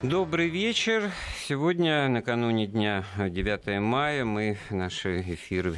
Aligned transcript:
Добрый 0.00 0.48
вечер. 0.48 1.10
Сегодня, 1.48 2.06
накануне 2.08 2.68
дня 2.68 3.04
9 3.18 3.80
мая, 3.80 4.24
мы 4.24 4.56
наши 4.70 5.22
эфиры 5.22 5.76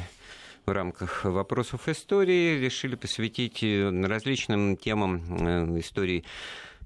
в 0.67 0.69
рамках 0.69 1.25
вопросов 1.25 1.89
истории 1.89 2.59
решили 2.59 2.93
посвятить 2.93 3.63
различным 3.63 4.77
темам 4.77 5.79
истории 5.79 6.23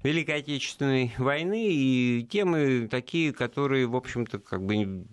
Великой 0.02 0.36
Отечественной 0.36 1.12
войны 1.18 1.68
и 1.68 2.26
темы 2.30 2.88
такие, 2.90 3.34
которые, 3.34 3.86
в 3.86 3.96
общем-то, 3.96 4.38
как 4.38 4.62
бы 4.62 5.04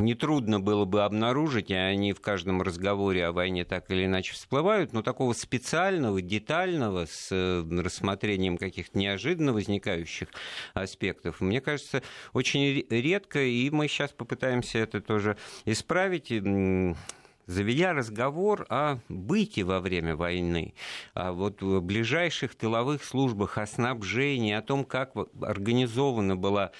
нетрудно 0.00 0.60
было 0.60 0.84
бы 0.84 1.02
обнаружить, 1.04 1.70
и 1.70 1.74
они 1.74 2.12
в 2.12 2.20
каждом 2.20 2.62
разговоре 2.62 3.26
о 3.26 3.32
войне 3.32 3.64
так 3.64 3.90
или 3.90 4.06
иначе 4.06 4.32
всплывают, 4.32 4.92
но 4.92 5.02
такого 5.02 5.32
специального, 5.32 6.20
детального, 6.20 7.06
с 7.06 7.28
э, 7.30 7.64
рассмотрением 7.80 8.56
каких-то 8.58 8.98
неожиданно 8.98 9.52
возникающих 9.52 10.28
аспектов, 10.74 11.40
мне 11.40 11.60
кажется, 11.60 12.02
очень 12.32 12.84
редко, 12.88 13.40
и 13.42 13.70
мы 13.70 13.88
сейчас 13.88 14.10
попытаемся 14.10 14.78
это 14.78 15.00
тоже 15.00 15.36
исправить 15.64 16.30
заведя 17.50 17.92
разговор 17.92 18.66
о 18.68 18.98
быте 19.08 19.64
во 19.64 19.80
время 19.80 20.16
войны, 20.16 20.74
о 21.14 21.32
вот 21.32 21.62
ближайших 21.62 22.54
тыловых 22.54 23.04
службах, 23.04 23.58
о 23.58 23.66
снабжении, 23.66 24.52
о 24.52 24.62
том, 24.62 24.84
как 24.84 25.12
организована 25.42 26.36
была 26.36 26.70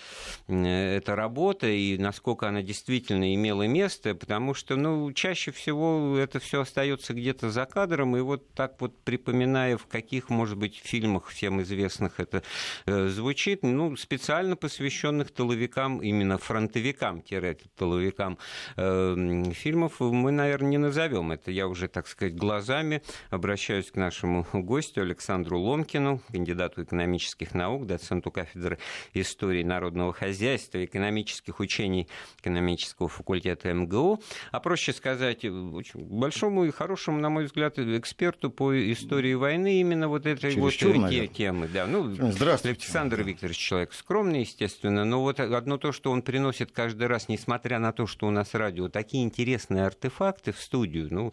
эта 0.48 1.16
работа 1.16 1.66
и 1.66 1.98
насколько 1.98 2.48
она 2.48 2.62
действительно 2.62 3.34
имела 3.34 3.66
место, 3.66 4.14
потому 4.14 4.54
что, 4.54 4.76
ну, 4.76 5.12
чаще 5.12 5.50
всего 5.50 6.16
это 6.16 6.38
все 6.38 6.62
остается 6.62 7.14
где-то 7.14 7.50
за 7.50 7.66
кадром, 7.66 8.16
и 8.16 8.20
вот 8.20 8.52
так 8.54 8.80
вот 8.80 8.98
припоминая, 9.02 9.76
в 9.76 9.86
каких, 9.86 10.30
может 10.30 10.56
быть, 10.56 10.76
фильмах 10.76 11.28
всем 11.28 11.60
известных 11.62 12.20
это 12.20 12.42
э, 12.86 13.08
звучит, 13.08 13.62
ну, 13.62 13.96
специально 13.96 14.56
посвященных 14.56 15.32
тыловикам, 15.32 15.98
именно 15.98 16.38
фронтовикам-тыловикам 16.38 18.38
э, 18.76 19.42
фильмов, 19.54 20.00
мы, 20.00 20.30
наверное, 20.30 20.59
наверное, 20.60 20.70
не 20.70 20.78
назовем. 20.78 21.32
Это 21.32 21.50
я 21.50 21.66
уже, 21.66 21.88
так 21.88 22.06
сказать, 22.06 22.34
глазами 22.34 23.02
обращаюсь 23.30 23.90
к 23.90 23.96
нашему 23.96 24.46
гостю 24.52 25.02
Александру 25.02 25.58
Ломкину, 25.58 26.20
кандидату 26.30 26.82
экономических 26.82 27.54
наук, 27.54 27.86
доценту 27.86 28.30
кафедры 28.30 28.78
истории 29.14 29.62
народного 29.62 30.12
хозяйства 30.12 30.78
и 30.78 30.84
экономических 30.84 31.60
учений 31.60 32.08
экономического 32.40 33.08
факультета 33.08 33.72
МГУ. 33.72 34.20
А 34.52 34.60
проще 34.60 34.92
сказать, 34.92 35.44
очень 35.44 36.04
большому 36.04 36.64
и 36.64 36.70
хорошему, 36.70 37.18
на 37.18 37.30
мой 37.30 37.44
взгляд, 37.44 37.78
эксперту 37.78 38.50
по 38.50 38.72
истории 38.92 39.34
войны 39.34 39.80
именно 39.80 40.08
вот 40.08 40.26
этой 40.26 40.52
Чересчур, 40.52 40.92
вот 40.92 41.02
наверное. 41.02 41.28
темы. 41.28 41.68
Да. 41.72 41.86
Ну, 41.86 42.14
Здравствуйте. 42.32 42.80
Александр 42.80 43.22
Викторович 43.22 43.56
человек 43.58 43.92
скромный, 43.92 44.40
естественно, 44.40 45.04
но 45.04 45.22
вот 45.22 45.40
одно 45.40 45.78
то, 45.78 45.92
что 45.92 46.10
он 46.10 46.22
приносит 46.22 46.72
каждый 46.72 47.06
раз, 47.06 47.28
несмотря 47.28 47.78
на 47.78 47.92
то, 47.92 48.06
что 48.06 48.26
у 48.26 48.30
нас 48.30 48.54
радио, 48.54 48.88
такие 48.88 49.24
интересные 49.24 49.86
артефакты, 49.86 50.49
гости 50.50 50.52
в 50.52 50.62
студию. 50.62 51.08
Ну, 51.10 51.32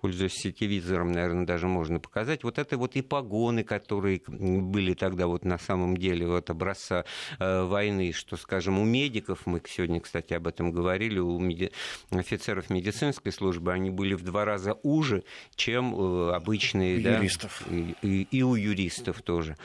пользуясь 0.00 0.34
сетевизором, 0.34 1.12
наверное, 1.12 1.46
даже 1.46 1.66
можно 1.66 2.00
показать. 2.00 2.44
Вот 2.44 2.58
это 2.58 2.76
вот 2.76 2.96
и 2.96 3.02
погоны, 3.02 3.64
которые 3.64 4.20
были 4.26 4.94
тогда 4.94 5.26
вот 5.26 5.44
на 5.44 5.58
самом 5.58 5.96
деле 5.96 6.26
вот 6.26 6.50
образца 6.50 7.04
э, 7.38 7.62
войны, 7.64 8.12
что, 8.12 8.36
скажем, 8.36 8.78
у 8.78 8.84
медиков, 8.84 9.46
мы 9.46 9.60
сегодня, 9.66 10.00
кстати, 10.00 10.34
об 10.34 10.46
этом 10.46 10.72
говорили, 10.72 11.18
у 11.18 11.38
меди... 11.38 11.70
офицеров 12.10 12.70
медицинской 12.70 13.32
службы, 13.32 13.72
они 13.72 13.90
были 13.90 14.14
в 14.14 14.22
два 14.22 14.44
раза 14.44 14.74
уже, 14.82 15.24
чем 15.56 15.94
э, 15.94 16.32
обычные. 16.34 17.00
да, 17.00 17.16
юристов. 17.16 17.62
И, 17.70 17.94
и, 18.02 18.28
и 18.30 18.42
у 18.42 18.54
юристов 18.54 19.22
тоже. 19.22 19.56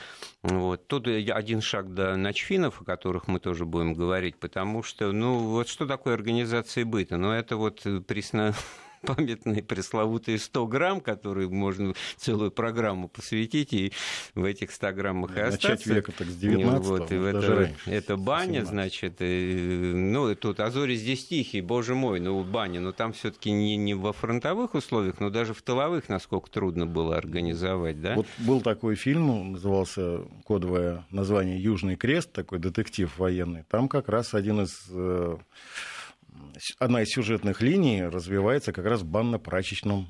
Вот. 0.42 0.86
Тут 0.86 1.06
один 1.06 1.60
шаг 1.60 1.92
до 1.92 2.16
начфинов, 2.16 2.80
о 2.80 2.84
которых 2.84 3.28
мы 3.28 3.40
тоже 3.40 3.66
будем 3.66 3.94
говорить, 3.94 4.36
потому 4.36 4.82
что, 4.82 5.12
ну, 5.12 5.38
вот 5.38 5.68
что 5.68 5.86
такое 5.86 6.14
организация 6.14 6.84
быта? 6.84 7.16
Ну, 7.16 7.30
это 7.30 7.56
вот 7.56 7.86
присно 8.06 8.54
памятные 9.06 9.62
пресловутые 9.62 10.38
100 10.38 10.66
грамм, 10.66 11.00
которые 11.00 11.48
можно 11.48 11.94
целую 12.16 12.50
программу 12.50 13.08
посвятить, 13.08 13.72
и 13.72 13.92
в 14.34 14.44
этих 14.44 14.70
100 14.72 14.92
граммах 14.92 15.36
и 15.36 15.40
остаться. 15.40 15.68
Начать 15.70 15.86
века 15.86 16.12
так 16.12 16.28
с 16.28 16.36
19 16.36 16.86
вот, 16.86 17.12
и 17.12 17.16
это, 17.16 17.54
раньше, 17.54 17.74
это 17.86 18.16
баня, 18.16 18.60
17. 18.60 18.68
значит, 18.68 19.16
и, 19.20 19.92
ну, 19.94 20.34
тут 20.34 20.60
Азори 20.60 20.96
здесь 20.96 21.26
тихий, 21.26 21.60
боже 21.60 21.94
мой, 21.94 22.20
ну, 22.20 22.42
баня, 22.44 22.80
но 22.80 22.92
там 22.92 23.12
все 23.12 23.30
таки 23.30 23.50
не, 23.50 23.76
не 23.76 23.94
во 23.94 24.12
фронтовых 24.12 24.74
условиях, 24.74 25.20
но 25.20 25.30
даже 25.30 25.54
в 25.54 25.62
тыловых, 25.62 26.08
насколько 26.08 26.50
трудно 26.50 26.86
было 26.86 27.16
организовать, 27.16 28.00
да? 28.00 28.14
Вот 28.14 28.26
был 28.38 28.60
такой 28.60 28.96
фильм, 28.96 29.52
назывался 29.52 30.22
кодовое 30.44 31.06
название 31.10 31.62
«Южный 31.62 31.96
крест», 31.96 32.32
такой 32.32 32.58
детектив 32.58 33.10
военный. 33.18 33.64
Там 33.68 33.88
как 33.88 34.08
раз 34.08 34.34
один 34.34 34.62
из 34.62 34.86
э, 34.90 35.36
одна 36.78 37.02
из 37.02 37.08
сюжетных 37.08 37.62
линий 37.62 38.02
развивается 38.02 38.72
как 38.72 38.84
раз 38.86 39.02
в 39.02 39.06
банно-прачечном 39.06 40.08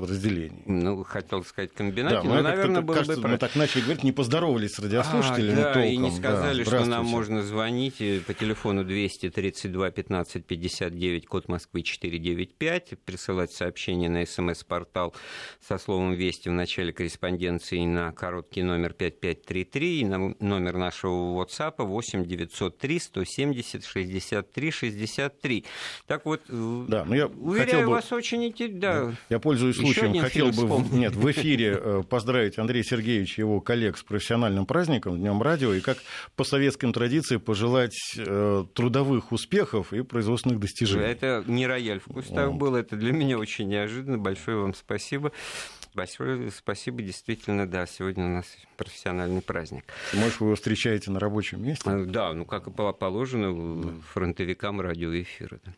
подразделений. 0.00 0.62
Ну, 0.66 1.04
хотел 1.04 1.44
сказать 1.44 1.72
комбинате, 1.72 2.16
да, 2.16 2.34
но, 2.34 2.42
наверное, 2.42 2.82
было 2.82 2.96
кажется, 2.96 3.20
бы... 3.20 3.28
Мы 3.28 3.38
так 3.38 3.54
начали 3.56 3.82
говорить, 3.82 4.04
не 4.04 4.12
поздоровались 4.12 4.74
с 4.74 4.78
радиослушателями 4.78 5.60
а, 5.60 5.64
да, 5.64 5.72
толком. 5.74 5.90
и 5.90 5.96
не 5.96 6.10
сказали, 6.10 6.64
да, 6.64 6.70
что 6.70 6.84
нам 6.84 7.06
можно 7.06 7.42
звонить 7.42 8.02
по 8.26 8.34
телефону 8.34 8.84
232 8.84 9.90
15 9.90 10.44
59, 10.44 11.26
код 11.26 11.48
Москвы 11.48 11.82
495, 11.82 12.98
присылать 13.04 13.52
сообщение 13.52 14.08
на 14.08 14.24
смс-портал 14.24 15.14
со 15.60 15.78
словом 15.78 16.14
«Вести» 16.14 16.48
в 16.48 16.52
начале 16.52 16.92
корреспонденции 16.92 17.84
на 17.84 18.12
короткий 18.12 18.62
номер 18.62 18.92
5533 18.92 20.00
и 20.00 20.04
на 20.04 20.34
номер 20.40 20.76
нашего 20.76 21.42
WhatsApp 21.42 21.74
8 21.78 22.24
903 22.24 22.98
170 22.98 23.84
63 23.84 24.70
63. 24.70 25.64
Так 26.06 26.24
вот, 26.24 26.42
да, 26.48 27.04
но 27.04 27.14
я 27.14 27.26
уверяю 27.26 27.86
бы... 27.86 27.92
вас 27.92 28.12
очень... 28.12 28.40
Да, 28.80 29.12
я 29.28 29.38
пользуюсь 29.38 29.78
случаем 29.92 30.18
хотел 30.20 30.50
бы 30.50 30.96
нет, 30.96 31.14
в 31.14 31.30
эфире 31.30 31.78
э, 31.80 32.02
поздравить 32.08 32.58
Андрея 32.58 32.82
Сергеевича 32.82 33.42
и 33.42 33.44
его 33.44 33.60
коллег 33.60 33.98
с 33.98 34.02
профессиональным 34.02 34.66
праздником, 34.66 35.18
Днем 35.18 35.42
радио, 35.42 35.72
и 35.72 35.80
как 35.80 35.98
по 36.36 36.44
советским 36.44 36.92
традициям 36.92 37.40
пожелать 37.40 37.96
э, 38.16 38.64
трудовых 38.74 39.32
успехов 39.32 39.92
и 39.92 40.02
производственных 40.02 40.60
достижений. 40.60 41.04
Это 41.04 41.44
не 41.46 41.66
рояль 41.66 42.00
в 42.00 42.12
кустах 42.12 42.48
вот. 42.48 42.56
был, 42.56 42.74
это 42.74 42.96
для 42.96 43.12
меня 43.12 43.38
очень 43.38 43.68
неожиданно. 43.68 44.18
Большое 44.18 44.58
вам 44.58 44.74
спасибо. 44.74 45.32
Большое 45.94 46.50
спасибо, 46.52 47.02
действительно, 47.02 47.68
да, 47.68 47.84
сегодня 47.84 48.26
у 48.26 48.28
нас 48.28 48.46
профессиональный 48.76 49.42
праздник. 49.42 49.84
Может, 50.14 50.38
вы 50.38 50.46
его 50.46 50.54
встречаете 50.54 51.10
на 51.10 51.18
рабочем 51.18 51.62
месте? 51.64 51.90
А, 51.90 52.04
да, 52.04 52.32
ну, 52.32 52.44
как 52.44 52.68
и 52.68 52.70
положено 52.70 53.82
да. 53.82 53.92
фронтовикам 54.12 54.80
радиоэфира. 54.80 55.60
Да. 55.64 55.72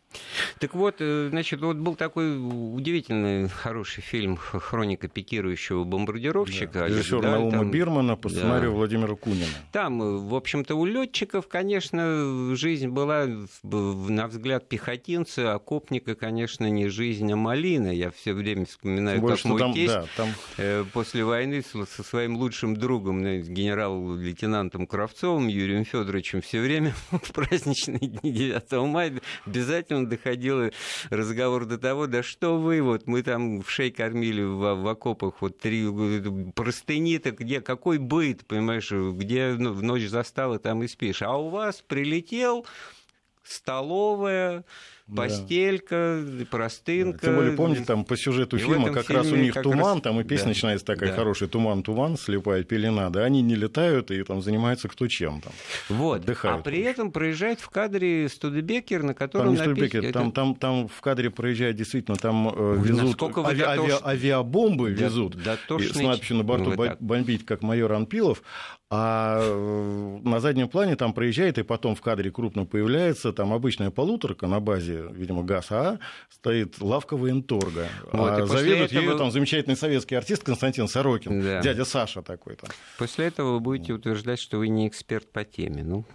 Так 0.59 0.75
вот, 0.75 0.97
э, 0.99 1.29
значит, 1.31 1.61
вот 1.61 1.77
был 1.77 1.95
такой 1.95 2.37
удивительный, 2.37 3.49
хороший 3.49 4.01
фильм 4.01 4.37
«Хроника 4.37 5.07
пикирующего 5.07 5.83
бомбардировщика». 5.83 6.81
Да. 6.81 6.87
Режиссер 6.87 7.21
да, 7.21 7.31
Наума 7.31 7.51
там, 7.51 7.71
Бирмана 7.71 8.15
по 8.15 8.29
сценарию 8.29 8.71
да. 8.71 8.77
Владимира 8.77 9.15
Кунина. 9.15 9.47
Там, 9.71 10.01
э, 10.01 10.17
в 10.17 10.35
общем-то, 10.35 10.75
у 10.75 10.85
летчиков, 10.85 11.47
конечно, 11.47 12.55
жизнь 12.55 12.89
была, 12.89 13.27
на 13.63 14.27
взгляд 14.27 14.69
пехотинца, 14.69 15.55
окопника, 15.55 16.13
конечно, 16.13 16.69
не 16.69 16.87
жизнь, 16.87 17.31
а 17.33 17.35
малина. 17.35 17.87
Я 17.87 18.11
все 18.11 18.33
время 18.33 18.67
вспоминаю, 18.67 19.19
Больше, 19.19 19.43
как 19.43 19.51
мой 19.51 19.59
там, 19.59 19.73
тесть 19.73 19.93
да, 19.93 20.02
там... 20.15 20.29
Э, 20.57 20.85
после 20.93 21.23
войны 21.23 21.63
со 21.63 22.03
своим 22.03 22.37
лучшим 22.37 22.75
другом, 22.75 23.21
ну, 23.21 23.39
генерал-лейтенантом 23.39 24.87
Кравцовым 24.87 25.47
Юрием 25.47 25.85
Федоровичем 25.85 26.41
все 26.41 26.61
время 26.61 26.93
в 27.11 27.31
праздничные 27.31 27.99
дни 27.99 28.31
9 28.31 28.71
мая 28.87 29.21
обязательно 29.45 30.07
доходил 30.07 30.71
разговор 31.09 31.65
до 31.65 31.77
того, 31.77 32.07
да 32.07 32.23
что 32.23 32.57
вы, 32.57 32.81
вот 32.81 33.07
мы 33.07 33.23
там 33.23 33.61
в 33.61 33.69
шей 33.69 33.91
кормили 33.91 34.43
в, 34.43 34.75
в 34.75 34.87
окопах, 34.87 35.41
вот 35.41 35.57
три 35.57 35.87
простыни-то 36.55 37.31
где, 37.31 37.61
какой 37.61 37.97
быт, 37.97 38.45
понимаешь, 38.45 38.91
где 38.91 39.55
ну, 39.57 39.73
в 39.73 39.83
ночь 39.83 40.07
застала, 40.07 40.59
там 40.59 40.83
и 40.83 40.87
спишь. 40.87 41.21
А 41.21 41.37
у 41.37 41.49
вас 41.49 41.81
прилетел 41.81 42.65
столовая, 43.43 44.63
постелька, 45.13 46.23
да. 46.23 46.45
простынка. 46.45 47.19
Да, 47.21 47.27
тем 47.27 47.35
более, 47.35 47.53
помните, 47.53 47.83
там 47.85 48.05
по 48.05 48.15
сюжету 48.15 48.57
и 48.57 48.59
фильма 48.59 48.91
как 48.91 49.09
раз 49.09 49.31
у 49.31 49.35
них 49.35 49.53
туман, 49.61 49.95
раз... 49.95 50.01
там 50.01 50.19
и 50.19 50.23
песня 50.23 50.45
да. 50.45 50.49
начинается 50.49 50.85
такая 50.85 51.09
да. 51.09 51.15
хорошая 51.15 51.49
«Туман-туман», 51.49 52.17
«Слепая 52.17 52.63
пелена», 52.63 53.09
да, 53.09 53.23
они 53.23 53.41
не 53.41 53.55
летают 53.55 54.11
и 54.11 54.23
там 54.23 54.41
занимаются 54.41 54.87
кто 54.87 55.07
чем 55.07 55.41
там. 55.41 55.53
Вот, 55.89 56.21
отдыхают. 56.21 56.61
а 56.61 56.63
при 56.63 56.81
этом 56.81 57.11
проезжает 57.11 57.59
в 57.59 57.69
кадре 57.69 58.29
Студебекер, 58.29 59.03
на 59.03 59.13
котором 59.13 59.55
там 59.55 59.73
не 59.73 59.81
написано... 59.81 60.11
там, 60.11 60.31
там, 60.31 60.55
там 60.55 60.87
в 60.87 61.01
кадре 61.01 61.29
проезжает 61.29 61.75
действительно, 61.75 62.17
там 62.17 62.53
э, 62.55 62.77
везут 62.81 63.21
ави... 63.37 63.61
ави... 63.61 63.93
авиабомбы 64.03 64.91
да, 64.91 65.05
везут, 65.05 65.37
да, 65.43 65.57
и 65.77 65.83
с 65.83 65.95
надписью 65.99 66.37
на 66.37 66.43
борту 66.43 66.73
ну, 66.75 66.97
«Бомбить, 66.99 67.45
как 67.45 67.61
майор 67.61 67.91
Анпилов», 67.93 68.41
а 68.95 69.39
э, 69.41 70.19
на 70.23 70.39
заднем 70.39 70.69
плане 70.69 70.95
там 70.95 71.13
проезжает, 71.13 71.57
и 71.57 71.63
потом 71.63 71.95
в 71.95 72.01
кадре 72.01 72.29
крупно 72.29 72.63
появляется 72.65 73.33
там 73.33 73.51
обычная 73.51 73.89
полуторка 73.89 74.45
на 74.45 74.59
базе, 74.59 74.92
видимо, 74.93 75.43
ГАЗ-А, 75.43 75.99
стоит 76.29 76.81
лавка 76.81 77.17
военторга. 77.17 77.87
Вот, 78.11 78.31
а 78.31 78.45
заведует 78.45 78.91
этого... 78.91 79.01
ее 79.01 79.17
там 79.17 79.31
замечательный 79.31 79.75
советский 79.75 80.15
артист 80.15 80.43
Константин 80.43 80.87
Сорокин, 80.87 81.41
да. 81.41 81.61
дядя 81.61 81.85
Саша 81.85 82.21
такой 82.21 82.55
там. 82.55 82.69
После 82.97 83.27
этого 83.27 83.53
вы 83.53 83.59
будете 83.59 83.93
утверждать, 83.93 84.39
что 84.39 84.57
вы 84.57 84.67
не 84.67 84.87
эксперт 84.87 85.31
по 85.31 85.43
теме. 85.43 85.83
Ну, 85.83 86.05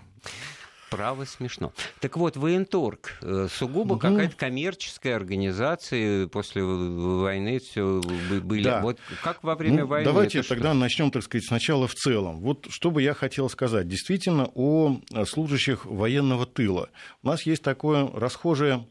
Право 0.90 1.24
смешно. 1.24 1.72
Так 2.00 2.16
вот, 2.16 2.36
военторг, 2.36 3.18
э, 3.22 3.48
сугубо 3.50 3.94
угу. 3.94 4.00
какая-то 4.00 4.36
коммерческая 4.36 5.16
организация, 5.16 6.26
после 6.28 6.62
войны 6.64 7.58
все 7.58 8.00
были. 8.42 8.64
Да. 8.64 8.80
Вот 8.80 8.98
как 9.22 9.42
во 9.42 9.54
время 9.54 9.82
ну, 9.82 9.86
войны? 9.86 10.04
Давайте 10.04 10.42
тогда 10.42 10.70
что? 10.70 10.78
начнем, 10.78 11.10
так 11.10 11.22
сказать, 11.22 11.46
сначала 11.46 11.86
в 11.86 11.94
целом. 11.94 12.40
Вот 12.40 12.66
что 12.70 12.90
бы 12.90 13.02
я 13.02 13.14
хотел 13.14 13.48
сказать. 13.50 13.88
Действительно, 13.88 14.50
о 14.54 15.00
служащих 15.26 15.84
военного 15.84 16.46
тыла. 16.46 16.88
У 17.22 17.28
нас 17.28 17.42
есть 17.42 17.62
такое 17.62 18.10
расхожее 18.12 18.86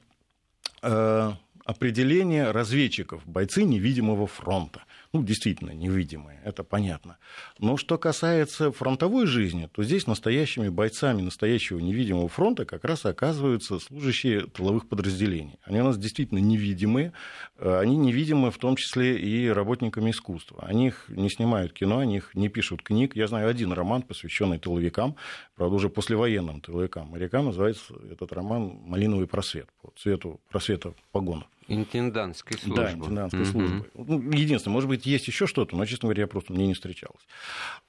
э, 0.81 1.31
определение 1.65 2.51
разведчиков, 2.51 3.25
бойцы 3.25 3.63
невидимого 3.63 4.27
фронта 4.27 4.83
ну, 5.17 5.23
действительно 5.23 5.71
невидимые, 5.71 6.39
это 6.43 6.63
понятно. 6.63 7.17
Но 7.59 7.75
что 7.77 7.97
касается 7.97 8.71
фронтовой 8.71 9.25
жизни, 9.25 9.67
то 9.71 9.83
здесь 9.83 10.05
настоящими 10.05 10.69
бойцами 10.69 11.21
настоящего 11.21 11.79
невидимого 11.79 12.27
фронта 12.27 12.65
как 12.65 12.83
раз 12.83 13.05
оказываются 13.05 13.79
служащие 13.79 14.45
тыловых 14.45 14.87
подразделений. 14.87 15.59
Они 15.63 15.81
у 15.81 15.85
нас 15.85 15.97
действительно 15.97 16.37
невидимые, 16.37 17.13
э, 17.57 17.79
они 17.79 17.97
невидимы 17.97 18.51
в 18.51 18.57
том 18.59 18.75
числе 18.75 19.17
и 19.17 19.47
работниками 19.47 20.11
искусства. 20.11 20.63
Они 20.67 20.87
их 20.87 21.05
не 21.09 21.29
снимают 21.29 21.73
кино, 21.73 21.97
они 21.99 22.17
их 22.17 22.35
не 22.35 22.49
пишут 22.49 22.83
книг. 22.83 23.15
Я 23.15 23.27
знаю 23.27 23.49
один 23.49 23.71
роман, 23.71 24.03
посвященный 24.03 24.59
тыловикам, 24.59 25.15
правда, 25.55 25.75
уже 25.75 25.89
послевоенным 25.89 26.61
тыловикам. 26.61 27.07
Морякам 27.07 27.45
называется 27.45 27.95
этот 28.11 28.31
роман 28.33 28.77
«Малиновый 28.85 29.27
просвет», 29.27 29.67
по 29.81 29.91
цвету 29.97 30.39
просвета 30.49 30.93
погонов. 31.11 31.47
Интендантской 31.67 32.57
службы. 32.57 32.83
Да, 32.83 32.93
интендантской 32.93 33.41
mm-hmm. 33.41 33.51
службы. 33.51 33.91
Ну, 33.93 34.31
единственное, 34.31 34.73
может 34.73 34.89
быть, 34.89 35.05
есть 35.05 35.27
еще 35.27 35.47
что-то, 35.47 35.75
но, 35.75 35.85
честно 35.85 36.07
говоря, 36.07 36.21
я 36.21 36.27
просто 36.27 36.53
мне 36.53 36.67
не 36.67 36.73
встречалось. 36.73 37.27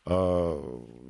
А, 0.05 0.61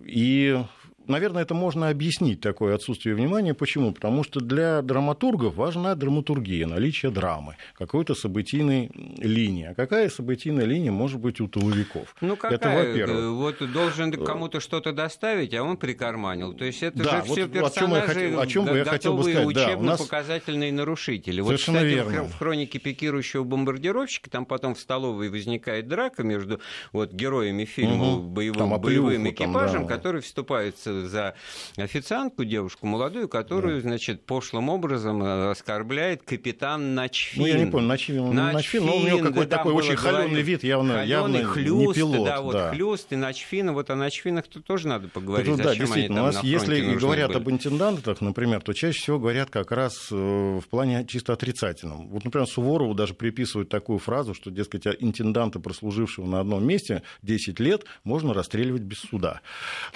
и 0.05 0.63
наверное, 1.09 1.43
это 1.43 1.55
можно 1.55 1.89
объяснить, 1.89 2.41
такое 2.41 2.75
отсутствие 2.75 3.15
внимания. 3.15 3.55
Почему? 3.55 3.93
Потому 3.93 4.25
что 4.25 4.41
для 4.41 4.83
драматургов 4.83 5.55
важна 5.55 5.95
драматургия, 5.95 6.67
наличие 6.67 7.11
драмы, 7.11 7.57
какой-то 7.75 8.15
событийной 8.15 8.91
линии. 9.19 9.67
А 9.67 9.75
какая 9.75 10.09
событийная 10.11 10.65
линия 10.65 10.93
может 10.93 11.21
быть 11.21 11.41
у 11.41 11.49
тыловиков? 11.49 12.15
Ну, 12.21 12.37
какая? 12.37 12.57
Это, 12.57 12.71
во-первых. 12.71 13.31
Вот 13.33 13.73
должен 13.73 14.13
кому-то 14.25 14.61
что-то 14.61 14.93
доставить, 14.93 15.55
а 15.55 15.63
он 15.63 15.77
прикарманил. 15.77 16.53
То 16.55 16.65
есть 16.65 16.83
это 16.83 17.03
да, 17.03 17.11
же 17.11 17.29
вот 17.29 17.39
все 17.39 17.49
персонажи, 17.49 18.37
о 18.37 18.47
чем, 18.47 18.75
я 18.75 18.85
хотел 18.85 19.17
бы 19.17 19.25
сказать. 19.25 19.47
учебно-показательные 19.47 20.71
да, 20.73 20.79
нарушители. 20.79 21.41
Вот, 21.41 21.57
кстати, 21.57 21.85
верно. 21.85 22.25
в 22.25 22.39
хронике 22.39 22.79
пикирующего 22.79 23.45
бомбардировщика 23.45 24.31
там 24.31 24.45
потом 24.45 24.75
в 24.75 24.81
столовой 24.81 25.31
возникает 25.31 25.89
драка 25.89 26.23
между 26.23 26.61
вот, 26.93 27.13
героями 27.13 27.65
фильма 27.65 28.15
угу. 28.15 28.23
боевым, 28.23 28.81
боевым 28.81 29.31
экипажем, 29.31 29.81
там, 29.81 29.87
да. 29.87 29.97
который 29.97 30.21
вступается 30.21 30.98
за 31.07 31.35
официантку, 31.77 32.45
девушку 32.45 32.87
молодую, 32.87 33.29
которую, 33.29 33.77
да. 33.77 33.89
значит, 33.89 34.25
пошлым 34.25 34.69
образом 34.69 35.23
э, 35.23 35.51
оскорбляет 35.51 36.23
капитан 36.23 36.95
Начфин. 36.95 37.43
Ну, 37.43 37.47
я 37.47 37.59
не 37.59 37.71
помню, 37.71 37.89
Начфин, 37.89 38.35
Начфин, 38.35 38.87
но 38.87 38.97
у 38.97 39.01
него 39.01 39.19
какой-то 39.19 39.51
да, 39.51 39.57
такой 39.59 39.73
очень 39.75 39.97
холеный 39.97 40.43
вид, 40.43 40.65
явно, 40.65 41.05
явно 41.05 41.45
хлюст, 41.45 41.89
не 41.89 41.95
пилот. 41.95 42.27
Да, 42.27 42.41
вот 42.41 42.53
да. 42.53 42.71
хлюст 42.71 43.13
и 43.13 43.17
Начфин, 43.17 43.73
вот 43.73 43.91
о 43.91 43.97
Начфинах 43.97 44.47
-то 44.47 44.61
тоже 44.61 44.89
надо 44.89 45.09
поговорить. 45.09 45.47
Тут, 45.47 45.63
да, 45.63 45.75
действительно, 45.75 46.23
у 46.23 46.27
нас, 46.27 46.43
если 46.43 46.95
говорят 46.95 47.29
были. 47.29 47.39
об 47.39 47.51
интендантах, 47.51 48.21
например, 48.21 48.63
то 48.63 48.73
чаще 48.73 48.99
всего 48.99 49.19
говорят 49.19 49.51
как 49.51 49.73
раз 49.73 50.09
э, 50.11 50.15
в 50.15 50.69
плане 50.69 51.05
чисто 51.07 51.33
отрицательном. 51.33 52.09
Вот, 52.09 52.25
например, 52.25 52.47
Суворову 52.47 52.95
даже 52.95 53.15
приписывают 53.15 53.69
такую 53.69 53.99
фразу, 53.99 54.35
что, 54.35 54.51
дескать, 54.51 54.87
интенданта, 54.87 55.61
прослужившего 55.61 56.27
на 56.27 56.41
одном 56.41 56.67
месте 56.67 57.03
10 57.23 57.61
лет, 57.61 57.85
можно 58.05 58.35
расстреливать 58.35 58.83
без 58.83 58.99
суда. 58.99 59.41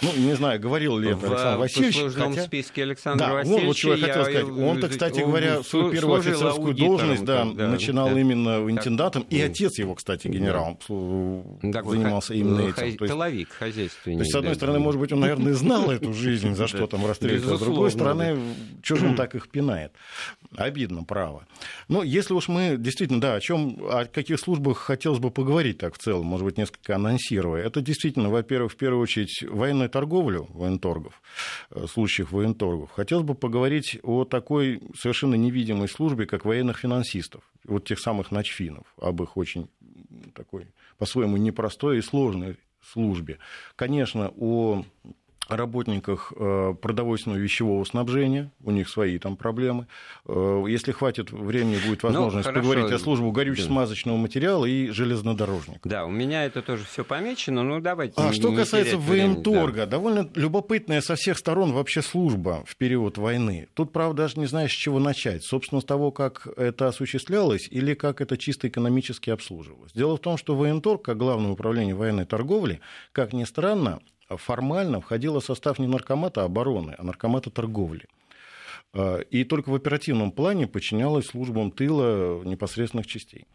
Ну, 0.00 0.10
не 0.16 0.34
знаю, 0.34 0.60
говорил 0.60 0.91
говорил 0.92 0.98
ли 0.98 1.10
это 1.10 1.26
Александр 1.26 1.58
Васильевич. 1.58 1.96
В 1.96 2.18
хотя... 2.18 2.42
списке 2.42 2.82
Александра 2.82 3.26
да, 3.26 3.32
Васильевича. 3.34 3.66
Вот, 3.66 3.76
что 3.76 3.94
я 3.94 4.06
хотел 4.06 4.24
сказать. 4.24 4.44
Он-то, 4.44 4.88
кстати 4.88 5.20
говоря, 5.20 5.62
свою 5.62 5.90
первую 5.90 6.20
офицерскую 6.20 6.74
должность 6.74 7.24
да, 7.24 7.44
да, 7.44 7.68
начинал 7.68 8.10
да, 8.10 8.20
именно 8.20 8.70
интендантом, 8.70 9.26
и 9.30 9.40
отец 9.40 9.78
его, 9.78 9.94
кстати, 9.94 10.28
генерал, 10.28 10.78
да. 10.88 11.82
занимался 11.82 12.34
именно 12.34 12.60
этим. 12.60 12.74
То 12.74 12.84
есть, 12.84 12.98
Тыловик, 12.98 13.48
хозяйственник. 13.50 14.18
То 14.18 14.22
есть, 14.22 14.32
с 14.32 14.34
одной 14.34 14.54
стороны, 14.54 14.78
может 14.78 15.00
быть, 15.00 15.12
он, 15.12 15.20
наверное, 15.20 15.54
знал 15.54 15.90
эту 15.90 16.12
жизнь, 16.12 16.54
за 16.54 16.66
что 16.66 16.86
там 16.86 17.06
расстреливать, 17.06 17.58
с 17.58 17.60
другой 17.60 17.90
стороны, 17.90 18.38
что 18.82 18.96
же 18.96 19.06
он 19.06 19.14
так 19.16 19.34
их 19.34 19.48
пинает? 19.48 19.92
Обидно, 20.56 21.04
право. 21.04 21.46
Ну, 21.88 22.02
если 22.02 22.34
уж 22.34 22.48
мы 22.48 22.76
действительно, 22.78 23.20
да, 23.20 23.34
о 23.34 23.40
чем, 23.40 23.78
о 23.88 24.04
каких 24.04 24.38
службах 24.38 24.78
хотелось 24.78 25.18
бы 25.18 25.30
поговорить 25.30 25.78
так 25.78 25.94
в 25.94 25.98
целом, 25.98 26.26
может 26.26 26.44
быть, 26.44 26.58
несколько 26.58 26.96
анонсируя, 26.96 27.64
это 27.64 27.80
действительно, 27.80 28.28
во-первых, 28.28 28.72
в 28.72 28.76
первую 28.76 29.02
очередь, 29.02 29.42
военную 29.48 29.88
торговлю, 29.88 30.48
военторгов, 30.72 31.22
э, 31.70 31.86
случаев 31.86 32.32
военторгов. 32.32 32.90
Хотелось 32.90 33.24
бы 33.24 33.34
поговорить 33.34 33.98
о 34.02 34.24
такой 34.24 34.80
совершенно 34.94 35.34
невидимой 35.34 35.88
службе, 35.88 36.26
как 36.26 36.44
военных 36.44 36.78
финансистов, 36.78 37.42
вот 37.64 37.84
тех 37.84 37.98
самых 37.98 38.30
начфинов, 38.30 38.86
об 38.96 39.22
их 39.22 39.36
очень 39.36 39.68
такой, 40.34 40.66
по-своему, 40.98 41.36
непростой 41.36 41.98
и 41.98 42.02
сложной 42.02 42.56
службе. 42.82 43.38
Конечно, 43.76 44.32
о 44.36 44.84
работниках 45.56 46.32
э, 46.36 46.74
продовольственного 46.80 47.38
вещевого 47.38 47.84
снабжения, 47.84 48.50
у 48.62 48.70
них 48.70 48.88
свои 48.88 49.18
там 49.18 49.36
проблемы. 49.36 49.86
Э, 50.26 50.64
если 50.68 50.92
хватит 50.92 51.30
времени, 51.30 51.78
будет 51.86 52.02
ну, 52.02 52.08
возможность 52.10 52.48
ну, 52.48 52.54
поговорить 52.54 52.90
о 52.90 52.98
службе 52.98 53.30
горюче-смазочного 53.30 54.16
материала 54.16 54.64
и 54.64 54.88
железнодорожника. 54.88 55.88
Да, 55.88 56.04
у 56.04 56.10
меня 56.10 56.44
это 56.44 56.62
тоже 56.62 56.84
все 56.84 57.04
помечено, 57.04 57.62
ну 57.62 57.80
давайте. 57.80 58.14
А 58.16 58.28
не, 58.28 58.32
что 58.34 58.50
не 58.50 58.56
касается 58.56 58.98
военторга, 58.98 59.80
да. 59.80 59.86
довольно 59.86 60.28
любопытная 60.34 61.00
со 61.00 61.14
всех 61.16 61.38
сторон 61.38 61.72
вообще 61.72 62.02
служба 62.02 62.64
в 62.66 62.76
период 62.76 63.18
войны. 63.18 63.68
Тут, 63.74 63.92
правда, 63.92 64.22
даже 64.22 64.38
не 64.38 64.46
знаешь, 64.46 64.72
с 64.72 64.76
чего 64.76 64.98
начать. 64.98 65.44
Собственно, 65.44 65.80
с 65.80 65.84
того, 65.84 66.10
как 66.10 66.46
это 66.56 66.88
осуществлялось 66.88 67.68
или 67.70 67.94
как 67.94 68.20
это 68.20 68.36
чисто 68.36 68.68
экономически 68.68 69.30
обслуживалось. 69.30 69.92
Дело 69.92 70.16
в 70.16 70.20
том, 70.20 70.36
что 70.36 70.54
военторг, 70.54 71.02
как 71.02 71.16
главное 71.16 71.50
управление 71.50 71.94
военной 71.94 72.26
торговли, 72.26 72.80
как 73.12 73.32
ни 73.32 73.44
странно, 73.44 74.00
формально 74.36 75.00
входила 75.00 75.40
в 75.40 75.44
состав 75.44 75.78
не 75.78 75.86
наркомата 75.86 76.44
обороны, 76.44 76.94
а 76.98 77.02
наркомата 77.02 77.50
торговли. 77.50 78.06
А, 78.94 79.18
и 79.18 79.44
только 79.44 79.70
в 79.70 79.74
оперативном 79.74 80.32
плане 80.32 80.66
подчинялась 80.66 81.26
службам 81.26 81.70
тыла 81.70 82.42
непосредственных 82.44 83.06
частей. 83.06 83.46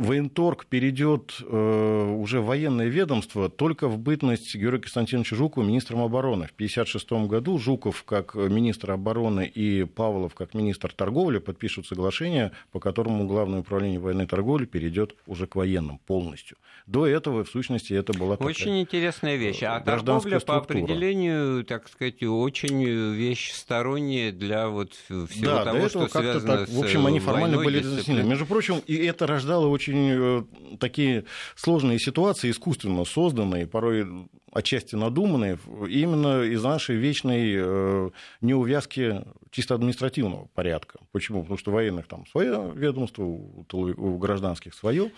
Военторг 0.00 0.66
перейдет 0.66 1.36
э, 1.40 2.14
уже 2.18 2.40
в 2.40 2.46
военное 2.46 2.88
ведомство 2.88 3.48
только 3.48 3.86
в 3.86 3.98
бытность 3.98 4.54
Георгия 4.54 4.82
Константиновича 4.82 5.36
Жукова 5.36 5.64
министром 5.64 6.00
обороны. 6.00 6.46
В 6.46 6.54
1956 6.54 7.28
году 7.28 7.58
Жуков 7.58 8.02
как 8.04 8.34
министр 8.34 8.92
обороны 8.92 9.46
и 9.46 9.84
Павлов 9.84 10.34
как 10.34 10.54
министр 10.54 10.92
торговли 10.92 11.38
подпишут 11.38 11.86
соглашение, 11.86 12.52
по 12.72 12.80
которому 12.80 13.26
Главное 13.30 13.60
управление 13.60 14.00
военной 14.00 14.26
торговли 14.26 14.64
перейдет 14.64 15.14
уже 15.26 15.46
к 15.46 15.54
военным 15.54 15.98
полностью. 15.98 16.56
До 16.86 17.06
этого, 17.06 17.44
в 17.44 17.48
сущности, 17.48 17.92
это 17.92 18.12
была 18.12 18.36
Очень 18.36 18.80
интересная 18.80 19.36
вещь. 19.36 19.62
А 19.62 19.80
торговля 19.80 20.40
по 20.40 20.56
определению, 20.56 21.64
так 21.64 21.88
сказать, 21.88 22.22
очень 22.22 22.82
вещь 23.14 23.52
сторонняя 23.52 24.32
для 24.32 24.68
вот 24.68 24.94
всего 24.94 25.44
да, 25.44 25.64
того, 25.64 25.88
что 25.88 26.08
связано 26.08 26.56
так, 26.56 26.68
с 26.68 26.72
В 26.72 26.80
общем, 26.80 27.06
они 27.06 27.20
формально 27.20 27.58
были 27.58 27.78
разъяснены. 27.78 28.22
Между 28.22 28.46
прочим, 28.46 28.82
и 28.86 28.96
это 28.96 29.26
рождало 29.26 29.68
очень 29.68 29.89
э, 29.92 30.42
такие 30.78 31.24
сложные 31.56 31.98
ситуации, 31.98 32.50
искусственно 32.50 33.04
созданные, 33.04 33.66
порой 33.66 34.28
отчасти 34.52 34.94
надуманные, 34.96 35.58
именно 35.88 36.42
из 36.42 36.62
нашей 36.62 36.96
вечной 36.96 37.54
э, 37.56 38.10
неувязки 38.40 39.24
чисто 39.50 39.74
административного 39.74 40.46
порядка. 40.54 41.00
Почему? 41.12 41.42
Потому 41.42 41.58
что 41.58 41.72
военных 41.72 42.06
там 42.06 42.26
свое 42.26 42.72
ведомство, 42.74 43.24
у 43.24 44.18
гражданских 44.18 44.74
свое. 44.74 45.10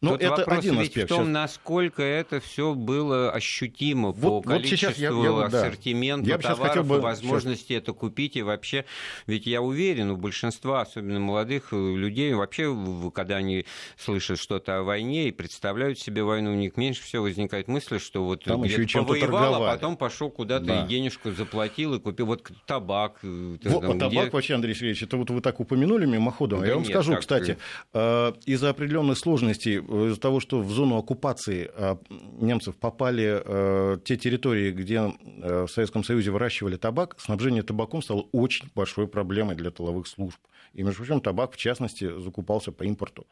Но 0.00 0.12
Тут 0.12 0.22
это 0.22 0.42
один 0.44 0.78
аспект. 0.78 1.10
в 1.10 1.14
том, 1.14 1.32
насколько 1.32 2.02
это 2.02 2.40
все 2.40 2.74
было 2.74 3.30
ощутимо 3.30 4.12
вот, 4.12 4.44
по 4.44 4.50
количеству 4.50 4.88
вот 4.88 5.24
я, 5.24 5.40
я, 5.40 5.46
ассортимента 5.46 6.28
я 6.28 6.38
товаров, 6.38 6.86
бы... 6.86 7.00
возможности 7.00 7.68
сейчас... 7.68 7.82
это 7.82 7.92
купить. 7.92 8.36
И 8.36 8.42
вообще, 8.42 8.84
ведь 9.26 9.46
я 9.46 9.60
уверен, 9.60 10.10
у 10.10 10.16
большинства, 10.16 10.82
особенно 10.82 11.20
молодых 11.20 11.68
э, 11.72 11.76
людей, 11.76 12.32
вообще, 12.32 12.74
когда 13.14 13.36
они 13.36 13.66
слышат 13.98 14.38
что-то 14.38 14.78
о 14.78 14.82
войне 14.82 15.28
и 15.28 15.30
представляют 15.30 15.98
себе 15.98 16.22
войну, 16.22 16.52
у 16.52 16.56
них 16.56 16.76
меньше 16.76 17.02
всего 17.02 17.24
возникает 17.24 17.68
мысль, 17.68 17.98
что 17.98 18.24
вот 18.24 18.44
там 18.44 18.62
повоевал, 18.76 19.14
а 19.14 19.20
торговали. 19.20 19.70
а 19.70 19.74
потом 19.74 19.96
пошел 19.96 20.30
куда-то 20.30 20.66
да. 20.66 20.84
и 20.84 20.88
денежку 20.88 21.30
заплатил 21.32 21.94
и 21.94 22.00
купил 22.00 22.26
вот 22.26 22.50
табак. 22.66 23.18
Э, 23.22 23.56
вот, 23.64 23.82
там, 23.82 23.98
табак, 23.98 24.24
где... 24.24 24.30
вообще, 24.30 24.54
Андрей 24.54 24.74
Сергеевич, 24.74 25.02
это 25.02 25.16
вот 25.16 25.30
вы 25.30 25.40
так 25.40 25.60
упомянули 25.60 26.06
мимоходом. 26.06 26.60
Да 26.60 26.66
Я 26.66 26.74
вам 26.74 26.82
нет, 26.82 26.92
скажу, 26.92 27.12
так... 27.12 27.20
кстати, 27.20 27.58
э, 27.92 28.32
из-за 28.46 28.70
определенных 28.70 29.18
сложностей, 29.18 29.78
э, 29.78 30.06
из-за 30.08 30.20
того, 30.20 30.40
что 30.40 30.60
в 30.60 30.70
зону 30.70 30.96
оккупации 30.96 31.70
немцев 32.40 32.76
попали 32.76 33.98
те 34.04 34.16
территории, 34.16 34.70
где 34.70 35.12
в 35.42 35.68
Советском 35.68 36.04
Союзе 36.04 36.30
выращивали 36.30 36.76
табак, 36.76 37.16
снабжение 37.18 37.62
табаком 37.62 38.02
стало 38.02 38.26
очень 38.32 38.68
большой 38.74 39.06
проблемой 39.06 39.56
для 39.56 39.70
тыловых 39.70 40.06
служб. 40.06 40.38
И, 40.74 40.82
между 40.82 41.04
прочим, 41.04 41.20
табак, 41.20 41.52
в 41.52 41.56
частности, 41.56 42.20
закупался 42.20 42.72
по 42.72 42.82
импорту. 42.84 43.26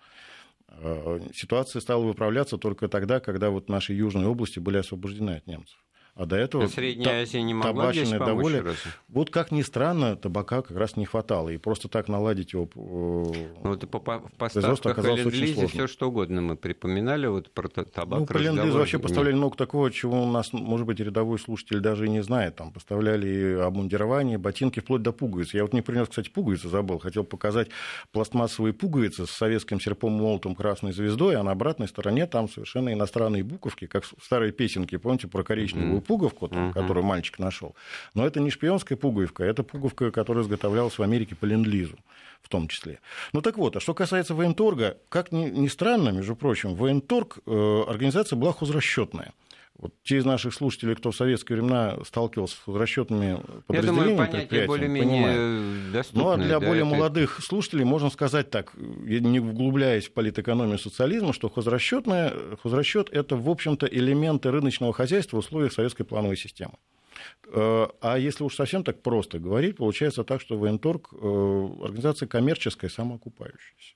Ситуация 1.34 1.80
стала 1.80 2.04
выправляться 2.04 2.58
только 2.58 2.88
тогда, 2.88 3.20
когда 3.20 3.50
вот 3.50 3.68
наши 3.68 3.92
южные 3.92 4.28
области 4.28 4.58
были 4.58 4.78
освобождены 4.78 5.36
от 5.36 5.46
немцев. 5.46 5.78
А 6.14 6.26
до 6.26 6.37
этого... 6.37 6.66
Средняя 6.66 7.23
Азия 7.23 7.40
не 7.40 7.54
могла 7.54 7.90
табачное 7.90 8.19
доволье. 8.19 8.64
Вот 9.09 9.31
как 9.31 9.50
ни 9.50 9.62
странно, 9.62 10.14
табака 10.14 10.61
как 10.61 10.76
раз 10.76 10.97
не 10.97 11.07
хватало. 11.07 11.49
И 11.49 11.57
просто 11.57 11.88
так 11.88 12.09
наладить 12.09 12.52
его 12.52 12.69
э, 12.75 13.49
ну, 13.64 13.73
это 13.73 13.87
по, 13.87 13.99
по 13.99 14.21
поставках 14.37 14.99
ленд 14.99 15.33
все 15.71 15.87
что 15.87 16.09
угодно 16.09 16.42
мы 16.42 16.57
припоминали 16.57 17.26
вот 17.26 17.50
про 17.50 17.69
табак. 17.69 18.21
Ну, 18.21 18.26
по 18.26 18.37
ленд 18.37 18.61
вообще 18.75 18.99
поставляли 18.99 19.35
много 19.35 19.57
такого, 19.57 19.90
чего 19.90 20.23
у 20.23 20.31
нас, 20.31 20.52
может 20.52 20.87
быть, 20.87 21.00
рядовой 21.00 21.38
слушатель 21.38 21.81
даже 21.81 22.04
и 22.04 22.11
не 22.11 22.23
знает. 22.23 22.57
Там 22.57 22.73
поставляли 22.73 23.59
обмундирование, 23.61 24.37
ботинки, 24.37 24.81
вплоть 24.81 25.00
до 25.00 25.12
пуговиц. 25.12 25.54
Я 25.54 25.62
вот 25.62 25.73
не 25.73 25.81
принес, 25.81 26.09
кстати, 26.09 26.28
пуговицы 26.28 26.69
забыл. 26.69 26.99
Хотел 26.99 27.25
показать 27.25 27.69
пластмассовые 28.12 28.75
пуговицы 28.75 29.26
с 29.26 29.31
советским 29.31 29.81
серпом 29.81 30.12
молотом 30.12 30.54
красной 30.57 30.92
звездой, 30.92 31.37
а 31.37 31.42
на 31.42 31.52
обратной 31.52 31.88
стороне 31.88 32.26
там 32.26 32.50
совершенно 32.50 32.92
иностранные 32.92 33.42
буковки, 33.42 33.87
как 33.87 34.04
в 34.04 34.23
старой 34.23 34.52
песенке, 34.52 34.99
помните, 34.99 35.26
про 35.26 35.42
коричневую 35.42 36.01
пуговку, 36.02 36.49
там, 36.49 36.68
uh-huh. 36.68 36.73
которую 36.73 37.04
мальчик 37.04 37.38
нашел. 37.38 37.75
Но 38.14 38.26
это 38.26 38.40
не 38.40 38.50
шпионская 38.50 38.99
пуговка, 38.99 39.44
это 39.44 39.62
пуговка, 39.62 40.11
которая 40.11 40.44
изготовлялась 40.44 40.99
в 40.99 41.02
Америке 41.02 41.35
по 41.35 41.47
ленд-лизу 41.47 41.97
в 42.42 42.49
том 42.49 42.68
числе. 42.68 42.99
Ну 43.32 43.40
так 43.40 43.56
вот, 43.56 43.76
а 43.76 43.80
что 43.80 43.94
касается 43.94 44.35
военторга, 44.35 44.99
как 45.09 45.32
ни, 45.32 45.44
ни 45.44 45.68
странно, 45.68 46.11
между 46.11 46.35
прочим, 46.35 46.75
военторг 46.75 47.38
э, 47.47 47.85
организация 47.87 48.37
была 48.37 48.52
хозрасчетная. 48.52 49.32
Вот 49.78 49.94
те 50.04 50.18
из 50.18 50.24
наших 50.24 50.54
слушателей, 50.54 50.94
кто 50.94 51.10
в 51.10 51.16
советские 51.16 51.58
времена 51.58 51.98
сталкивался 52.04 52.56
с 52.56 52.68
расчетными 52.68 53.40
подразделениями, 53.66 54.10
Я 54.10 54.16
думаю, 54.16 54.16
понятие 54.16 54.66
более-менее. 54.66 56.04
Ну, 56.12 56.28
а 56.28 56.36
для 56.36 56.60
да, 56.60 56.66
более 56.66 56.86
это... 56.86 56.94
молодых 56.94 57.40
слушателей 57.42 57.84
можно 57.84 58.10
сказать 58.10 58.50
так, 58.50 58.74
не 58.76 59.40
углубляясь 59.40 60.06
в 60.06 60.12
политэкономию 60.12 60.78
социализма, 60.78 61.32
что 61.32 61.48
хозрасчет– 61.48 62.06
это, 63.12 63.36
в 63.36 63.48
общем-то, 63.48 63.86
элементы 63.86 64.50
рыночного 64.50 64.92
хозяйства 64.92 65.36
в 65.36 65.40
условиях 65.40 65.72
советской 65.72 66.04
плановой 66.04 66.36
системы. 66.36 66.74
Э, 67.48 67.86
а 68.00 68.18
если 68.18 68.44
уж 68.44 68.54
совсем 68.54 68.84
так 68.84 69.02
просто 69.02 69.38
говорить, 69.38 69.76
получается 69.76 70.24
так, 70.24 70.40
что 70.40 70.58
военторг 70.58 71.08
э,– 71.12 71.68
организация 71.82 72.28
коммерческая, 72.28 72.90
самоокупающаяся. 72.90 73.94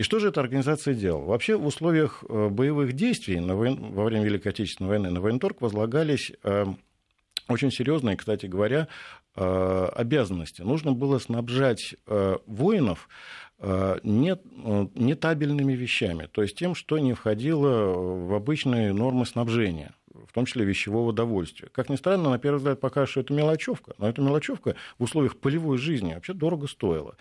И 0.00 0.02
что 0.02 0.18
же 0.18 0.28
эта 0.28 0.40
организация 0.40 0.94
делала? 0.94 1.26
Вообще 1.26 1.56
в 1.56 1.66
условиях 1.66 2.24
э, 2.26 2.48
боевых 2.48 2.94
действий 2.94 3.38
на 3.38 3.54
воен... 3.54 3.92
во 3.92 4.04
время 4.04 4.24
Великой 4.24 4.48
Отечественной 4.48 4.88
войны 4.88 5.10
на 5.10 5.20
военторг 5.20 5.60
возлагались 5.60 6.32
э, 6.42 6.64
очень 7.48 7.70
серьезные, 7.70 8.16
кстати 8.16 8.46
говоря, 8.46 8.88
э, 9.36 9.88
обязанности. 9.94 10.62
Нужно 10.62 10.92
было 10.92 11.18
снабжать 11.18 11.96
воинов 12.46 13.10
нетабельными 14.02 15.74
вещами, 15.74 16.30
то 16.32 16.40
есть 16.40 16.56
тем, 16.56 16.74
что 16.74 16.98
не 16.98 17.12
входило 17.12 17.92
в 17.92 18.32
обычные 18.32 18.94
нормы 18.94 19.26
снабжения 19.26 19.92
в 20.30 20.32
том 20.32 20.46
числе 20.46 20.64
вещевого 20.64 21.12
довольствия. 21.12 21.68
Как 21.72 21.88
ни 21.88 21.96
странно, 21.96 22.30
на 22.30 22.38
первый 22.38 22.58
взгляд 22.58 22.80
покажется, 22.80 23.12
что 23.12 23.20
это 23.20 23.32
мелочевка, 23.32 23.94
но 23.98 24.08
эта 24.08 24.22
мелочевка 24.22 24.76
в 24.98 25.04
условиях 25.04 25.36
полевой 25.36 25.78
жизни 25.78 26.14
вообще 26.14 26.32
дорого 26.32 26.66
стоила. 26.68 27.16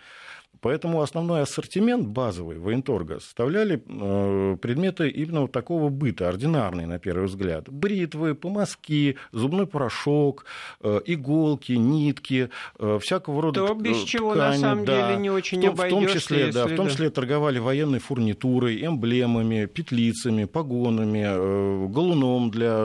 Поэтому 0.61 1.01
основной 1.01 1.41
ассортимент 1.41 2.07
базовый 2.07 2.57
военторга 2.57 3.19
составляли 3.19 3.81
э, 3.87 4.57
предметы 4.57 5.09
именно 5.09 5.41
вот 5.41 5.51
такого 5.51 5.89
быта, 5.89 6.27
ординарные, 6.27 6.85
на 6.85 6.99
первый 6.99 7.27
взгляд. 7.27 7.69
Бритвы, 7.69 8.35
помазки, 8.35 9.15
зубной 9.31 9.67
порошок, 9.67 10.45
э, 10.81 10.99
иголки, 11.05 11.73
нитки, 11.73 12.49
э, 12.77 12.99
всякого 13.01 13.41
рода 13.41 13.67
То, 13.67 13.73
без 13.73 14.03
чего 14.03 14.33
ткани, 14.33 14.55
на 14.55 14.57
самом 14.57 14.85
да. 14.85 15.07
деле 15.07 15.19
не 15.21 15.29
очень 15.29 15.69
в, 15.69 15.75
в 15.75 15.89
том 15.89 16.07
числе, 16.07 16.47
если... 16.47 16.51
да, 16.51 16.67
в 16.67 16.75
том 16.75 16.89
числе 16.89 17.09
торговали 17.09 17.59
военной 17.59 17.99
фурнитурой, 17.99 18.85
эмблемами, 18.85 19.65
петлицами, 19.65 20.43
погонами, 20.43 21.87
галуном 21.87 22.51
для 22.51 22.83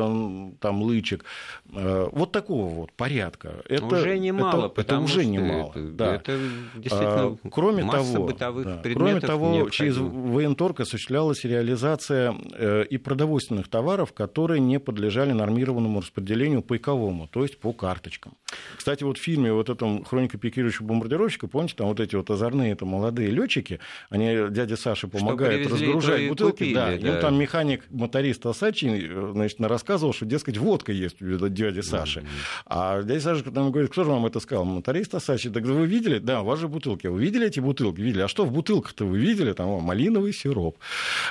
там, 0.60 0.82
лычек. 0.82 1.24
Вот 1.66 2.30
такого 2.30 2.68
вот 2.68 2.92
порядка. 2.92 3.62
Это, 3.68 3.86
уже 3.86 4.18
немало, 4.18 4.66
это, 4.66 4.80
это 4.80 4.98
уже 5.00 5.24
немало. 5.24 5.70
Это, 5.74 5.88
да. 5.90 6.14
это 6.16 6.38
действительно 6.76 7.24
а, 7.24 7.36
Кроме 7.54 7.84
Масса 7.84 8.12
того, 8.14 8.26
бытовых 8.26 8.64
да, 8.66 8.80
кроме 8.82 9.20
того 9.20 9.70
через 9.70 9.96
военторг 9.96 10.80
осуществлялась 10.80 11.44
реализация 11.44 12.34
э, 12.52 12.84
и 12.90 12.98
продовольственных 12.98 13.68
товаров, 13.68 14.12
которые 14.12 14.58
не 14.58 14.80
подлежали 14.80 15.30
нормированному 15.30 16.00
распределению 16.00 16.62
пайковому, 16.62 17.28
то 17.28 17.42
есть 17.42 17.58
по 17.58 17.72
карточкам. 17.72 18.32
Кстати, 18.76 19.04
вот 19.04 19.18
в 19.18 19.22
фильме 19.22 19.52
вот 19.52 19.70
этом 19.70 20.04
«Хроника 20.04 20.36
пикирующего 20.36 20.86
бомбардировщика», 20.86 21.46
помните, 21.46 21.76
там 21.76 21.86
вот 21.86 22.00
эти 22.00 22.16
вот 22.16 22.28
озорные 22.28 22.72
это 22.72 22.86
молодые 22.86 23.30
летчики, 23.30 23.78
они 24.10 24.50
дяде 24.50 24.76
Саше 24.76 25.06
помогают 25.06 25.70
разгружать 25.70 26.28
бутылки. 26.28 26.54
Купили, 26.54 26.74
да, 26.74 26.86
да. 26.86 26.96
Им 26.96 27.20
там 27.20 27.38
механик, 27.38 27.84
моторист 27.90 28.44
Осадчий, 28.46 29.08
значит, 29.32 29.60
рассказывал, 29.60 30.12
что, 30.12 30.26
дескать, 30.26 30.58
водка 30.58 30.90
есть 30.90 31.22
у 31.22 31.48
дяди 31.48 31.80
Саши. 31.80 32.20
Mm-hmm. 32.20 32.62
А 32.66 33.02
дядя 33.02 33.20
Саша 33.20 33.44
потом 33.44 33.70
говорит, 33.70 33.92
кто 33.92 34.02
же 34.02 34.10
вам 34.10 34.26
это 34.26 34.40
сказал? 34.40 34.64
Моторист 34.64 35.14
Осадчий. 35.14 35.50
Так 35.50 35.62
вы 35.64 35.86
видели? 35.86 36.18
Да, 36.18 36.42
у 36.42 36.44
вас 36.44 36.58
же 36.58 36.66
бутылки. 36.66 37.06
Вы 37.06 37.20
видели 37.20 37.43
эти 37.46 37.60
бутылки? 37.60 38.00
Видели. 38.00 38.22
А 38.22 38.28
что 38.28 38.44
в 38.44 38.52
бутылках-то 38.52 39.04
вы 39.04 39.18
видели? 39.18 39.52
Там 39.52 39.68
о, 39.68 39.80
малиновый 39.80 40.32
сироп. 40.32 40.78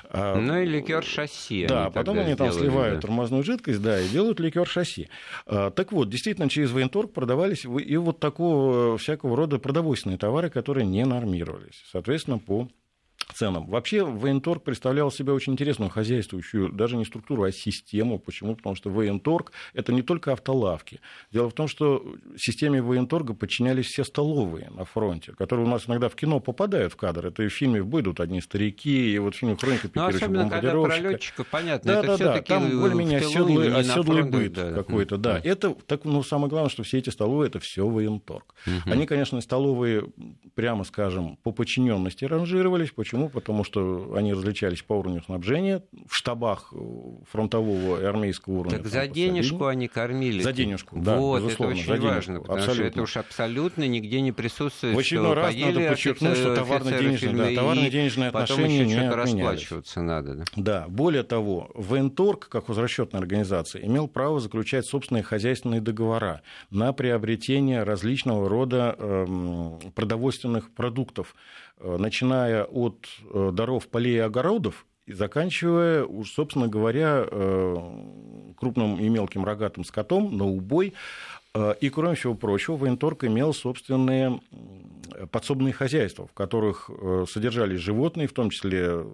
А, 0.09 0.35
ну 0.35 0.59
и 0.59 0.65
ликер 0.65 1.03
шасси. 1.03 1.67
Да, 1.67 1.85
они 1.85 1.93
потом 1.93 2.19
они 2.19 2.35
там 2.35 2.51
сделали, 2.51 2.69
сливают 2.69 2.95
да. 2.95 3.01
тормозную 3.01 3.43
жидкость, 3.43 3.81
да, 3.81 3.99
и 3.99 4.07
делают 4.07 4.39
ликер 4.39 4.67
шасси. 4.67 5.09
А, 5.45 5.71
так 5.71 5.91
вот, 5.91 6.09
действительно, 6.09 6.49
через 6.49 6.71
военторг 6.71 7.11
продавались 7.11 7.65
и 7.65 7.97
вот 7.97 8.19
такого 8.19 8.97
всякого 8.97 9.35
рода 9.35 9.59
продовольственные 9.59 10.17
товары, 10.17 10.49
которые 10.49 10.85
не 10.85 11.05
нормировались. 11.05 11.83
Соответственно, 11.91 12.39
по 12.39 12.67
ценам. 13.33 13.67
Вообще 13.67 14.03
военторг 14.03 14.63
представлял 14.63 15.11
себя 15.11 15.33
очень 15.33 15.53
интересную 15.53 15.89
хозяйствующую, 15.89 16.71
даже 16.71 16.95
не 16.95 17.05
структуру, 17.05 17.43
а 17.43 17.51
систему. 17.51 18.19
Почему? 18.19 18.55
Потому 18.55 18.75
что 18.75 18.89
военторг– 18.89 19.51
это 19.73 19.93
не 19.93 20.01
только 20.01 20.31
автолавки. 20.31 20.99
Дело 21.31 21.49
в 21.49 21.53
том, 21.53 21.67
что 21.67 22.15
системе 22.37 22.81
военторга 22.81 23.33
подчинялись 23.33 23.87
все 23.87 24.03
столовые 24.03 24.69
на 24.69 24.85
фронте, 24.85 25.33
которые 25.33 25.65
у 25.65 25.69
нас 25.69 25.87
иногда 25.87 26.09
в 26.09 26.15
кино 26.15 26.39
попадают 26.39 26.93
в 26.93 26.95
кадр. 26.95 27.27
Это 27.27 27.43
и 27.43 27.47
в 27.47 27.53
фильме 27.53 27.81
«Выйдут 27.81 28.19
одни 28.19 28.41
старики», 28.41 29.13
и 29.13 29.17
вот 29.19 29.35
в 29.35 29.37
фильме 29.37 29.55
«Хроника 29.55 29.89
ну, 29.93 30.05
особенно 30.05 30.49
когда 30.49 30.71
про 30.71 30.97
летчиков, 30.97 31.47
понятно, 31.47 31.93
да, 31.93 31.99
это 31.99 32.17
да, 32.17 32.33
да, 32.35 32.41
там 32.41 32.79
более-менее 32.79 33.19
оседлый, 33.19 33.73
оседлый 33.73 34.23
быт 34.23 34.53
да, 34.53 34.71
какой-то. 34.71 35.17
Да. 35.17 35.33
да. 35.33 35.41
Это, 35.43 35.75
так, 35.87 36.05
ну, 36.05 36.23
самое 36.23 36.49
главное, 36.49 36.69
что 36.69 36.83
все 36.83 36.99
эти 36.99 37.09
столовые– 37.09 37.47
это 37.49 37.59
все 37.59 37.87
военторг. 37.87 38.55
Угу. 38.65 38.91
Они, 38.91 39.05
конечно, 39.05 39.41
столовые, 39.41 40.05
прямо 40.55 40.83
скажем, 40.83 41.37
по 41.43 41.51
подчиненности 41.51 42.25
ранжировались. 42.25 42.91
Почему? 42.91 43.22
Почему? 43.23 43.29
Потому 43.29 43.63
что 43.63 44.13
они 44.15 44.33
различались 44.33 44.81
по 44.81 44.93
уровню 44.93 45.21
снабжения 45.21 45.83
в 46.07 46.15
штабах 46.15 46.73
фронтового 47.31 48.01
и 48.01 48.05
армейского 48.05 48.59
уровня. 48.59 48.77
Так 48.77 48.87
за 48.87 49.07
денежку 49.07 49.65
они 49.65 49.87
кормили. 49.87 50.41
За 50.41 50.53
денежку, 50.53 50.97
да, 50.99 51.17
Вот, 51.17 51.51
это 51.51 51.67
очень 51.67 52.01
важно, 52.01 52.39
потому 52.41 52.59
абсолютно. 52.59 52.73
что 52.73 52.83
это 52.83 53.01
уж 53.01 53.17
абсолютно 53.17 53.87
нигде 53.87 54.21
не 54.21 54.31
присутствует. 54.31 54.95
В 54.95 54.99
очередной 54.99 55.33
раз 55.33 55.55
надо 55.55 55.89
подчеркнуть, 55.89 56.37
что 56.37 56.55
товарно-денежное, 56.55 57.49
да, 57.49 57.61
товарно-денежное 57.61 58.29
отношение 58.29 58.85
не 58.85 59.09
расплачиваться 59.09 60.01
надо. 60.01 60.35
Да? 60.35 60.43
да, 60.55 60.85
более 60.87 61.23
того, 61.23 61.69
военторг, 61.73 62.47
как 62.49 62.69
возвращенная 62.69 63.19
организация, 63.19 63.85
имел 63.85 64.07
право 64.07 64.39
заключать 64.39 64.85
собственные 64.85 65.23
хозяйственные 65.23 65.81
договора 65.81 66.41
на 66.69 66.93
приобретение 66.93 67.83
различного 67.83 68.47
рода 68.49 68.95
э, 68.97 69.79
продовольственных 69.95 70.71
продуктов 70.71 71.35
Э, 71.72 71.72
начиная 71.79 72.63
от 72.63 73.07
э, 73.33 73.51
даров 73.53 73.87
полей 73.87 74.15
и 74.15 74.19
огородов 74.19 74.85
и 75.05 75.13
заканчивая, 75.13 76.05
уж, 76.05 76.31
собственно 76.31 76.67
говоря, 76.67 77.25
э, 77.29 77.75
крупным 78.57 78.99
и 78.99 79.09
мелким 79.09 79.43
рогатым 79.43 79.83
скотом 79.83 80.37
на 80.37 80.45
убой. 80.45 80.93
И, 81.81 81.89
кроме 81.91 82.15
всего 82.15 82.33
прочего, 82.33 82.77
военторг 82.77 83.25
имел 83.25 83.53
собственные 83.53 84.41
подсобные 85.29 85.71
хозяйства, 85.71 86.25
в 86.25 86.33
которых 86.33 86.89
содержались 87.29 87.79
животные, 87.79 88.27
в 88.27 88.33
том 88.33 88.49
числе 88.49 89.05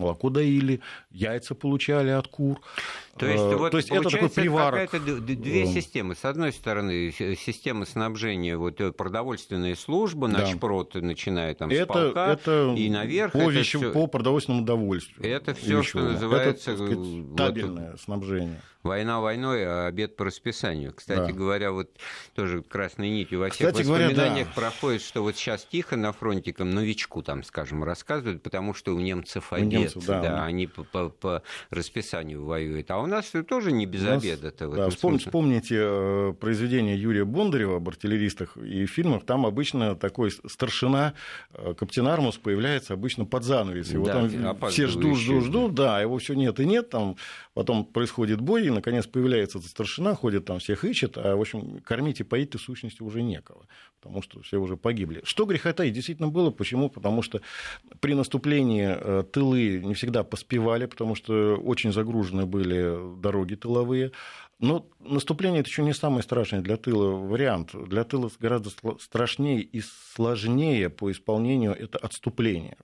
молоко 0.00 0.30
доили, 0.30 0.80
яйца 1.10 1.54
получали 1.54 2.10
от 2.10 2.26
кур. 2.26 2.60
То 3.20 3.26
есть, 3.26 3.42
э, 3.42 3.56
вот, 3.56 3.70
То 3.70 3.76
есть 3.76 3.90
это 3.90 4.08
такой 4.08 4.30
приварок. 4.30 4.90
какая-то 4.90 5.20
две 5.20 5.66
системы. 5.66 6.14
С 6.14 6.24
одной 6.24 6.52
стороны, 6.52 7.12
система 7.12 7.84
снабжения, 7.84 8.56
вот 8.56 8.80
э, 8.80 8.92
продовольственная 8.92 9.76
служба, 9.76 10.28
да. 10.28 10.38
начпрод, 10.38 10.94
начиная 10.94 11.54
там 11.54 11.70
это, 11.70 11.84
с 11.84 11.86
полка 11.86 12.32
это 12.32 12.74
и 12.76 12.88
наверх. 12.88 13.32
По, 13.32 13.38
это 13.38 13.50
вещи, 13.50 13.76
всё... 13.76 13.92
по 13.92 14.06
продовольственному 14.06 14.62
удовольствию. 14.62 15.30
Это 15.30 15.54
все, 15.54 15.82
что 15.82 16.00
называется... 16.00 16.72
Это, 16.72 16.86
сказать, 16.86 17.36
табельное 17.36 17.90
вот, 17.92 18.00
снабжение. 18.00 18.60
Война 18.82 19.20
войной, 19.20 19.66
а 19.66 19.86
обед 19.88 20.16
по 20.16 20.24
расписанию. 20.24 20.94
Кстати 20.94 21.32
да. 21.32 21.32
говоря, 21.32 21.72
вот 21.72 21.90
тоже 22.34 22.62
красной 22.62 23.10
нитью 23.10 23.40
во 23.40 23.50
всех 23.50 23.68
Кстати 23.68 23.86
воспоминаниях 23.86 24.16
говоря, 24.16 24.44
да. 24.46 24.52
проходит, 24.54 25.02
что 25.02 25.22
вот 25.22 25.36
сейчас 25.36 25.66
тихо 25.70 25.96
на 25.96 26.12
фронте, 26.12 26.54
новичку 26.56 27.22
там, 27.22 27.42
скажем, 27.42 27.84
рассказывают, 27.84 28.42
потому 28.42 28.72
что 28.72 28.94
у 28.94 29.00
немцев 29.00 29.52
обед 29.52 29.89
обед, 29.96 30.06
да. 30.06 30.22
да, 30.22 30.44
они 30.44 30.66
по, 30.66 30.84
по, 30.84 31.08
по 31.08 31.42
расписанию 31.70 32.44
воюют. 32.44 32.90
А 32.90 32.98
у 32.98 33.06
нас 33.06 33.32
тоже 33.48 33.72
не 33.72 33.86
без 33.86 34.06
обеда-то. 34.06 34.68
Да, 34.68 34.90
вспом, 34.90 35.18
вспомните 35.18 35.76
э, 35.78 36.34
произведение 36.38 37.00
Юрия 37.00 37.24
Бондарева 37.24 37.76
об 37.76 37.88
артиллеристах 37.88 38.56
и 38.56 38.86
фильмах, 38.86 39.24
там 39.24 39.46
обычно 39.46 39.94
такой 39.94 40.30
старшина, 40.30 41.14
э, 41.52 41.74
капитан 41.74 42.08
Армус 42.08 42.36
появляется 42.36 42.94
обычно 42.94 43.24
под 43.24 43.44
занавес. 43.44 43.90
Его 43.90 44.06
да, 44.06 44.12
там 44.12 44.70
все 44.70 44.86
ждут, 44.86 45.18
ждут, 45.18 45.44
ждут, 45.44 45.74
да, 45.74 46.00
его 46.00 46.18
все 46.18 46.34
нет 46.34 46.60
и 46.60 46.66
нет, 46.66 46.90
там 46.90 47.16
потом 47.54 47.84
происходит 47.84 48.40
бой, 48.40 48.66
и, 48.66 48.70
наконец, 48.70 49.06
появляется 49.06 49.58
эта 49.58 49.68
старшина, 49.68 50.14
ходит 50.14 50.44
там, 50.44 50.58
всех 50.58 50.84
ищет, 50.84 51.18
а, 51.18 51.36
в 51.36 51.40
общем, 51.40 51.80
кормить 51.80 52.20
и 52.20 52.24
поить-то 52.24 52.58
в 52.58 52.62
сущности 52.62 53.02
уже 53.02 53.22
некого, 53.22 53.66
потому 54.00 54.22
что 54.22 54.40
все 54.42 54.58
уже 54.58 54.76
погибли. 54.76 55.20
Что 55.24 55.44
греха 55.46 55.72
таить, 55.72 55.94
действительно 55.94 56.28
было, 56.28 56.50
почему? 56.50 56.88
Потому 56.88 57.22
что 57.22 57.40
при 58.00 58.14
наступлении 58.14 58.88
э, 58.88 59.24
тылы 59.24 59.80
не 59.84 59.94
всегда 59.94 60.22
поспевали, 60.22 60.86
потому 60.86 61.14
что 61.14 61.56
очень 61.56 61.92
загружены 61.92 62.46
были 62.46 63.20
дороги 63.20 63.56
тыловые, 63.56 64.12
но 64.60 64.86
наступление 65.00 65.60
это 65.60 65.70
еще 65.70 65.82
не 65.82 65.94
самый 65.94 66.22
страшный 66.22 66.60
для 66.60 66.76
тыла 66.76 67.12
вариант. 67.12 67.70
Для 67.72 68.04
тыла 68.04 68.30
гораздо 68.38 68.70
страшнее 69.00 69.62
и 69.62 69.80
сложнее 70.14 70.90
по 70.90 71.10
исполнению 71.10 71.72
это 71.72 71.98
отступление 71.98 72.76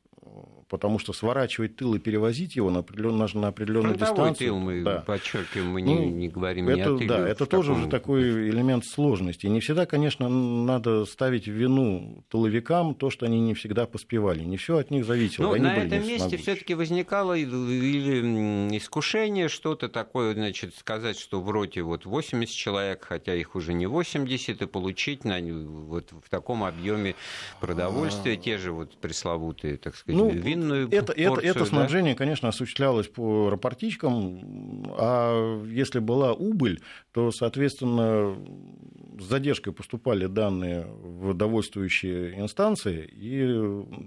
потому 0.69 0.99
что 0.99 1.13
сворачивать 1.13 1.77
тыл 1.77 1.95
и 1.95 1.99
перевозить 1.99 2.57
его 2.57 2.71
на, 2.71 2.81
определен, 2.81 3.19
на 3.19 3.49
определенную 3.49 3.97
Фронтовой 3.97 4.31
дистанцию. 4.31 4.49
тыл 4.49 4.59
мы 4.59 4.83
да. 4.83 5.01
подчеркиваем, 5.07 5.71
мы 5.71 5.83
не, 5.83 5.95
ну, 5.95 6.05
не 6.05 6.29
говорим 6.29 6.69
это, 6.69 6.77
не 6.77 6.83
о 6.83 6.97
тыле. 6.97 7.09
Да, 7.09 7.29
это 7.29 7.47
тоже 7.47 7.69
таком... 7.69 7.83
уже 7.83 7.91
такой 7.91 8.51
элемент 8.51 8.85
сложности. 8.85 9.47
Не 9.47 9.61
всегда, 9.61 9.87
конечно, 9.87 10.29
надо 10.29 11.05
ставить 11.05 11.47
вину 11.47 12.25
тыловикам 12.29 12.95
то, 12.95 13.11
что 13.11 13.27
они 13.27 13.41
не 13.41 13.55
всегда 13.55 13.87
поспевали. 13.87 14.43
Не 14.43 14.57
все 14.57 14.79
от 14.79 14.91
них 14.91 15.05
зависело. 15.05 15.47
Ну, 15.47 15.53
они 15.53 15.65
на 15.65 15.77
этом 15.77 16.07
месте 16.07 16.37
все-таки 16.37 16.75
возникало 16.75 17.35
или 17.35 18.77
искушение 18.77 19.49
что-то 19.49 19.89
такое, 19.89 20.35
значит, 20.35 20.75
сказать, 20.75 21.19
что 21.19 21.41
вроде 21.41 21.83
вот 21.83 22.05
80 22.05 22.55
человек, 22.55 23.05
хотя 23.05 23.35
их 23.35 23.55
уже 23.55 23.73
не 23.73 23.87
80, 23.87 24.63
и 24.63 24.67
получить 24.67 25.25
на, 25.25 25.41
вот 25.41 26.13
в 26.13 26.29
таком 26.29 26.65
объеме 26.65 27.15
продовольствия, 27.61 28.35
а... 28.35 28.37
те 28.37 28.59
же 28.59 28.73
вот 28.73 28.97
пресловутые, 28.97 29.77
так 29.77 29.97
сказать, 29.97 30.21
ну, 30.21 30.31
длинную 30.57 30.89
это, 30.91 31.13
порцию, 31.13 31.51
это, 31.51 31.59
это 31.59 31.65
снабжение, 31.65 32.15
да? 32.15 32.19
конечно, 32.19 32.49
осуществлялось 32.49 33.09
по 33.09 33.51
рапортичкам, 33.51 34.41
а 34.99 35.65
если 35.67 35.99
была 35.99 36.33
убыль, 36.33 36.81
то, 37.13 37.31
соответственно, 37.31 38.37
с 39.19 39.25
задержкой 39.25 39.73
поступали 39.73 40.27
данные 40.27 40.87
в 40.87 41.35
довольствующие 41.35 42.39
инстанции 42.41 43.09
и 43.13 43.45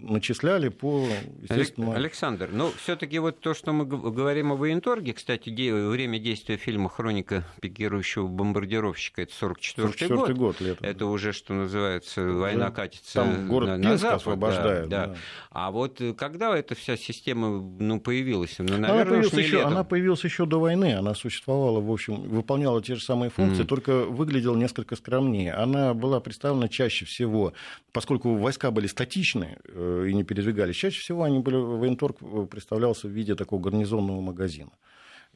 начисляли 0.08 0.70
по 0.70 1.08
естественно... 1.41 1.96
Александр, 1.96 2.50
ну, 2.51 2.72
все 2.77 2.96
таки 2.96 3.20
вот 3.20 3.39
то, 3.39 3.53
что 3.53 3.74
мы 3.74 3.86
говорим 3.86 4.51
о 4.51 4.56
военторге, 4.56 5.13
кстати, 5.13 5.50
время 5.50 6.20
действия 6.20 6.58
фильма 6.58 6.89
«Хроника 6.89 7.44
пикирующего 7.62 8.27
бомбардировщика»— 8.27 9.22
это 9.24 9.34
44 9.34 10.06
й 10.06 10.15
год. 10.15 10.32
год 10.32 10.62
летом. 10.62 10.88
Это 10.88 11.06
уже, 11.06 11.34
что 11.34 11.53
называется, 11.53 12.24
война 12.24 12.72
катится 12.72 13.13
Там 13.15 13.48
город 13.48 13.70
на, 13.70 13.77
на 13.77 13.84
Пинск 13.89 14.01
запад, 14.01 14.22
освобождает. 14.22 14.89
Да, 14.89 15.08
да. 15.08 15.13
Да. 15.13 15.20
А 15.51 15.72
вот 15.72 16.01
когда 16.18 16.38
эта 16.46 16.75
вся 16.75 16.98
система 16.98 17.62
ну, 17.79 18.00
появилась? 18.00 18.55
Ну, 18.58 18.77
наверное, 18.77 19.01
она, 19.01 19.05
появилась 19.05 19.34
еще, 19.34 19.63
она 19.63 19.84
появилась 19.84 20.24
еще 20.24 20.46
до 20.46 20.60
войны, 20.60 20.93
она 20.93 21.13
существовала, 21.13 21.79
в 21.79 21.91
общем, 21.91 22.15
выполняла 22.15 22.81
те 22.81 22.96
же 22.96 23.03
самые 23.03 23.29
функции, 23.29 23.63
mm. 23.63 23.67
только 23.67 24.05
выглядела 24.05 24.55
несколько 24.55 24.96
скромнее. 24.96 25.53
Она 25.53 25.93
была 25.93 26.19
представлена 26.19 26.67
чаще 26.67 27.05
всего, 27.05 27.53
поскольку 27.91 28.36
войска 28.36 28.72
были 28.72 28.88
статичны 28.88 29.58
э, 29.65 30.08
и 30.10 30.13
не 30.13 30.24
передвигались, 30.24 30.75
чаще 30.75 31.00
всего 31.00 31.24
они 31.24 31.39
были, 31.39 31.55
военторг 31.55 32.17
э, 32.22 32.48
представлялся 32.50 33.08
в 33.08 33.12
виде 33.12 33.36
такого 33.36 33.62
гарнизонного 33.62 34.22
магазина. 34.22 34.72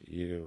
И 0.06 0.40
э, 0.40 0.44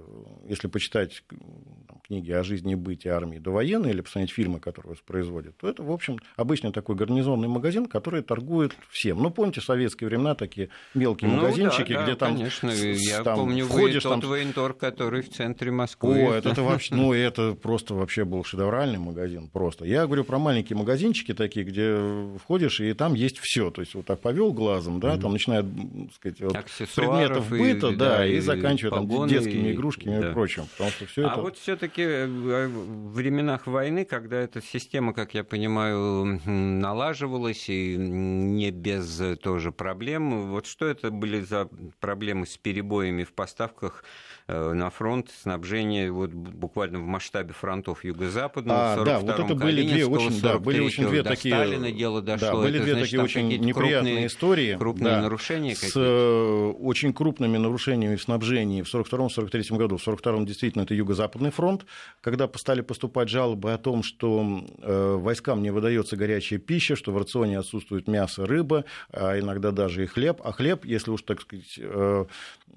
если 0.48 0.68
почитать 0.68 1.22
там, 1.28 2.00
книги 2.06 2.30
о 2.30 2.42
жизни 2.42 2.72
и 2.72 2.76
бытии 2.76 3.10
армии 3.10 3.38
довоенной 3.38 3.90
или 3.90 4.00
посмотреть 4.00 4.30
фильмы, 4.30 4.60
которые 4.60 4.92
воспроизводят, 4.92 5.56
то 5.56 5.68
это, 5.68 5.82
в 5.82 5.90
общем, 5.90 6.18
обычно 6.36 6.72
такой 6.72 6.96
гарнизонный 6.96 7.48
магазин, 7.48 7.86
который 7.86 8.22
торгует 8.22 8.72
всем. 8.88 9.22
Ну, 9.22 9.30
помните, 9.30 9.60
в 9.60 9.64
советские 9.64 10.08
времена 10.08 10.34
такие 10.34 10.68
мелкие 10.94 11.30
ну, 11.30 11.36
магазинчики, 11.36 11.92
да, 11.92 12.02
где 12.02 12.12
да, 12.12 12.16
там... 12.16 12.36
конечно, 12.36 12.70
я 12.70 13.22
там, 13.22 13.38
помню, 13.38 13.66
входишь, 13.66 14.04
вы, 14.04 14.10
тот 14.10 14.20
там... 14.20 14.30
воентор, 14.30 14.74
который 14.74 15.22
в 15.22 15.30
центре 15.30 15.70
Москвы. 15.70 16.28
О, 16.28 16.32
это, 16.34 16.50
это 16.50 16.62
вообще, 16.62 16.94
ну, 16.94 17.12
это 17.12 17.54
просто 17.54 17.94
вообще 17.94 18.24
был 18.24 18.44
шедевральный 18.44 18.98
магазин, 18.98 19.48
просто. 19.48 19.84
Я 19.84 20.06
говорю 20.06 20.24
про 20.24 20.38
маленькие 20.38 20.76
магазинчики 20.76 21.34
такие, 21.34 21.66
где 21.66 21.98
входишь, 22.42 22.80
и 22.80 22.92
там 22.92 23.14
есть 23.14 23.38
все. 23.38 23.70
То 23.70 23.80
есть 23.80 23.94
вот 23.94 24.06
так 24.06 24.20
повел 24.20 24.52
глазом, 24.52 25.00
да, 25.00 25.16
там 25.16 25.32
начинает, 25.32 25.66
сказать, 26.14 26.40
вот, 26.40 26.56
предметов 26.94 27.50
быта, 27.50 27.88
и, 27.88 27.96
да, 27.96 28.18
да, 28.18 28.26
и, 28.26 28.36
и 28.36 28.40
заканчивая 28.40 28.92
там 28.92 29.28
детскими 29.28 29.47
игрушками 29.50 30.20
да. 30.20 30.30
и 30.30 30.32
прочим. 30.32 30.66
Потому 30.72 30.90
что 30.90 31.06
все 31.06 31.26
а 31.26 31.32
это... 31.32 31.42
вот 31.42 31.56
все-таки 31.56 32.02
э, 32.02 32.26
в 32.26 33.12
временах 33.12 33.66
войны, 33.66 34.04
когда 34.04 34.36
эта 34.36 34.60
система, 34.60 35.12
как 35.12 35.34
я 35.34 35.44
понимаю, 35.44 36.40
налаживалась 36.44 37.68
и 37.68 37.96
не 37.96 38.70
без 38.70 39.20
тоже 39.40 39.72
проблем, 39.72 40.50
вот 40.50 40.66
что 40.66 40.86
это 40.86 41.10
были 41.10 41.40
за 41.40 41.68
проблемы 42.00 42.46
с 42.46 42.56
перебоями 42.56 43.24
в 43.24 43.32
поставках 43.32 44.02
Э, 44.02 44.27
на 44.48 44.90
фронт 44.90 45.30
снабжение 45.42 46.10
вот 46.10 46.30
буквально 46.30 46.98
в 46.98 47.06
масштабе 47.06 47.52
фронтов 47.52 48.04
юго-западного, 48.04 48.94
а, 48.94 49.04
да, 49.04 49.18
вот 49.18 49.38
это 49.38 49.54
были 49.54 49.86
две 49.86 50.06
очень, 50.06 50.40
да, 50.40 50.58
были 50.58 50.80
очень 50.80 51.06
две 51.06 51.22
до 51.22 51.30
такие, 51.30 51.54
Сталина 51.54 51.92
дело 51.92 52.22
дошло. 52.22 52.48
Да, 52.48 52.56
были 52.56 52.76
это, 52.76 52.84
две 52.84 52.92
значит, 52.94 53.10
такие 53.10 53.22
очень 53.22 53.48
неприятные 53.48 54.12
крупные, 54.12 54.26
истории, 54.26 54.76
крупные 54.76 55.14
да, 55.16 55.22
нарушения 55.22 55.74
с 55.74 55.92
э, 55.94 56.72
очень 56.80 57.12
крупными 57.12 57.58
нарушениями 57.58 58.16
в 58.16 58.22
снабжении 58.22 58.82
в 58.82 58.94
42-43 58.94 59.76
году. 59.76 59.96
В 59.98 60.06
42-м 60.06 60.46
действительно 60.46 60.82
это 60.82 60.94
юго-западный 60.94 61.50
фронт, 61.50 61.84
когда 62.20 62.48
стали 62.54 62.80
поступать 62.80 63.28
жалобы 63.28 63.72
о 63.72 63.78
том, 63.78 64.02
что 64.02 64.64
э, 64.80 65.16
войскам 65.18 65.62
не 65.62 65.70
выдается 65.70 66.16
горячая 66.16 66.58
пища, 66.58 66.96
что 66.96 67.12
в 67.12 67.18
рационе 67.18 67.58
отсутствует 67.58 68.08
мясо, 68.08 68.46
рыба, 68.46 68.84
а 69.12 69.38
иногда 69.38 69.70
даже 69.70 70.04
и 70.04 70.06
хлеб. 70.06 70.40
А 70.44 70.52
хлеб, 70.52 70.84
если 70.84 71.10
уж 71.10 71.22
так 71.22 71.40
сказать 71.40 71.78
э, 71.78 72.24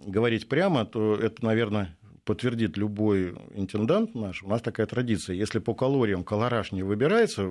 говорить 0.05 0.47
прямо, 0.47 0.85
то 0.85 1.15
это, 1.15 1.43
наверное, 1.45 1.97
подтвердит 2.25 2.77
любой 2.77 3.35
интендант 3.53 4.13
наш, 4.15 4.43
у 4.43 4.47
нас 4.47 4.61
такая 4.61 4.85
традиция. 4.85 5.35
Если 5.35 5.59
по 5.59 5.73
калориям 5.73 6.23
колораж 6.23 6.71
не 6.71 6.83
выбирается 6.83 7.49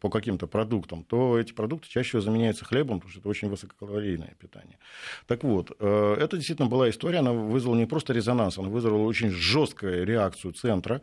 по 0.00 0.10
каким-то 0.10 0.46
продуктам, 0.46 1.04
то 1.04 1.38
эти 1.38 1.52
продукты 1.52 1.88
чаще 1.88 2.08
всего 2.08 2.22
заменяются 2.22 2.64
хлебом, 2.64 2.98
потому 2.98 3.10
что 3.10 3.20
это 3.20 3.28
очень 3.28 3.48
высококалорийное 3.48 4.34
питание. 4.38 4.78
Так 5.26 5.44
вот, 5.44 5.72
э, 5.78 6.16
это 6.20 6.36
действительно 6.36 6.68
была 6.68 6.90
история, 6.90 7.18
она 7.18 7.32
вызвала 7.32 7.76
не 7.76 7.86
просто 7.86 8.12
резонанс, 8.12 8.58
она 8.58 8.68
вызвала 8.68 9.02
очень 9.04 9.30
жесткую 9.30 10.04
реакцию 10.04 10.52
центра. 10.52 11.00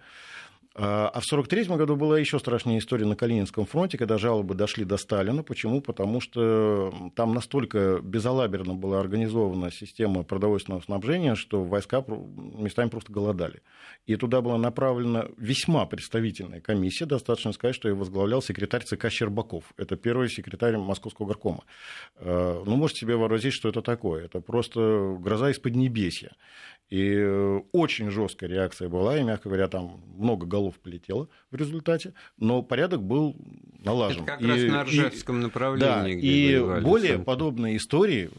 А 0.77 1.21
в 1.21 1.31
1943 1.31 1.77
году 1.77 1.95
была 1.95 2.19
еще 2.19 2.38
страшнее 2.38 2.79
история 2.79 3.05
на 3.05 3.15
Калининском 3.15 3.65
фронте, 3.65 3.97
когда 3.97 4.17
жалобы 4.17 4.55
дошли 4.55 4.83
до 4.83 4.97
Сталина. 4.97 5.41
Почему? 5.41 5.79
Потому 5.79 6.19
что 6.19 6.93
там 7.15 7.33
настолько 7.33 8.01
безалаберно 8.03 8.73
была 8.73 8.99
организована 8.99 9.71
система 9.71 10.23
продовольственного 10.23 10.81
снабжения, 10.81 11.35
что 11.35 11.63
войска 11.63 12.03
местами 12.07 12.89
просто 12.89 13.13
голодали. 13.13 13.61
И 14.05 14.17
туда 14.17 14.41
была 14.41 14.57
направлена 14.57 15.27
весьма 15.38 15.85
представительная 15.85 16.59
комиссия. 16.59 17.05
Достаточно 17.05 17.53
сказать, 17.53 17.75
что 17.75 17.88
ее 17.88 17.95
возглавлял 17.95 18.41
секретарь 18.41 18.83
ЦК 18.83 19.09
Щербаков. 19.09 19.63
Это 19.77 19.95
первый 19.95 20.27
секретарь 20.27 20.75
Московского 20.75 21.27
горкома. 21.27 21.63
А, 22.17 22.61
ну, 22.65 22.75
можете 22.75 22.99
себе 23.01 23.15
вообразить, 23.15 23.53
что 23.53 23.69
это 23.69 23.81
такое. 23.81 24.25
Это 24.25 24.41
просто 24.41 25.15
гроза 25.21 25.51
из 25.51 25.59
Поднебесья. 25.59 26.33
И 26.89 27.15
э, 27.17 27.62
очень 27.71 28.12
жесткая 28.12 28.50
реакция 28.50 28.89
была, 28.89 29.17
и, 29.17 29.24
мягко 29.24 29.50
говоря, 29.50 29.67
там 29.67 30.04
много 30.15 30.45
голов 30.45 30.80
полетело 30.80 31.30
в 31.50 31.56
результате, 31.56 32.13
но 32.38 32.62
порядок 32.62 33.02
был 33.02 33.36
налажен. 33.84 34.24
Это 34.24 34.34
как 34.34 34.41
и, 34.41 34.45
раз 34.45 34.62
на 34.63 34.84
Ржевском 34.84 35.39
и, 35.39 35.41
направлении. 35.41 36.15
Да, 36.15 36.80
и 36.80 36.82
более 36.82 37.15
сам. 37.15 37.24
подобные 37.24 37.78
истории 37.78 38.30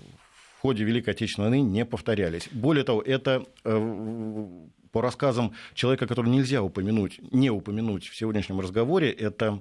в 0.56 0.60
ходе 0.60 0.84
Великой 0.84 1.10
Отечественной 1.10 1.50
войны 1.50 1.62
не 1.62 1.84
повторялись. 1.84 2.48
Более 2.52 2.84
того, 2.84 3.02
это 3.02 3.44
э, 3.64 4.46
по 4.92 5.02
рассказам 5.02 5.52
человека, 5.74 6.06
который 6.06 6.30
нельзя 6.30 6.62
упомянуть, 6.62 7.20
не 7.32 7.50
упомянуть 7.50 8.06
в 8.06 8.16
сегодняшнем 8.16 8.60
разговоре, 8.60 9.10
это 9.10 9.60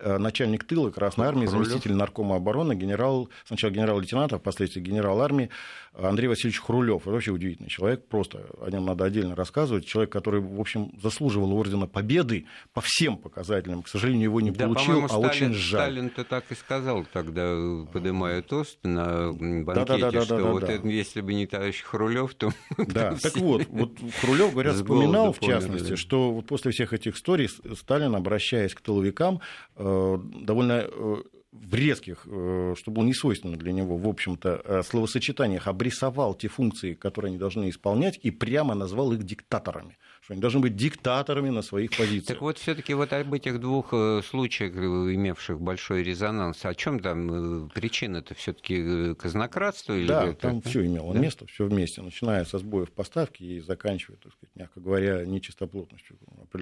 Э, 0.00 0.18
начальник 0.18 0.64
тыла 0.64 0.90
Красной 0.90 1.26
Армии, 1.26 1.46
заместитель 1.46 1.94
наркома 1.94 2.36
обороны, 2.36 2.74
генерал, 2.74 3.28
сначала 3.44 3.70
генерал-лейтенант, 3.70 4.32
а 4.32 4.38
впоследствии 4.38 4.80
генерал 4.80 5.20
армии 5.20 5.50
Андрей 5.94 6.28
Васильевич 6.28 6.60
Хрулев. 6.60 7.06
Вообще 7.06 7.30
удивительный 7.30 7.68
человек, 7.68 8.06
просто 8.06 8.46
о 8.60 8.70
нем 8.70 8.84
надо 8.84 9.04
отдельно 9.04 9.34
рассказывать. 9.34 9.86
Человек, 9.86 10.12
который, 10.12 10.40
в 10.40 10.60
общем, 10.60 10.92
заслуживал 11.02 11.52
ордена 11.54 11.86
Победы 11.86 12.46
по 12.72 12.80
всем 12.80 13.16
показателям. 13.16 13.82
К 13.82 13.88
сожалению, 13.88 14.24
его 14.24 14.40
не 14.40 14.50
да, 14.50 14.66
получил, 14.66 15.04
а 15.04 15.08
Сталин, 15.08 15.26
очень 15.26 15.52
жаль. 15.52 15.92
Сталин-то 15.92 16.24
так 16.24 16.44
и 16.50 16.54
сказал 16.54 17.04
тогда, 17.12 17.54
поднимая 17.92 18.42
тост 18.42 18.78
на 18.82 19.32
банкете, 19.32 19.74
да, 19.74 19.84
да, 19.84 20.10
да, 20.10 20.22
что 20.22 20.36
да, 20.36 20.42
да, 20.42 20.50
вот 20.50 20.60
да. 20.62 20.72
Это, 20.72 20.88
если 20.88 21.20
бы 21.20 21.34
не 21.34 21.46
товарищ 21.46 21.82
Хрулев, 21.82 22.34
то... 22.34 22.52
Да, 22.78 23.16
так 23.22 23.36
вот, 23.36 23.66
вот 23.68 23.92
Хрулев, 24.20 24.52
говорят, 24.52 24.76
вспоминал, 24.76 25.32
в 25.32 25.40
частности, 25.40 25.96
что 25.96 26.32
вот 26.32 26.46
после 26.46 26.72
всех 26.72 26.92
этих 26.92 27.16
историй 27.16 27.48
Сталин, 27.48 28.14
обращаясь 28.14 28.74
к 28.74 28.80
тыловикам, 28.80 29.40
Э, 29.76 30.18
довольно 30.42 30.84
э, 30.86 31.16
в 31.52 31.74
резких, 31.74 32.26
э, 32.26 32.74
что 32.78 32.90
было 32.90 33.04
не 33.04 33.12
свойственно 33.12 33.56
для 33.56 33.72
него, 33.72 33.96
в 33.96 34.08
общем-то, 34.08 34.62
э, 34.64 34.82
словосочетаниях 34.82 35.68
обрисовал 35.68 36.34
те 36.34 36.48
функции, 36.48 36.94
которые 36.94 37.30
они 37.30 37.38
должны 37.38 37.68
исполнять, 37.68 38.18
и 38.22 38.30
прямо 38.30 38.74
назвал 38.74 39.12
их 39.12 39.22
диктаторами 39.22 39.96
что 40.22 40.34
они 40.34 40.40
должны 40.40 40.60
быть 40.60 40.76
диктаторами 40.76 41.50
на 41.50 41.62
своих 41.62 41.96
позициях. 41.96 42.26
Так 42.26 42.42
вот, 42.42 42.56
все-таки 42.56 42.94
вот 42.94 43.12
об 43.12 43.34
этих 43.34 43.58
двух 43.58 43.88
э, 43.92 44.22
случаях, 44.24 44.72
имевших 44.72 45.60
большой 45.60 46.04
резонанс, 46.04 46.64
о 46.64 46.74
чем 46.76 47.00
там 47.00 47.68
причина-то 47.74 48.34
все-таки 48.36 49.14
казнократство? 49.16 49.94
Или 49.94 50.06
да, 50.06 50.26
это... 50.26 50.34
там 50.34 50.62
все 50.62 50.86
имело 50.86 51.12
да? 51.12 51.18
место, 51.18 51.46
все 51.46 51.66
вместе, 51.66 52.02
начиная 52.02 52.44
со 52.44 52.58
сбоев 52.58 52.92
поставки 52.92 53.42
и 53.42 53.60
заканчивая, 53.60 54.16
так 54.22 54.32
сказать, 54.32 54.54
мягко 54.54 54.80
говоря, 54.80 55.24
нечистоплотностью. 55.24 56.16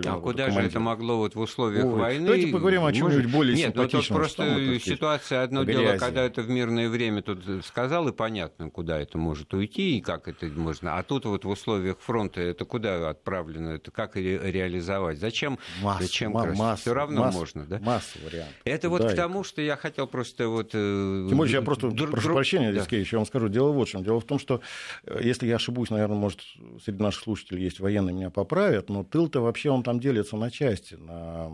А 0.07 0.19
куда 0.19 0.51
же 0.51 0.61
это 0.61 0.81
могло 0.81 1.19
вот 1.19 1.35
в 1.35 1.41
условиях 1.41 1.85
Ой, 1.85 2.01
войны? 2.01 2.25
Давайте 2.25 2.47
поговорим 2.47 2.85
о 2.85 2.93
чем-нибудь 2.93 3.31
более 3.31 3.57
Нет, 3.57 3.75
ну 3.75 3.87
тут 3.87 4.09
просто 4.09 4.80
ситуация 4.81 5.43
одно 5.43 5.65
дело, 5.65 5.97
когда 5.97 6.23
это 6.23 6.43
в 6.43 6.49
мирное 6.49 6.89
время 6.89 7.23
тут 7.23 7.45
сказал, 7.65 8.09
и 8.09 8.13
понятно, 8.13 8.71
куда 8.71 8.99
это 8.99 9.19
может 9.19 9.53
уйти, 9.55 9.99
и 9.99 10.01
как 10.01 10.29
это 10.29 10.47
можно. 10.47 10.97
А 10.97 11.03
тут 11.03 11.25
вот 11.25 11.45
в 11.45 11.49
условиях 11.49 11.99
фронта 11.99 12.41
это 12.41 12.65
куда 12.65 13.11
отправлено, 13.11 13.71
это 13.71 13.91
как 13.91 14.17
реализовать? 14.17 15.19
Зачем? 15.19 15.59
Масса, 15.83 16.03
Зачем 16.05 16.33
масса, 16.33 16.83
Все 16.83 16.95
равно 16.95 17.21
масса, 17.23 17.39
можно, 17.39 17.67
да? 17.67 17.79
Масса 17.81 18.19
вариантов. 18.25 18.57
Это 18.65 18.89
вот 18.89 19.05
к 19.05 19.15
тому, 19.15 19.45
что 19.45 19.63
я 19.63 19.77
хотел 19.77 20.07
просто 20.07 20.49
вот... 20.49 20.71
Э, 20.75 21.27
Тем 21.29 21.39
более, 21.39 21.55
я 21.55 21.63
просто, 21.63 21.91
друг, 21.91 22.11
прошу 22.11 22.29
друг... 22.29 22.37
прощения, 22.37 22.73
да. 22.73 22.87
я 22.91 23.19
вам 23.19 23.27
скажу, 23.27 23.49
дело 23.49 23.73
вот 23.73 23.89
в 23.89 23.91
чем. 23.91 24.05
Дело 24.05 24.21
в 24.21 24.25
том, 24.25 24.39
что, 24.39 24.61
э, 25.05 25.21
если 25.23 25.47
я 25.47 25.57
ошибусь, 25.57 25.91
наверное, 25.91 26.17
может, 26.17 26.41
среди 26.85 27.03
наших 27.03 27.25
слушателей 27.25 27.65
есть 27.65 27.81
военные, 27.81 28.15
меня 28.15 28.31
поправят, 28.31 28.89
но 28.89 29.05
тыл-то 29.05 29.41
вообще 29.41 29.71
он 29.71 29.83
там 29.83 30.01
делится 30.01 30.37
на 30.37 30.51
части, 30.51 30.95
на 30.95 31.51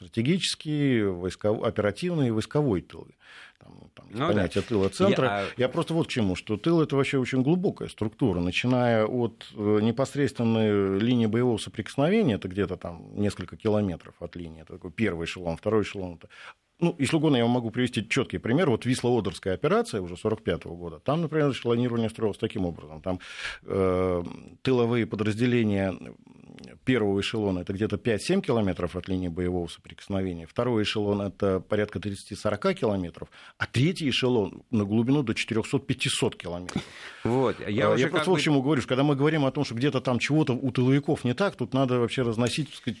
стратегический, 0.00 1.02
войсковой, 1.02 1.68
оперативный 1.68 2.28
и 2.28 2.30
войсковой 2.30 2.80
тыл. 2.80 3.06
Там, 3.58 3.90
там 3.94 4.06
ну, 4.10 4.28
понятие 4.28 4.62
да. 4.62 4.68
тыла 4.68 4.88
центра. 4.88 5.24
Я... 5.26 5.46
Я 5.64 5.68
просто 5.68 5.92
вот 5.92 6.06
к 6.06 6.10
чему, 6.10 6.34
что 6.34 6.56
тыл 6.56 6.80
это 6.80 6.96
вообще 6.96 7.18
очень 7.18 7.42
глубокая 7.42 7.88
структура, 7.88 8.40
начиная 8.40 9.04
от 9.04 9.46
э, 9.54 9.78
непосредственной 9.82 10.98
линии 10.98 11.26
боевого 11.26 11.58
соприкосновения, 11.58 12.36
это 12.36 12.48
где-то 12.48 12.76
там 12.76 13.10
несколько 13.14 13.58
километров 13.58 14.14
от 14.20 14.36
линии, 14.36 14.62
это 14.62 14.74
такой 14.74 14.90
первый 14.90 15.26
эшелон, 15.26 15.58
второй 15.58 15.82
эшелон, 15.82 16.14
это 16.14 16.28
ну, 16.82 16.96
если 16.98 17.16
угодно, 17.16 17.36
я 17.36 17.42
вам 17.42 17.52
могу 17.52 17.70
привести 17.70 18.08
четкий 18.08 18.38
пример. 18.38 18.70
Вот 18.70 18.86
Висло-Одерская 18.86 19.52
операция 19.52 20.00
уже 20.00 20.16
45 20.16 20.64
года. 20.64 20.98
Там, 20.98 21.20
например, 21.20 21.50
эшелонирование 21.50 22.08
строилось 22.08 22.38
таким 22.38 22.64
образом. 22.64 23.02
Там 23.02 23.20
э, 23.64 24.22
тыловые 24.62 25.06
подразделения 25.06 25.94
первого 26.84 27.20
эшелона 27.20 27.60
это 27.60 27.72
где-то 27.72 27.96
5-7 27.96 28.40
километров 28.40 28.96
от 28.96 29.08
линии 29.08 29.28
боевого 29.28 29.66
соприкосновения, 29.68 30.46
второй 30.46 30.82
эшелон 30.82 31.22
это 31.22 31.60
порядка 31.60 31.98
30-40 31.98 32.74
километров, 32.74 33.28
а 33.58 33.66
третий 33.66 34.08
эшелон 34.08 34.62
на 34.70 34.84
глубину 34.84 35.22
до 35.22 35.32
400-500 35.32 36.36
километров. 36.36 36.82
Вот, 37.24 37.60
я, 37.60 37.68
я 37.68 37.90
уже 37.90 38.08
просто 38.08 38.30
бы... 38.30 38.36
в 38.36 38.40
чему 38.40 38.62
говорю, 38.62 38.82
когда 38.86 39.02
мы 39.02 39.16
говорим 39.16 39.44
о 39.44 39.50
том, 39.50 39.64
что 39.64 39.74
где-то 39.74 40.00
там 40.00 40.18
чего-то 40.18 40.54
у 40.54 40.70
тыловиков 40.70 41.24
не 41.24 41.34
так, 41.34 41.56
тут 41.56 41.74
надо 41.74 41.98
вообще 41.98 42.22
разносить, 42.22 42.68
так 42.68 42.76
сказать, 42.76 43.00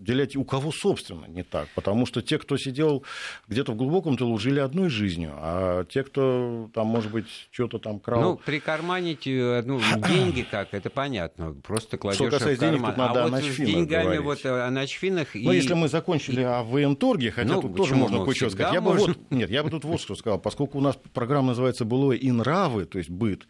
делять 0.00 0.36
у 0.36 0.44
кого, 0.44 0.72
собственно, 0.72 1.26
не 1.26 1.42
так. 1.42 1.68
Потому 1.74 2.06
что 2.06 2.22
те, 2.22 2.38
кто 2.38 2.56
сидел 2.56 3.04
где-то 3.48 3.72
в 3.72 3.76
глубоком 3.76 4.16
тылу, 4.16 4.38
жили 4.38 4.58
одной 4.58 4.88
жизнью, 4.88 5.32
а 5.36 5.84
те, 5.84 6.02
кто 6.02 6.70
там, 6.74 6.86
может 6.86 7.12
быть, 7.12 7.26
что-то 7.50 7.78
там 7.78 8.00
крал... 8.00 8.22
Ну, 8.22 8.36
прикарманить 8.36 9.26
э, 9.26 9.62
ну, 9.64 9.80
деньги 10.08 10.42
как, 10.42 10.74
это 10.74 10.90
понятно. 10.90 11.54
Просто 11.62 11.98
кладешь 11.98 12.20
в 12.20 12.30
карман. 12.30 12.56
денег, 12.56 12.86
тут 12.86 12.96
надо 12.96 13.24
а 13.24 13.28
вот 13.28 13.42
с 13.42 13.56
деньгами 13.56 14.04
говорить. 14.04 14.22
вот 14.22 14.44
э, 14.44 14.66
о 14.66 14.70
ночфинах... 14.70 15.34
Ну, 15.34 15.52
и... 15.52 15.56
если 15.56 15.74
мы 15.74 15.88
закончили 15.88 16.40
и... 16.40 16.44
о 16.44 16.62
военторге, 16.62 17.30
хотя 17.30 17.54
ну, 17.54 17.62
тут 17.62 17.76
тоже 17.76 17.94
можно 17.94 18.24
кое-что 18.24 18.50
сказать. 18.50 18.72
Я 18.72 18.80
бы 18.80 18.92
вот, 18.92 19.18
нет, 19.30 19.50
я 19.50 19.62
бы 19.62 19.70
тут 19.70 19.84
вот 19.84 20.00
что 20.00 20.14
сказал. 20.14 20.38
Поскольку 20.38 20.78
у 20.78 20.80
нас 20.80 20.98
программа 21.12 21.48
называется 21.48 21.84
«Былое 21.84 22.16
и 22.16 22.30
нравы», 22.30 22.86
то 22.86 22.98
есть 22.98 23.10
быт, 23.10 23.46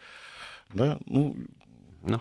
да, 0.73 0.99
ну, 1.07 1.37
ну, 2.03 2.21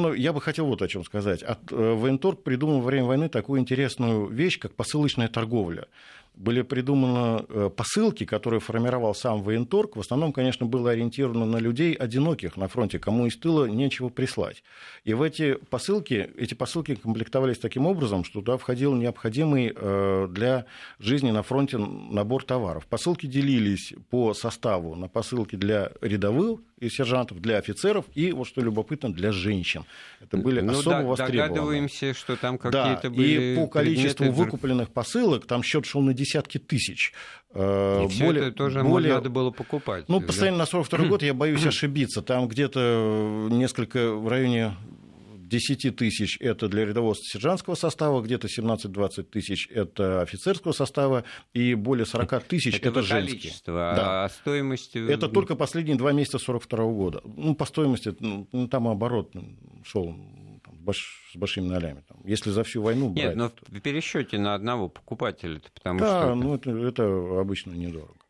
ну, 0.00 0.12
я 0.12 0.32
бы 0.32 0.40
хотел 0.40 0.66
вот 0.66 0.82
о 0.82 0.88
чем 0.88 1.04
сказать. 1.04 1.42
От, 1.42 1.70
э, 1.72 1.94
военторг 1.94 2.42
придумал 2.42 2.80
во 2.80 2.86
время 2.86 3.06
войны 3.06 3.28
такую 3.28 3.60
интересную 3.60 4.26
вещь, 4.26 4.58
как 4.58 4.74
посылочная 4.74 5.28
торговля 5.28 5.86
были 6.34 6.62
придуманы 6.62 7.44
э, 7.48 7.70
посылки, 7.74 8.24
которые 8.24 8.60
формировал 8.60 9.14
сам 9.14 9.42
военторг. 9.42 9.96
В 9.96 10.00
основном, 10.00 10.32
конечно, 10.32 10.66
было 10.66 10.90
ориентировано 10.90 11.44
на 11.44 11.58
людей 11.58 11.92
одиноких 11.92 12.56
на 12.56 12.68
фронте, 12.68 12.98
кому 12.98 13.26
из 13.26 13.36
тыла 13.36 13.66
нечего 13.66 14.08
прислать. 14.08 14.62
И 15.04 15.12
в 15.14 15.22
эти 15.22 15.54
посылки, 15.54 16.30
эти 16.36 16.54
посылки 16.54 16.94
комплектовались 16.94 17.58
таким 17.58 17.86
образом, 17.86 18.24
что 18.24 18.40
туда 18.40 18.56
входил 18.56 18.94
необходимый 18.94 19.72
э, 19.74 20.28
для 20.30 20.66
жизни 20.98 21.30
на 21.30 21.42
фронте 21.42 21.78
набор 21.78 22.44
товаров. 22.44 22.86
Посылки 22.86 23.26
делились 23.26 23.92
по 24.10 24.32
составу 24.32 24.94
на 24.94 25.08
посылки 25.08 25.56
для 25.56 25.92
рядовых 26.00 26.60
и 26.82 26.88
сержантов, 26.88 27.40
для 27.40 27.58
офицеров 27.58 28.06
и, 28.14 28.32
вот 28.32 28.48
что 28.48 28.60
любопытно, 28.60 29.12
для 29.12 29.30
женщин. 29.30 29.84
Это 30.20 30.36
были 30.36 30.60
ну, 30.60 30.72
особо 30.72 30.90
да, 30.96 31.02
востребованы. 31.02 31.48
Догадываемся, 31.48 32.14
что 32.14 32.36
там 32.36 32.58
какие-то 32.58 33.02
да, 33.04 33.10
были 33.10 33.52
и 33.52 33.56
по 33.56 33.68
количеству 33.68 34.24
предметы... 34.24 34.42
выкупленных 34.42 34.90
посылок 34.90 35.46
там 35.46 35.62
счет 35.62 35.86
шел 35.86 36.02
на 36.02 36.12
десятки 36.12 36.58
тысяч. 36.58 37.12
Э, 37.54 38.04
и 38.04 38.08
все 38.08 38.24
более, 38.24 38.48
это 38.48 38.56
тоже 38.56 38.82
более... 38.82 39.14
надо 39.14 39.30
было 39.30 39.50
покупать. 39.50 40.08
Ну, 40.08 40.20
постоянно 40.20 40.58
на 40.58 40.66
42 40.66 41.06
год 41.08 41.22
я 41.22 41.34
боюсь 41.34 41.64
ошибиться. 41.64 42.20
Там 42.20 42.48
где-то 42.48 43.48
несколько 43.50 44.12
в 44.12 44.26
районе 44.26 44.72
10 45.52 45.96
тысяч– 45.96 46.38
это 46.40 46.68
для 46.68 46.86
рядового 46.86 47.14
сержантского 47.14 47.74
состава, 47.74 48.22
где-то 48.22 48.48
17-20 48.48 49.24
тысяч– 49.24 49.68
это 49.70 50.22
офицерского 50.22 50.72
состава, 50.72 51.24
и 51.52 51.74
более 51.74 52.06
40 52.06 52.44
тысяч– 52.44 52.76
это, 52.76 52.88
это 52.88 53.02
женские. 53.02 53.52
А 53.66 53.94
да. 53.94 54.24
А 54.24 54.28
стоимость… 54.30 54.96
Это 54.96 55.28
только 55.28 55.54
последние 55.54 55.96
два 55.96 56.12
месяца 56.12 56.38
42 56.38 56.84
года. 56.86 57.20
Ну, 57.24 57.54
по 57.54 57.66
стоимости, 57.66 58.14
ну, 58.18 58.68
там 58.68 58.88
оборот 58.88 59.34
шел 59.84 60.16
с 61.32 61.36
большими 61.36 61.66
нолями. 61.66 62.02
Там. 62.08 62.18
Если 62.24 62.50
за 62.50 62.64
всю 62.64 62.82
войну 62.82 63.10
брать... 63.10 63.24
Нет, 63.24 63.36
но 63.36 63.52
в 63.68 63.80
пересчете 63.80 64.38
на 64.38 64.54
одного 64.54 64.88
покупателя, 64.88 65.60
потому 65.74 66.00
да, 66.00 66.22
что... 66.22 66.34
ну 66.34 66.54
это, 66.54 66.70
это 66.70 67.40
обычно 67.40 67.72
недорого. 67.72 68.21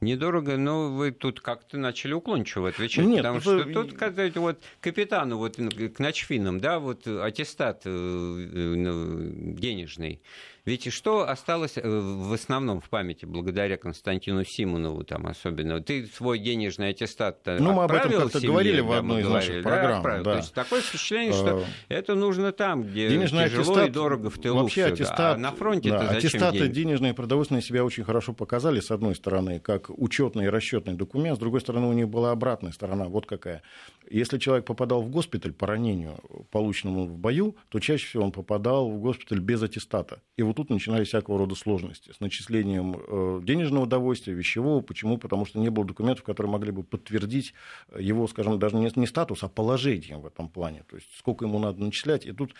Недорого, 0.00 0.56
но 0.56 0.88
вы 0.90 1.12
тут 1.12 1.40
как-то 1.40 1.76
начали 1.76 2.14
уклончиво 2.14 2.70
отвечать, 2.70 3.04
Нет, 3.04 3.18
потому 3.18 3.40
что 3.40 3.58
вы... 3.58 3.72
тут, 3.72 3.92
сказать, 3.92 4.34
вот 4.36 4.58
капитану, 4.80 5.36
вот 5.36 5.56
к 5.56 5.98
ночфинам, 5.98 6.58
да, 6.58 6.78
вот 6.78 7.06
аттестат 7.06 7.82
э, 7.84 7.90
э, 7.90 8.74
ну, 8.76 9.54
денежный, 9.54 10.22
ведь 10.64 10.92
что 10.92 11.28
осталось 11.28 11.76
э, 11.76 11.82
в 11.84 12.32
основном 12.32 12.80
в 12.80 12.88
памяти 12.88 13.24
благодаря 13.24 13.76
Константину 13.76 14.44
Симонову 14.44 15.04
там 15.04 15.26
особенно? 15.26 15.80
Ты 15.80 16.06
свой 16.06 16.38
денежный 16.38 16.90
аттестат 16.90 17.40
Ну, 17.46 17.72
мы 17.72 17.84
об 17.84 17.92
этом 17.92 18.12
как-то 18.12 18.40
семье, 18.40 18.48
говорили 18.48 18.80
в 18.80 18.92
одной 18.92 19.22
да, 19.22 19.28
из 19.28 19.32
наших 19.32 19.62
программ. 19.62 20.02
Да, 20.02 20.18
да. 20.18 20.32
То 20.32 20.36
есть 20.38 20.54
такое 20.54 20.80
впечатление, 20.80 21.32
что 21.32 21.58
а, 21.58 21.64
это 21.88 22.14
нужно 22.14 22.52
там, 22.52 22.82
где 22.82 23.08
денежный 23.08 23.44
тяжело 23.44 23.62
аттестат, 23.62 23.88
и 23.88 23.92
дорого 23.92 24.30
в 24.30 24.38
тылу. 24.38 24.62
Вообще 24.62 24.84
всё, 24.84 24.94
аттестат, 24.94 25.18
да. 25.18 25.32
а 25.32 25.36
на 25.36 25.52
фронте 25.52 25.90
да, 25.90 26.10
аттестаты 26.10 26.58
деньги? 26.58 26.74
денежные 26.74 27.12
и 27.12 27.14
продовольственные 27.14 27.62
себя 27.62 27.84
очень 27.84 28.04
хорошо 28.04 28.32
показали, 28.32 28.80
с 28.80 28.90
одной 28.90 29.14
стороны, 29.14 29.60
как 29.60 29.90
учетный 29.90 30.46
и 30.46 30.48
расчетный 30.48 30.94
документ, 30.94 31.36
с 31.36 31.40
другой 31.40 31.60
стороны, 31.60 31.86
у 31.86 31.92
них 31.92 32.08
была 32.08 32.32
обратная 32.32 32.72
сторона, 32.72 33.06
вот 33.06 33.26
какая. 33.26 33.62
Если 34.10 34.38
человек 34.38 34.64
попадал 34.64 35.02
в 35.02 35.10
госпиталь 35.10 35.52
по 35.52 35.66
ранению, 35.66 36.18
полученному 36.50 37.06
в 37.06 37.16
бою, 37.16 37.56
то 37.68 37.78
чаще 37.78 38.06
всего 38.06 38.24
он 38.24 38.32
попадал 38.32 38.90
в 38.90 38.98
госпиталь 38.98 39.40
без 39.40 39.62
аттестата. 39.62 40.20
И 40.36 40.42
вот 40.50 40.56
тут 40.56 40.70
начинались 40.70 41.08
всякого 41.08 41.38
рода 41.38 41.54
сложности 41.54 42.10
с 42.12 42.18
начислением 42.18 42.96
э, 42.96 43.40
денежного 43.44 43.84
удовольствия, 43.84 44.34
вещевого. 44.34 44.80
Почему? 44.80 45.16
Потому 45.16 45.46
что 45.46 45.60
не 45.60 45.70
было 45.70 45.86
документов, 45.86 46.24
которые 46.24 46.50
могли 46.50 46.72
бы 46.72 46.82
подтвердить 46.82 47.54
его, 47.96 48.26
скажем, 48.26 48.58
даже 48.58 48.76
не 48.76 49.06
статус, 49.06 49.44
а 49.44 49.48
положение 49.48 50.18
в 50.18 50.26
этом 50.26 50.48
плане. 50.48 50.84
То 50.90 50.96
есть 50.96 51.06
сколько 51.16 51.44
ему 51.44 51.60
надо 51.60 51.80
начислять. 51.80 52.26
И 52.26 52.32
тут 52.32 52.54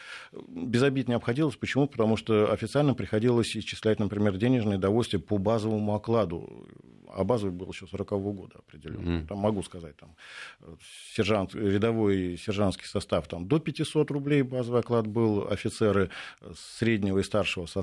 без 0.49 0.83
обид 0.85 1.09
не 1.09 1.15
обходилось. 1.15 1.57
Почему? 1.57 1.89
Потому 1.89 2.17
что 2.17 2.53
официально 2.53 2.95
приходилось 2.95 3.57
исчислять, 3.57 3.99
например, 3.99 4.37
денежное 4.37 4.77
удовольствие 4.77 5.21
по 5.21 5.39
базовому 5.39 5.95
окладу 5.95 6.67
а 7.15 7.25
базовый 7.25 7.55
был 7.55 7.69
еще 7.71 7.87
40-го 7.87 8.33
года 8.33 8.59
определенно. 8.59 9.21
Mm. 9.21 9.27
Там 9.27 9.39
могу 9.39 9.63
сказать, 9.63 9.97
там 9.97 10.15
сержант, 11.15 11.55
рядовой 11.55 12.37
сержантский 12.37 12.87
состав 12.87 13.27
там 13.29 13.47
до 13.47 13.59
500 13.59 14.11
рублей 14.11 14.43
базовый 14.43 14.81
оклад 14.81 15.07
был, 15.07 15.49
офицеры 15.51 16.11
среднего 16.79 17.19
и 17.19 17.23
старшего 17.23 17.67
состава 17.67 17.80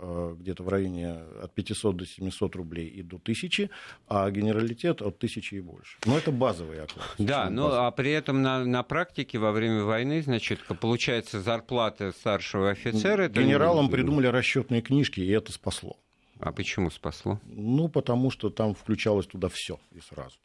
э, 0.00 0.36
где-то 0.38 0.62
в 0.62 0.68
районе 0.68 1.12
от 1.42 1.54
500 1.54 1.96
до 1.96 2.06
700 2.06 2.56
рублей 2.56 2.88
и 2.88 3.02
до 3.02 3.16
1000, 3.16 3.70
а 4.08 4.30
генералитет 4.30 5.02
от 5.02 5.16
1000 5.16 5.56
и 5.56 5.60
больше. 5.60 5.98
Но 6.06 6.18
это 6.18 6.32
базовый 6.32 6.82
оклад. 6.82 7.06
Да, 7.18 7.50
ну 7.50 7.68
а 7.68 7.90
при 7.90 8.10
этом 8.10 8.42
на, 8.42 8.64
на 8.64 8.82
практике 8.82 9.38
во 9.38 9.52
время 9.52 9.84
войны, 9.84 10.22
значит, 10.22 10.60
получается 10.80 11.40
зарплата 11.40 12.12
старшего 12.12 12.70
офицера... 12.70 13.28
Генералам 13.28 13.88
придумали 13.88 14.26
расчетные 14.26 14.82
книжки, 14.82 15.20
и 15.20 15.30
это 15.30 15.52
спасло. 15.52 15.96
А 16.40 16.52
почему 16.52 16.90
спасло? 16.90 17.40
Ну, 17.46 17.88
потому 17.88 18.30
что 18.30 18.50
там 18.50 18.74
включалось 18.74 19.26
туда 19.26 19.48
все 19.48 19.78
и 19.92 20.00
сразу. 20.00 20.36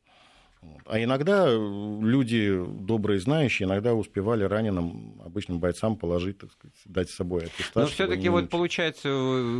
А 0.86 1.02
иногда 1.02 1.48
люди 1.52 2.60
добрые, 2.68 3.20
знающие, 3.20 3.68
иногда 3.68 3.94
успевали 3.94 4.44
раненым 4.44 5.22
обычным 5.24 5.60
бойцам 5.60 5.96
положить, 5.96 6.40
так 6.40 6.52
сказать, 6.52 6.76
дать 6.86 7.10
с 7.12 7.16
собой 7.16 7.44
аттестат. 7.44 7.76
Но 7.76 7.86
все-таки 7.86 8.28
вот 8.28 8.50
получается 8.50 9.08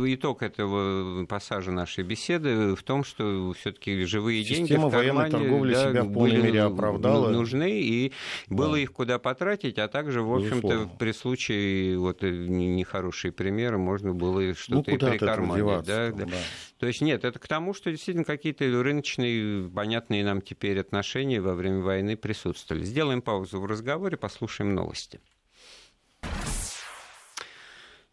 итог 0.06 0.42
этого 0.42 1.24
пассажа 1.26 1.70
нашей 1.70 2.02
беседы 2.02 2.74
в 2.74 2.82
том, 2.82 3.04
что 3.04 3.54
все-таки 3.56 4.04
живые 4.04 4.44
Система 4.44 4.66
деньги 4.66 4.72
в 4.74 4.90
кармане, 4.90 5.12
военной 5.12 5.30
торговли 5.30 5.74
да, 5.74 5.90
себя 5.90 6.02
в 6.02 6.12
полной 6.12 6.42
мере 6.42 6.62
оправдала. 6.62 7.30
нужны, 7.30 7.80
и 7.80 8.12
было 8.48 8.72
да. 8.72 8.80
их 8.80 8.92
куда 8.92 9.18
потратить, 9.18 9.78
а 9.78 9.86
также, 9.86 10.22
в 10.22 10.34
общем-то, 10.34 10.90
при 10.98 11.12
случае, 11.12 11.96
вот 11.96 12.24
э, 12.24 12.30
нехорошие 12.30 13.30
примеры, 13.30 13.78
можно 13.78 14.12
было 14.12 14.40
ну, 14.40 14.54
что-то 14.54 14.90
ну, 14.90 14.96
и 14.96 14.98
прикарманить. 14.98 15.86
Да, 15.86 16.10
да. 16.10 16.24
Да. 16.24 16.36
То 16.78 16.86
есть 16.86 17.02
нет, 17.02 17.24
это 17.24 17.38
к 17.38 17.46
тому, 17.46 17.72
что 17.72 17.90
действительно 17.90 18.24
какие-то 18.24 18.64
рыночные, 18.64 19.68
понятные 19.70 20.24
нам 20.24 20.40
теперь 20.40 20.78
отношения 20.90 21.40
во 21.40 21.54
время 21.54 21.82
войны 21.82 22.16
присутствовали. 22.16 22.82
Сделаем 22.84 23.22
паузу 23.22 23.60
в 23.60 23.66
разговоре, 23.66 24.16
послушаем 24.16 24.74
новости. 24.74 25.20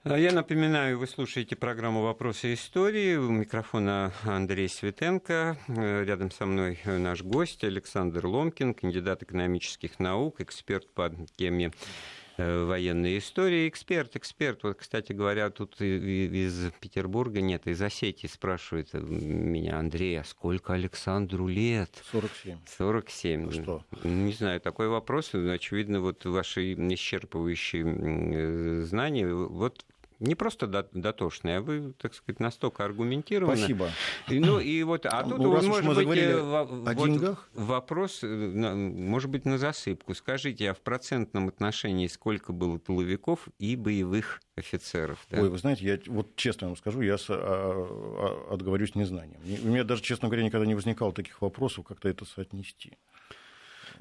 А 0.03 0.15
я 0.15 0.31
напоминаю, 0.31 0.99
вы 0.99 1.07
слушаете 1.07 1.55
программу 1.55 2.03
«Вопросы 2.03 2.53
истории». 2.53 3.15
У 3.15 3.29
микрофона 3.31 4.13
Андрей 4.23 4.69
Светенко. 4.69 5.57
Рядом 5.67 6.29
со 6.29 6.45
мной 6.45 6.79
наш 6.85 7.23
гость 7.23 7.63
Александр 7.63 8.27
Ломкин, 8.27 8.75
кандидат 8.75 9.23
экономических 9.23 9.99
наук, 9.99 10.39
эксперт 10.39 10.87
по 10.93 11.11
теме 11.35 11.71
Э, 11.71 12.16
военной 12.37 13.17
истории. 13.17 13.67
Эксперт, 13.67 14.15
эксперт, 14.15 14.63
вот, 14.63 14.77
кстати 14.77 15.11
говоря, 15.13 15.49
тут 15.49 15.81
из 15.81 16.71
Петербурга, 16.79 17.41
нет, 17.41 17.67
из 17.67 17.81
Осетии 17.81 18.27
спрашивает 18.27 18.93
меня 18.93 19.79
Андрей, 19.79 20.19
а 20.19 20.23
сколько 20.23 20.73
Александру 20.73 21.47
лет? 21.47 22.03
47. 22.11 22.57
47. 22.77 23.41
Ну, 23.41 23.51
что? 23.51 23.85
Не 24.03 24.33
знаю, 24.33 24.61
такой 24.61 24.87
вопрос, 24.87 25.33
очевидно, 25.33 26.01
вот 26.01 26.25
ваши 26.25 26.73
исчерпывающие 26.73 27.83
э, 27.83 28.81
знания. 28.83 29.27
Вот 29.27 29.85
не 30.19 30.35
просто 30.35 30.67
дотошные, 30.67 31.57
а 31.57 31.61
вы, 31.61 31.93
так 31.97 32.13
сказать, 32.13 32.39
настолько 32.39 32.83
аргументированы. 32.83 33.57
Спасибо. 33.57 33.89
И, 34.29 34.39
ну, 34.39 34.59
и 34.59 34.83
вот, 34.83 35.05
а 35.05 35.23
тут, 35.23 35.37
ну, 35.37 35.51
может 35.51 35.83
мы 35.83 35.93
быть, 35.93 36.17
э, 36.17 36.39
о 36.39 36.63
вот 36.63 36.95
деньгах? 36.95 37.49
вопрос, 37.53 38.19
э, 38.23 38.27
может 38.27 39.29
быть, 39.29 39.45
на 39.45 39.57
засыпку. 39.57 40.15
Скажите, 40.15 40.71
а 40.71 40.73
в 40.73 40.79
процентном 40.79 41.47
отношении 41.47 42.07
сколько 42.07 42.51
было 42.51 42.79
тыловиков 42.79 43.47
и 43.59 43.75
боевых 43.75 44.41
офицеров? 44.55 45.25
Да? 45.29 45.41
Ой, 45.41 45.49
вы 45.49 45.57
знаете, 45.57 45.85
я 45.85 45.99
вот 46.07 46.35
честно 46.35 46.67
вам 46.67 46.77
скажу, 46.77 47.01
я 47.01 47.17
с, 47.17 47.27
а, 47.29 47.35
а, 47.37 48.53
отговорюсь 48.53 48.95
незнанием. 48.95 49.39
У 49.63 49.67
меня 49.67 49.83
даже, 49.83 50.01
честно 50.01 50.27
говоря, 50.29 50.43
никогда 50.43 50.65
не 50.65 50.75
возникало 50.75 51.13
таких 51.13 51.41
вопросов, 51.41 51.85
как-то 51.85 52.09
это 52.09 52.25
соотнести. 52.25 52.97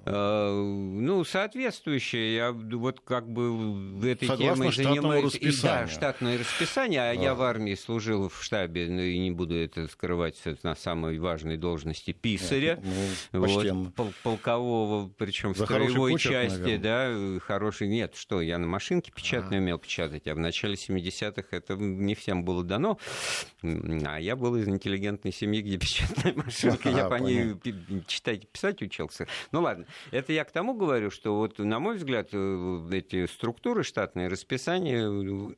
Э, 0.07 0.53
ну, 0.53 1.25
соответствующее. 1.25 2.37
Я 2.37 2.53
вот 2.53 3.01
как 3.01 3.29
бы 3.29 4.07
этой 4.07 4.29
Согласно 4.29 4.71
темой 4.71 4.73
занимаюсь. 4.73 5.35
Расписанию. 5.35 5.87
Да, 5.87 5.92
штатное 5.92 6.38
расписание. 6.38 7.01
А, 7.01 7.11
а 7.11 7.14
я 7.14 7.35
в 7.35 7.42
армии 7.42 7.75
служил 7.75 8.29
в 8.29 8.42
штабе, 8.42 8.88
ну 8.88 9.01
и 9.01 9.19
не 9.19 9.33
буду 9.33 9.57
это 9.57 9.88
скрывать, 9.88 10.40
на 10.62 10.77
самой 10.77 11.19
важной 11.19 11.57
должности 11.57 12.12
писаря. 12.12 12.79
Ну, 13.33 13.47
вот, 13.47 13.95
пол 13.95 14.12
полкового, 14.23 15.09
причем 15.19 15.55
в 15.55 15.59
строевой 15.59 16.12
почерк, 16.12 16.35
части, 16.35 16.61
наверное. 16.61 17.35
да, 17.35 17.40
хороший. 17.40 17.88
Нет, 17.88 18.14
что, 18.14 18.40
я 18.40 18.59
на 18.59 18.66
машинке 18.69 19.11
печатную 19.11 19.61
а. 19.61 19.62
умел 19.62 19.79
печатать, 19.79 20.29
а 20.29 20.35
в 20.37 20.38
начале 20.38 20.75
70-х 20.75 21.49
это 21.51 21.75
не 21.75 22.14
всем 22.14 22.45
было 22.45 22.62
дано. 22.62 22.99
А 23.62 24.19
я 24.21 24.37
был 24.37 24.55
из 24.55 24.69
интеллигентной 24.69 25.33
семьи, 25.33 25.62
где 25.62 25.79
печатная 25.79 26.33
машинка, 26.35 26.90
я 26.90 27.09
по 27.09 27.16
ней 27.16 27.57
читать 28.07 28.45
и 28.45 28.47
писать 28.47 28.83
учился. 28.83 29.27
Ну 29.51 29.62
ладно. 29.62 29.85
Это 30.11 30.32
я 30.32 30.44
к 30.44 30.52
тому 30.52 30.74
говорю, 30.74 31.11
что 31.11 31.37
вот, 31.37 31.59
на 31.59 31.78
мой 31.78 31.96
взгляд, 31.96 32.28
э, 32.32 32.88
эти 32.92 33.26
структуры 33.26 33.82
штатные, 33.82 34.28
расписание 34.28 35.09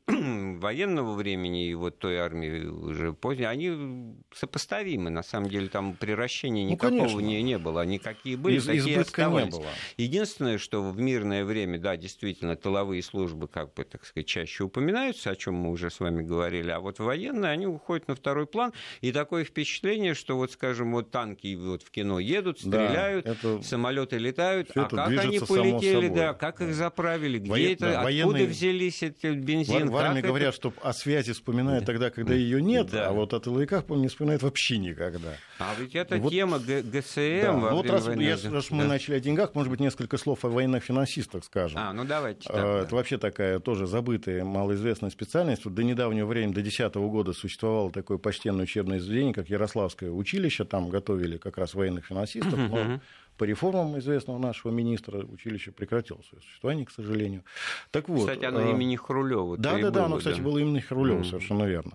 военного 0.59 1.13
времени 1.13 1.69
и 1.69 1.73
вот 1.73 1.99
той 1.99 2.17
армии 2.17 2.65
уже 2.65 3.13
поздней, 3.13 3.45
они 3.45 4.15
сопоставимы. 4.33 5.09
На 5.09 5.23
самом 5.23 5.49
деле 5.49 5.67
там 5.69 5.95
приращения 5.95 6.65
ну, 6.65 6.71
никакого 6.71 7.19
не, 7.19 7.41
не 7.41 7.57
было. 7.57 7.85
Никакие 7.85 8.37
были, 8.37 8.57
Из, 8.57 8.65
такие 8.65 8.99
оставались. 8.99 9.53
Не 9.53 9.59
было. 9.59 9.69
Единственное, 9.97 10.57
что 10.57 10.81
в 10.83 10.99
мирное 10.99 11.45
время, 11.45 11.79
да, 11.79 11.97
действительно, 11.97 12.55
тыловые 12.55 13.01
службы, 13.03 13.47
как 13.47 13.73
бы, 13.73 13.83
так 13.83 14.05
сказать, 14.05 14.27
чаще 14.27 14.63
упоминаются, 14.63 15.31
о 15.31 15.35
чем 15.35 15.55
мы 15.55 15.71
уже 15.71 15.89
с 15.89 15.99
вами 15.99 16.23
говорили, 16.23 16.69
а 16.71 16.79
вот 16.79 16.99
военные, 16.99 17.51
они 17.51 17.67
уходят 17.67 18.07
на 18.07 18.15
второй 18.15 18.47
план. 18.47 18.73
И 19.01 19.11
такое 19.11 19.43
впечатление, 19.43 20.13
что 20.13 20.37
вот, 20.37 20.51
скажем, 20.51 20.91
вот 20.93 21.11
танки 21.11 21.55
вот 21.55 21.83
в 21.83 21.91
кино 21.91 22.19
едут, 22.19 22.59
стреляют, 22.59 23.25
да, 23.25 23.31
это... 23.31 23.61
самолеты 23.61 24.17
летают, 24.17 24.28
Все 24.33 24.81
а 24.81 24.89
как 24.89 25.07
они 25.07 25.39
полетели, 25.39 26.07
да, 26.07 26.33
как 26.33 26.61
их 26.61 26.73
заправили, 26.73 27.39
где 27.39 27.49
Воен... 27.49 27.73
это, 27.73 27.79
да, 27.81 27.87
откуда 27.89 28.03
военные... 28.03 28.47
взялись 28.47 29.03
эти 29.03 29.27
бензин. 29.27 29.89
В, 29.89 29.91
в 29.91 29.97
армии 29.97 30.21
говорят, 30.21 30.53
что 30.55 30.73
о 30.81 30.93
связи 30.93 31.33
вспоминают 31.33 31.85
да. 31.85 31.93
тогда, 31.93 32.09
когда 32.09 32.33
ее 32.33 32.61
нет, 32.69 32.91
да. 32.91 33.07
а 33.07 33.11
вот 33.11 33.33
о 33.33 33.39
тыловиках, 33.39 33.85
по 33.85 33.93
не 33.93 34.07
вспоминают 34.07 34.43
вообще 34.43 34.77
никогда. 34.77 35.33
А 35.59 35.73
ведь 35.79 35.95
это 35.95 36.17
вот... 36.17 36.31
тема 36.31 36.59
ГСМ. 36.59 37.41
Да. 37.41 37.53
Ну, 37.53 37.69
вот 37.71 37.89
раз, 37.89 38.05
войны, 38.05 38.21
я, 38.21 38.37
раз 38.51 38.69
да. 38.69 38.75
мы 38.75 38.85
начали 38.85 39.15
о 39.15 39.19
деньгах, 39.19 39.55
может 39.55 39.69
быть, 39.69 39.79
несколько 39.79 40.17
слов 40.17 40.45
о 40.45 40.49
военных 40.49 40.83
финансистах 40.83 41.43
скажем. 41.43 41.79
А, 41.79 41.93
ну 41.93 42.05
давайте. 42.05 42.47
Так, 42.47 42.55
а, 42.55 42.81
это 42.81 42.89
да. 42.89 42.95
вообще 42.95 43.17
такая 43.17 43.59
тоже 43.59 43.87
забытая, 43.87 44.43
малоизвестная 44.43 45.09
специальность. 45.09 45.65
Вот 45.65 45.73
до 45.73 45.83
недавнего 45.83 46.25
времени, 46.25 46.53
до 46.53 46.61
2010 46.61 46.95
года 46.95 47.33
существовало 47.33 47.91
такое 47.91 48.17
почтенное 48.17 48.63
учебное 48.63 48.99
заведение, 48.99 49.33
как 49.33 49.49
Ярославское 49.49 50.11
училище, 50.11 50.65
там 50.65 50.89
готовили 50.89 51.37
как 51.37 51.57
раз 51.57 51.73
военных 51.73 52.05
финансистов, 52.05 52.57
но 52.57 52.99
по 53.39 53.45
реформам 53.45 53.97
известного 53.99 54.37
нашего 54.37 54.69
министра 54.69 55.19
училище 55.19 55.71
прекратило 55.71 56.21
свое 56.27 56.43
существование, 56.43 56.85
к 56.85 56.91
сожалению. 56.91 57.45
Так 57.89 58.09
вот, 58.09 58.27
кстати, 58.27 58.43
оно 58.43 58.59
э, 58.59 58.71
имени 58.71 58.97
Хрулева. 58.97 59.57
Да, 59.57 59.77
да, 59.77 59.91
да, 59.91 60.05
оно, 60.05 60.17
кстати, 60.17 60.37
да. 60.37 60.43
было 60.43 60.57
имени 60.57 60.81
Хрулева, 60.81 61.21
mm-hmm. 61.21 61.29
совершенно 61.29 61.63
верно. 61.63 61.93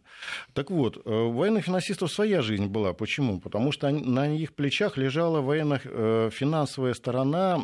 Так 0.54 0.70
вот, 0.70 0.96
э, 1.04 1.10
у 1.10 1.32
военных 1.32 1.66
финансистов 1.66 2.10
своя 2.10 2.40
жизнь 2.40 2.66
была. 2.66 2.94
Почему? 2.94 3.40
Потому 3.40 3.72
что 3.72 3.90
на 3.90 4.34
их 4.34 4.54
плечах 4.54 4.96
лежала 4.96 5.42
военно-финансовая 5.42 6.92
э, 6.92 6.94
сторона 6.94 7.60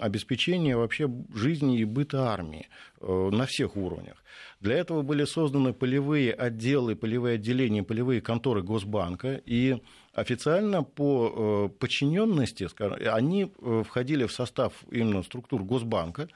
обеспечения 0.00 0.74
вообще 0.74 1.10
жизни 1.34 1.80
и 1.80 1.84
быта 1.84 2.30
армии 2.30 2.68
на 3.00 3.46
всех 3.46 3.76
уровнях. 3.76 4.24
Для 4.60 4.76
этого 4.76 5.02
были 5.02 5.24
созданы 5.24 5.72
полевые 5.72 6.32
отделы, 6.32 6.96
полевые 6.96 7.34
отделения, 7.34 7.84
полевые 7.84 8.20
конторы 8.20 8.62
Госбанка, 8.62 9.40
и 9.46 9.80
официально 10.20 10.82
по 10.82 11.68
э, 11.70 11.78
подчиненности, 11.78 12.68
они 13.08 13.52
э, 13.60 13.82
входили 13.86 14.26
в 14.26 14.32
состав 14.32 14.72
именно 14.90 15.22
структур 15.22 15.62
Госбанка, 15.62 16.28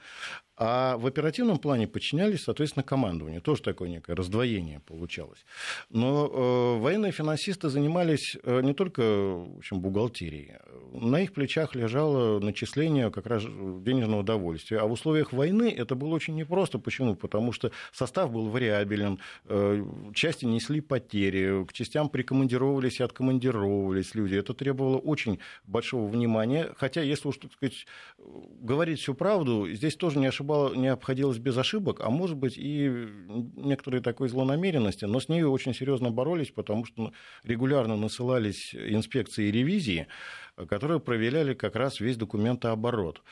а 0.56 0.96
в 0.96 1.06
оперативном 1.06 1.58
плане 1.58 1.88
подчинялись, 1.88 2.44
соответственно, 2.44 2.84
командованию. 2.84 3.40
Тоже 3.40 3.62
такое 3.62 3.88
некое 3.88 4.14
раздвоение 4.14 4.80
получалось. 4.80 5.44
Но 5.90 6.26
э, 6.26 6.80
военные 6.80 7.12
финансисты 7.12 7.68
занимались 7.68 8.36
не 8.44 8.74
только 8.74 9.02
в 9.02 9.58
общем, 9.58 9.80
бухгалтерией. 9.80 10.58
На 10.92 11.22
их 11.22 11.32
плечах 11.32 11.74
лежало 11.74 12.38
начисление 12.38 13.10
как 13.10 13.26
раз 13.26 13.42
денежного 13.44 14.20
удовольствия. 14.20 14.78
А 14.78 14.86
в 14.86 14.92
условиях 14.92 15.32
войны 15.32 15.74
это 15.74 15.94
было 15.94 16.14
очень 16.14 16.34
непросто. 16.34 16.78
Почему? 16.78 17.14
Потому 17.14 17.52
что 17.52 17.72
состав 17.92 18.30
был 18.30 18.48
вариабелен, 18.48 19.18
э, 19.46 19.84
части 20.14 20.44
несли 20.44 20.82
потери, 20.82 21.64
к 21.64 21.72
частям 21.72 22.10
прикомандировывались 22.10 23.00
и 23.00 23.02
откомандировывались 23.02 24.14
люди. 24.14 24.34
Это 24.34 24.52
требовало 24.52 24.98
очень 24.98 25.38
большого 25.66 26.08
внимания. 26.08 26.74
Хотя, 26.76 27.00
если 27.00 27.28
уж, 27.28 27.38
так 27.38 27.52
сказать, 27.52 27.86
говорить 28.18 29.00
всю 29.00 29.14
правду, 29.14 29.66
здесь 29.70 29.96
тоже 29.96 30.18
не 30.18 30.26
ошибало, 30.26 30.74
не 30.74 30.88
обходилось 30.88 31.38
без 31.38 31.56
ошибок, 31.56 32.00
а 32.00 32.10
может 32.10 32.36
быть 32.36 32.58
и 32.58 33.08
некоторые 33.56 34.02
такой 34.02 34.28
злонамеренности, 34.28 35.06
но 35.06 35.20
с 35.20 35.28
ней 35.30 35.42
очень 35.42 35.74
серьезно 35.74 36.10
боролись, 36.10 36.50
потому 36.50 36.84
что 36.84 37.12
регулярно 37.44 37.96
насылались 37.96 38.74
инспекции 38.74 39.48
и 39.48 39.52
ревизии, 39.52 40.06
которые 40.68 41.00
проверяли 41.00 41.54
как 41.54 41.76
раз 41.76 42.00
весь 42.00 42.16
документооборот. 42.16 43.22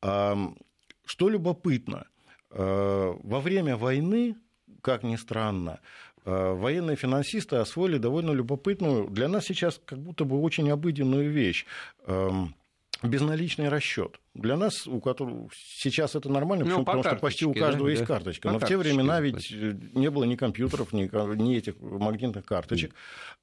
Что 0.00 1.28
любопытно, 1.28 2.06
э, 2.50 3.14
во 3.22 3.40
время 3.40 3.76
войны, 3.76 4.36
как 4.80 5.02
ни 5.02 5.16
странно, 5.16 5.80
э, 6.24 6.52
военные 6.52 6.96
финансисты 6.96 7.56
освоили 7.56 7.98
довольно 7.98 8.30
любопытную, 8.30 9.08
для 9.08 9.28
нас 9.28 9.46
сейчас 9.46 9.80
как 9.84 9.98
будто 9.98 10.24
бы 10.24 10.40
очень 10.40 10.70
обыденную 10.70 11.30
вещь– 11.30 11.66
безналичный 13.02 13.68
расчет– 13.68 14.20
Для 14.34 14.56
нас, 14.56 14.86
у 14.86 15.00
которых 15.00 15.52
сейчас 15.52 16.14
это 16.14 16.28
нормально, 16.28 16.64
ну, 16.64 16.84
потому 16.84 17.02
что 17.02 17.16
почти 17.16 17.44
у 17.46 17.52
каждого 17.52 17.86
да, 17.86 17.90
есть 17.90 18.02
да. 18.02 18.06
карточка. 18.06 18.48
По 18.48 18.52
Но 18.52 18.58
в 18.60 18.64
те 18.64 18.76
времена 18.76 19.20
ведь 19.20 19.50
не 19.50 20.08
было 20.08 20.22
ни 20.22 20.36
компьютеров, 20.36 20.92
ни, 20.92 21.10
ни 21.42 21.56
этих 21.56 21.80
магнитных 21.80 22.44
карточек. 22.44 22.94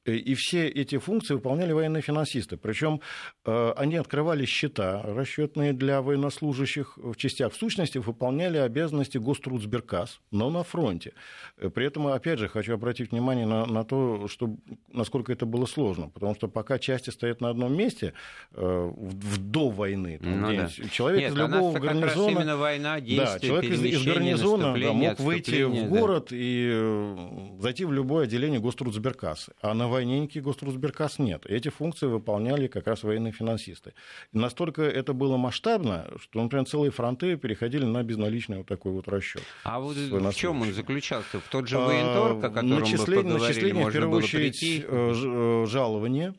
И 0.05 0.33
все 0.35 0.69
эти 0.69 0.97
функции 0.97 1.33
выполняли 1.33 1.73
военные 1.73 2.01
финансисты. 2.01 2.55
Причем 2.55 3.01
э, 3.43 3.73
они 3.75 3.97
открывали 3.97 4.45
счета 4.45 5.01
расчетные 5.03 5.73
для 5.73 6.01
военнослужащих 6.01 6.95
в 6.95 7.15
частях. 7.17 7.51
В 7.51 7.57
сущности, 7.57 7.97
выполняли 7.97 8.57
обязанности 8.57 9.17
Гострудсберкас, 9.17 10.21
но 10.31 10.49
на 10.49 10.63
фронте. 10.63 11.11
При 11.57 11.85
этом, 11.85 12.07
опять 12.07 12.39
же, 12.39 12.47
хочу 12.47 12.73
обратить 12.73 13.11
внимание 13.11 13.45
на, 13.45 13.65
на 13.65 13.83
то, 13.83 14.29
что, 14.29 14.55
насколько 14.93 15.33
это 15.33 15.45
было 15.45 15.65
сложно. 15.65 16.07
Потому 16.07 16.35
что 16.35 16.47
пока 16.47 16.79
части 16.79 17.09
стоят 17.09 17.41
на 17.41 17.49
одном 17.49 17.75
месте, 17.75 18.13
э, 18.53 18.61
в, 18.61 19.13
в, 19.13 19.37
до 19.37 19.69
войны, 19.69 20.19
там, 20.23 20.41
ну, 20.41 20.55
да. 20.55 20.69
Человек 20.91 21.21
Нет, 21.21 21.31
из 21.31 21.37
любого 21.37 21.79
гарнизона... 21.79 22.31
именно 22.31 22.57
война, 22.57 22.99
да, 22.99 23.39
человек 23.39 23.71
из, 23.71 23.83
из 23.83 24.05
гарнизона 24.05 24.79
да, 24.79 24.93
мог 24.93 25.19
выйти 25.19 25.63
в 25.63 25.89
город 25.89 26.27
да. 26.29 26.35
и 26.37 26.69
э, 26.71 27.59
зайти 27.59 27.85
в 27.85 27.91
любое 27.91 28.25
отделение 28.25 28.59
Гострудсберкаса. 28.59 29.53
А 29.61 29.73
на 29.73 29.87
войне 29.87 30.19
никаких 30.19 30.43
Гострудсберкас 30.43 31.19
нет. 31.19 31.45
Эти 31.45 31.69
функции 31.69 32.07
выполняли 32.07 32.67
как 32.67 32.87
раз 32.87 33.03
военные 33.03 33.33
финансисты. 33.33 33.93
И 34.33 34.37
настолько 34.37 34.83
это 34.83 35.13
было 35.13 35.37
масштабно, 35.37 36.07
что, 36.19 36.41
например, 36.41 36.65
целые 36.65 36.91
фронты 36.91 37.37
переходили 37.37 37.85
на 37.85 38.03
безналичный 38.03 38.57
вот 38.57 38.67
такой 38.67 38.91
вот 38.91 39.07
расчет. 39.07 39.43
А 39.63 39.79
вот 39.79 39.95
в 39.95 40.33
чем 40.35 40.61
он 40.61 40.73
заключался? 40.73 41.39
В 41.39 41.49
тот 41.49 41.67
же 41.67 41.77
военторг, 41.77 42.43
о 42.43 42.49
котором 42.49 42.69
начисление, 42.79 42.97
вы 42.97 43.15
поговорили, 43.15 43.47
начисление, 43.47 43.73
можно 43.73 43.89
в 43.89 43.93
первую 43.93 44.17
очередь, 44.17 44.59
прийти? 44.59 44.85
Э, 44.87 45.13
э, 45.13 45.65
жалование, 45.67 46.33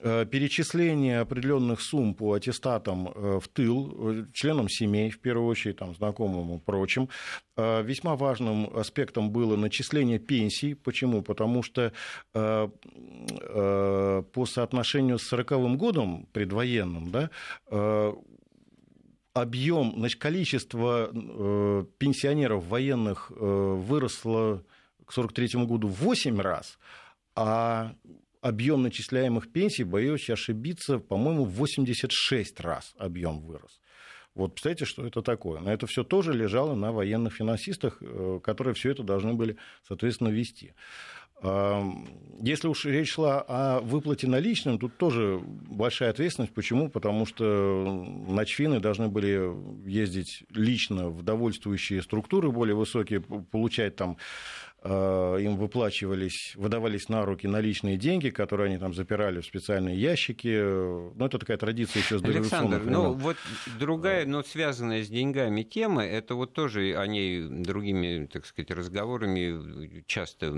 перечисление 0.00 1.20
определенных 1.20 1.80
сумм 1.80 2.14
по 2.14 2.34
аттестатам 2.34 3.08
э, 3.08 3.40
в 3.42 3.48
тыл, 3.48 3.92
э, 3.92 4.26
членам 4.32 4.68
семей, 4.68 5.10
в 5.10 5.18
первую 5.20 5.48
очередь, 5.48 5.76
там, 5.78 5.94
знакомым 5.94 6.56
и 6.56 6.58
прочим. 6.58 7.08
Весьма 7.56 8.14
важным 8.14 8.70
аспектом 8.76 9.30
было 9.32 9.56
начисление 9.56 10.20
пенсий. 10.20 10.74
Почему? 10.74 11.22
Потому 11.22 11.64
что 11.64 11.92
по 12.32 12.70
соотношению 14.46 15.18
с 15.18 15.32
40-м 15.32 15.76
годом 15.76 16.28
предвоенным, 16.32 17.10
да, 17.10 17.30
объем, 19.32 19.94
значит, 19.96 20.20
количество 20.20 21.10
пенсионеров 21.98 22.64
военных 22.68 23.30
выросло 23.30 24.62
к 25.04 25.10
1943 25.10 25.64
году 25.64 25.88
в 25.88 26.00
8 26.00 26.40
раз, 26.40 26.78
а 27.34 27.92
объем 28.40 28.82
начисляемых 28.82 29.50
пенсий, 29.52 29.84
боюсь 29.84 30.30
ошибиться, 30.30 30.98
по-моему, 30.98 31.44
в 31.44 31.52
86 31.52 32.60
раз 32.60 32.94
объем 32.98 33.40
вырос. 33.40 33.80
Вот 34.34 34.52
представляете, 34.52 34.84
что 34.84 35.04
это 35.04 35.22
такое? 35.22 35.60
Но 35.60 35.72
это 35.72 35.86
все 35.86 36.04
тоже 36.04 36.32
лежало 36.32 36.74
на 36.74 36.92
военных 36.92 37.34
финансистах, 37.34 37.98
э, 38.00 38.40
которые 38.42 38.74
все 38.74 38.90
это 38.90 39.02
должны 39.02 39.34
были, 39.34 39.56
соответственно, 39.86 40.28
вести. 40.28 40.74
Если 41.40 42.66
уж 42.66 42.84
речь 42.84 43.12
шла 43.12 43.44
о 43.46 43.80
выплате 43.80 44.26
наличным, 44.26 44.76
тут 44.76 44.96
тоже 44.96 45.40
большая 45.40 46.10
ответственность. 46.10 46.52
Почему? 46.52 46.90
Потому 46.90 47.26
что 47.26 48.04
начфины 48.26 48.80
должны 48.80 49.06
были 49.06 49.48
ездить 49.88 50.42
лично 50.50 51.10
в 51.10 51.22
довольствующие 51.22 52.02
структуры 52.02 52.50
более 52.50 52.74
высокие, 52.74 53.20
получать 53.20 53.94
там 53.94 54.16
им 54.84 55.56
выплачивались, 55.56 56.52
выдавались 56.56 57.08
на 57.08 57.24
руки 57.24 57.48
наличные 57.48 57.96
деньги, 57.96 58.30
которые 58.30 58.66
они 58.66 58.78
там 58.78 58.94
запирали 58.94 59.40
в 59.40 59.44
специальные 59.44 59.96
ящики. 59.96 60.48
Ну, 60.48 61.26
это 61.26 61.38
такая 61.38 61.56
традиция 61.56 62.00
еще 62.00 62.18
с 62.18 62.22
Александр, 62.22 62.82
ну 62.84 63.12
вот 63.12 63.36
другая, 63.78 64.24
но 64.26 64.42
связанная 64.42 65.02
с 65.02 65.08
деньгами 65.08 65.62
тема, 65.62 66.04
это 66.04 66.34
вот 66.34 66.52
тоже 66.52 66.94
о 66.96 67.06
ней 67.06 67.46
другими, 67.48 68.26
так 68.26 68.46
сказать, 68.46 68.70
разговорами 68.70 70.04
часто 70.06 70.48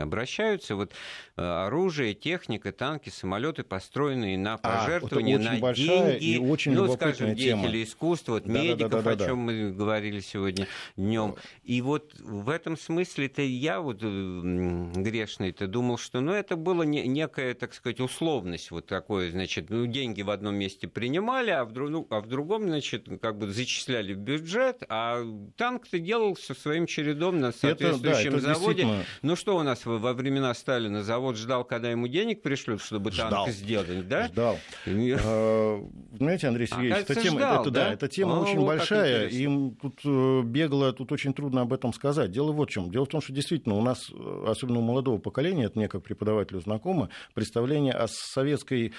обращаются. 0.00 0.76
Вот 0.76 0.92
э, 1.36 1.42
оружие, 1.42 2.14
техника, 2.14 2.72
танки, 2.72 3.08
самолеты, 3.08 3.62
построенные 3.62 4.38
на 4.38 4.58
пожертвования, 4.58 5.36
а, 5.36 5.60
на 5.60 5.74
деньги, 5.74 6.16
и 6.16 6.38
очень 6.38 6.72
ну, 6.72 6.92
скажем, 6.92 7.34
тема. 7.36 7.62
деятели 7.62 7.84
искусства, 7.84 8.32
вот 8.32 8.44
да, 8.44 8.52
медиков, 8.52 8.90
да, 8.90 9.02
да, 9.02 9.14
да, 9.14 9.24
о 9.24 9.28
чем 9.28 9.38
мы 9.38 9.72
говорили 9.72 10.20
сегодня 10.20 10.66
днем. 10.96 11.36
И 11.64 11.80
вот 11.80 12.14
в 12.18 12.48
этом 12.48 12.76
смысле 12.76 13.26
это 13.26 13.42
я 13.52 13.80
вот 13.80 13.98
э, 14.02 14.90
грешный-то 14.94 15.66
думал, 15.66 15.98
что 15.98 16.20
ну, 16.20 16.32
это 16.32 16.56
было 16.56 16.82
не, 16.82 17.06
некая, 17.06 17.54
так 17.54 17.74
сказать, 17.74 18.00
условность 18.00 18.70
вот 18.70 18.86
такое, 18.86 19.30
значит, 19.30 19.70
ну, 19.70 19.86
деньги 19.86 20.22
в 20.22 20.30
одном 20.30 20.56
месте 20.56 20.88
принимали, 20.88 21.50
а 21.50 21.64
в, 21.64 21.72
ну, 21.72 22.06
а 22.10 22.20
в 22.20 22.28
другом, 22.28 22.64
значит, 22.64 23.08
как 23.20 23.38
бы 23.38 23.50
зачисляли 23.50 24.14
в 24.14 24.18
бюджет, 24.18 24.82
а 24.88 25.22
танк-то 25.56 25.98
делал 25.98 26.36
со 26.36 26.54
своим 26.54 26.86
чередом 26.86 27.40
на 27.40 27.52
соответствующем 27.52 28.34
это, 28.34 28.42
да, 28.42 28.50
это 28.52 28.58
заводе. 28.58 28.86
Ну, 29.22 29.36
что 29.36 29.56
у 29.56 29.62
нас 29.62 29.84
во 29.84 30.12
времена 30.12 30.54
Сталина? 30.54 31.02
Завод 31.02 31.36
ждал, 31.36 31.64
когда 31.64 31.90
ему 31.90 32.08
денег 32.08 32.42
пришлют, 32.42 32.80
чтобы 32.82 33.12
ждал. 33.12 33.30
танк 33.30 33.50
сделать, 33.50 34.08
да? 34.08 34.28
Ждал. 34.28 34.58
А, 34.86 35.88
знаете, 36.16 36.48
Андрей 36.48 36.68
а, 36.70 36.74
Сергеевич, 36.74 36.98
эта 36.98 37.14
тема, 37.14 37.38
ждал, 37.38 37.62
это, 37.62 37.70
да? 37.70 37.84
Да, 37.84 37.92
эта 37.92 38.08
тема 38.08 38.34
очень 38.34 38.64
большая, 38.64 39.28
им 39.28 39.76
тут 39.80 40.00
э, 40.04 40.42
бегло, 40.44 40.92
тут 40.92 41.12
очень 41.12 41.34
трудно 41.34 41.62
об 41.62 41.72
этом 41.72 41.92
сказать. 41.92 42.30
Дело 42.30 42.52
вот 42.52 42.70
в 42.70 42.72
чем. 42.72 42.90
Дело 42.90 43.04
в 43.04 43.08
том, 43.08 43.20
что 43.20 43.32
действительно 43.42 43.74
у 43.74 43.82
нас, 43.82 44.10
э, 44.10 44.44
особенно 44.46 44.78
у 44.78 44.82
молодого 44.82 45.18
поколения, 45.18 45.64
это 45.64 45.78
мне 45.78 45.88
как 45.88 46.02
преподавателю 46.02 46.60
знакомо, 46.60 47.08
представление 47.34 47.92
о 47.92 48.06
советской 48.08 48.92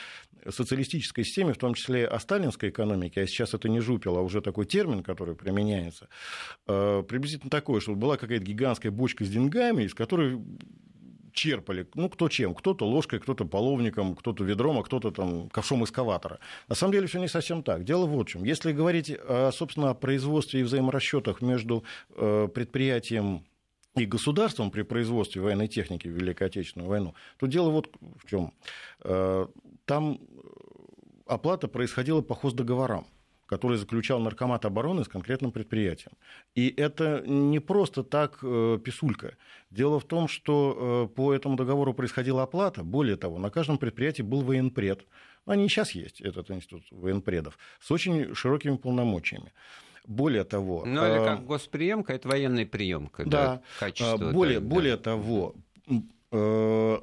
социалистической 0.48 1.24
системе, 1.24 1.54
в 1.54 1.58
том 1.58 1.74
числе 1.74 2.06
о 2.06 2.20
сталинской 2.20 2.70
экономике, 2.70 3.22
а 3.22 3.28
сейчас 3.28 3.54
это 3.54 3.70
не 3.70 3.80
жупел, 3.80 4.18
а 4.18 4.22
уже 4.22 4.42
такой 4.42 4.66
термин, 4.66 5.02
который 5.02 5.36
применяется, 5.36 6.10
э, 6.68 7.04
приблизительно 7.08 7.50
такое, 7.50 7.80
что 7.80 7.96
была 7.96 8.18
какая-то 8.18 8.44
гигантская 8.44 8.92
бочка 8.92 9.24
с 9.24 9.30
деньгами, 9.30 9.84
из 9.84 9.94
которой 9.94 10.42
черпали, 11.32 11.88
ну, 11.96 12.10
кто 12.10 12.30
чем, 12.30 12.54
кто-то 12.54 12.86
ложкой, 12.86 13.20
кто-то 13.20 13.46
половником, 13.46 14.16
кто-то 14.16 14.44
ведром, 14.44 14.78
а 14.78 14.84
кто-то 14.84 15.10
там 15.10 15.50
ковшом 15.50 15.84
эскаватора. 15.84 16.40
На 16.68 16.76
самом 16.76 16.94
деле 16.94 17.08
все 17.08 17.20
не 17.20 17.28
совсем 17.28 17.64
так. 17.64 17.86
Дело 17.86 18.06
вот 18.06 18.28
в 18.28 18.32
чем. 18.32 18.44
Если 18.44 18.72
говорить, 18.72 19.18
собственно, 19.52 19.90
о 19.90 19.94
производстве 19.96 20.60
и 20.60 20.64
взаиморасчетах 20.64 21.42
между 21.42 21.84
э, 22.16 22.48
предприятием 22.54 23.46
и 23.96 24.06
государством 24.06 24.72
при 24.72 24.82
производстве 24.82 25.42
военной 25.42 25.68
техники 25.68 26.08
в 26.08 26.12
Великой 26.12 26.48
Отечественную 26.48 26.90
войну, 26.90 27.14
то 27.38 27.48
дело 27.48 27.70
вот 27.70 27.90
в 28.18 28.30
чем. 28.30 28.54
Э, 29.04 29.48
там 29.86 30.20
оплата 31.26 31.68
происходила 31.68 32.22
по 32.22 32.36
хоздоговорам 32.36 33.06
который 33.46 33.78
заключал 33.78 34.20
наркомат 34.20 34.66
обороны 34.66 35.04
с 35.04 35.08
конкретным 35.08 35.52
предприятием. 35.52 36.14
И 36.56 36.74
это 36.76 37.24
не 37.28 37.60
просто 37.60 38.04
так 38.04 38.40
э, 38.42 38.80
писулька. 38.84 39.38
Дело 39.70 40.00
в 40.00 40.06
том, 40.06 40.28
что 40.28 41.08
э, 41.12 41.16
по 41.16 41.34
этому 41.34 41.56
договору 41.56 41.94
происходила 41.94 42.42
оплата. 42.42 42.84
Более 42.84 43.16
того, 43.16 43.38
на 43.38 43.52
каждом 43.52 43.78
предприятии 43.78 44.24
был 44.24 44.42
военпред. 44.42 45.06
Они 45.46 45.66
и 45.66 45.68
сейчас 45.68 45.92
есть, 45.92 46.22
этот 46.22 46.50
институт 46.50 46.84
военпредов, 46.90 47.60
с 47.80 47.92
очень 47.92 48.34
широкими 48.34 48.78
полномочиями. 48.78 49.52
Более 50.06 50.44
того... 50.44 50.84
Ну, 50.86 51.06
или 51.06 51.24
как 51.24 51.46
госприемка, 51.46 52.13
это 52.13 52.28
военная 52.28 52.66
приемка. 52.66 53.24
Да, 53.26 53.30
да 53.30 53.62
качество. 53.80 54.32
Более, 54.32 54.60
так, 54.60 54.68
более 54.68 54.98
да. 54.98 55.04
того, 55.04 55.56
э, 56.32 57.00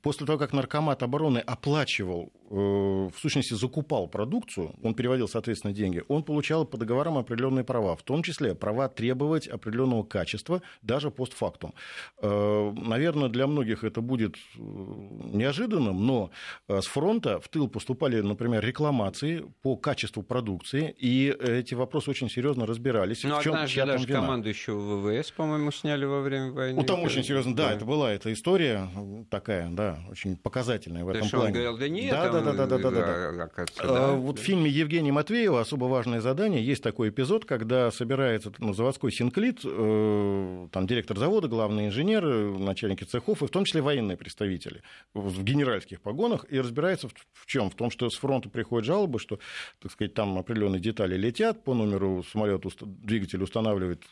после 0.00 0.26
того, 0.26 0.38
как 0.38 0.52
наркомат 0.52 1.02
обороны 1.02 1.38
оплачивал 1.38 2.32
в 2.50 3.12
сущности, 3.18 3.54
закупал 3.54 4.08
продукцию, 4.08 4.74
он 4.82 4.94
переводил, 4.94 5.28
соответственно, 5.28 5.72
деньги, 5.72 6.02
он 6.08 6.22
получал 6.22 6.64
по 6.64 6.76
договорам 6.76 7.18
определенные 7.18 7.64
права, 7.64 7.96
в 7.96 8.02
том 8.02 8.22
числе 8.22 8.54
права 8.54 8.88
требовать 8.88 9.48
определенного 9.48 10.02
качества 10.02 10.62
даже 10.82 11.10
постфактум. 11.10 11.74
Э, 12.20 12.72
наверное, 12.76 13.28
для 13.28 13.46
многих 13.46 13.84
это 13.84 14.00
будет 14.00 14.36
э, 14.36 14.58
неожиданным, 14.58 16.06
но 16.06 16.30
с 16.68 16.86
фронта 16.86 17.40
в 17.40 17.48
тыл 17.48 17.68
поступали, 17.68 18.20
например, 18.20 18.64
рекламации 18.64 19.44
по 19.62 19.76
качеству 19.76 20.22
продукции, 20.22 20.94
и 20.98 21.28
эти 21.28 21.74
вопросы 21.74 22.10
очень 22.10 22.28
серьезно 22.28 22.66
разбирались. 22.66 23.24
Ну, 23.24 23.36
однажды 23.36 23.84
даже 23.84 24.06
вина. 24.06 24.20
командующего 24.20 25.00
ВВС, 25.00 25.30
по-моему, 25.30 25.70
сняли 25.70 26.04
во 26.04 26.20
время 26.20 26.52
войны. 26.52 26.80
Ну, 26.80 26.86
там 26.86 27.02
очень 27.02 27.24
серьезно, 27.24 27.54
да, 27.54 27.68
да, 27.68 27.74
это 27.74 27.84
была 27.84 28.12
эта 28.12 28.32
история 28.32 28.88
такая, 29.30 29.68
да, 29.70 29.98
очень 30.10 30.36
показательная 30.36 31.04
в 31.04 31.08
этом 31.08 31.28
плане. 31.28 31.46
Он 31.46 31.52
говорил, 31.52 31.78
да 31.78 31.88
нет, 31.88 32.10
да, 32.10 32.33
да, 32.40 32.52
да, 32.52 32.66
да, 32.66 32.78
да, 32.78 32.90
да, 32.90 33.66
да. 33.82 34.12
Вот 34.12 34.38
в 34.38 34.42
фильме 34.42 34.70
Евгения 34.70 35.12
Матвеева 35.12 35.60
особо 35.60 35.84
важное 35.86 36.20
задание. 36.20 36.64
Есть 36.64 36.82
такой 36.82 37.08
эпизод, 37.10 37.44
когда 37.44 37.90
собирается 37.90 38.52
ну, 38.58 38.72
заводской 38.72 39.12
синклит, 39.12 39.60
э, 39.64 40.68
там 40.72 40.86
директор 40.86 41.18
завода, 41.18 41.48
главный 41.48 41.86
инженер, 41.86 42.24
начальники 42.58 43.04
цехов, 43.04 43.42
и 43.42 43.46
в 43.46 43.50
том 43.50 43.64
числе 43.64 43.82
военные 43.82 44.16
представители 44.16 44.82
в 45.14 45.42
генеральских 45.42 46.00
погонах, 46.00 46.46
и 46.48 46.60
разбирается 46.60 47.08
в 47.32 47.46
чем? 47.46 47.70
В 47.70 47.74
том, 47.74 47.90
что 47.90 48.08
с 48.10 48.16
фронта 48.16 48.48
приходят 48.48 48.86
жалобы, 48.86 49.18
что, 49.18 49.38
так 49.80 49.92
сказать, 49.92 50.14
там 50.14 50.38
определенные 50.38 50.80
детали 50.80 51.16
летят, 51.16 51.62
по 51.64 51.74
номеру 51.74 52.24
самолета 52.30 52.68
двигатель 52.80 53.42
устанавливает 53.42 54.02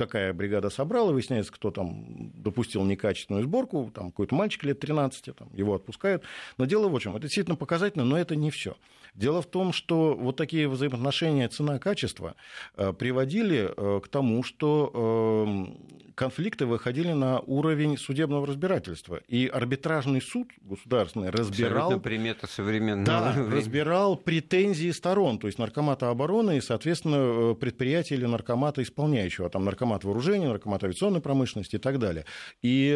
какая 0.00 0.32
бригада 0.32 0.70
собрала, 0.70 1.12
выясняется, 1.12 1.52
кто 1.52 1.70
там 1.70 2.32
допустил 2.34 2.82
некачественную 2.84 3.44
сборку, 3.44 3.90
там 3.94 4.10
какой-то 4.10 4.34
мальчик 4.34 4.64
лет 4.64 4.80
13, 4.80 5.36
там, 5.36 5.54
его 5.54 5.74
отпускают. 5.74 6.22
Но 6.56 6.64
дело 6.64 6.88
в 6.88 6.98
чем, 7.00 7.12
это 7.16 7.22
действительно 7.22 7.56
показательно, 7.56 8.04
но 8.06 8.16
это 8.16 8.34
не 8.34 8.50
все. 8.50 8.76
Дело 9.14 9.42
в 9.42 9.46
том, 9.46 9.72
что 9.72 10.14
вот 10.14 10.36
такие 10.36 10.68
взаимоотношения 10.68 11.48
цена-качество 11.48 12.34
э, 12.76 12.92
приводили 12.92 13.70
э, 13.76 14.00
к 14.00 14.08
тому, 14.08 14.42
что 14.42 15.44
эм, 15.46 16.14
конфликты 16.14 16.66
выходили 16.66 17.12
на 17.12 17.40
уровень 17.40 17.96
судебного 17.96 18.46
разбирательства. 18.46 19.20
И 19.26 19.46
арбитражный 19.46 20.22
суд 20.22 20.48
государственный 20.60 21.30
разбирал... 21.30 21.98
примета 21.98 22.46
современного 22.46 23.04
да, 23.06 23.34
разбирал 23.34 24.16
претензии 24.16 24.90
сторон, 24.90 25.38
то 25.38 25.46
есть 25.48 25.58
наркомата 25.58 26.08
обороны 26.10 26.58
и, 26.58 26.60
соответственно, 26.60 27.16
э, 27.16 27.54
предприятия 27.54 28.14
или 28.14 28.26
наркомата 28.26 28.82
исполняющего, 28.82 29.50
там 29.50 29.64
наркомат 29.64 29.89
вооружения, 30.04 30.48
наркомат 30.48 30.84
авиационной 30.84 31.20
промышленности 31.20 31.76
и 31.76 31.78
так 31.78 31.98
далее. 31.98 32.24
И 32.62 32.86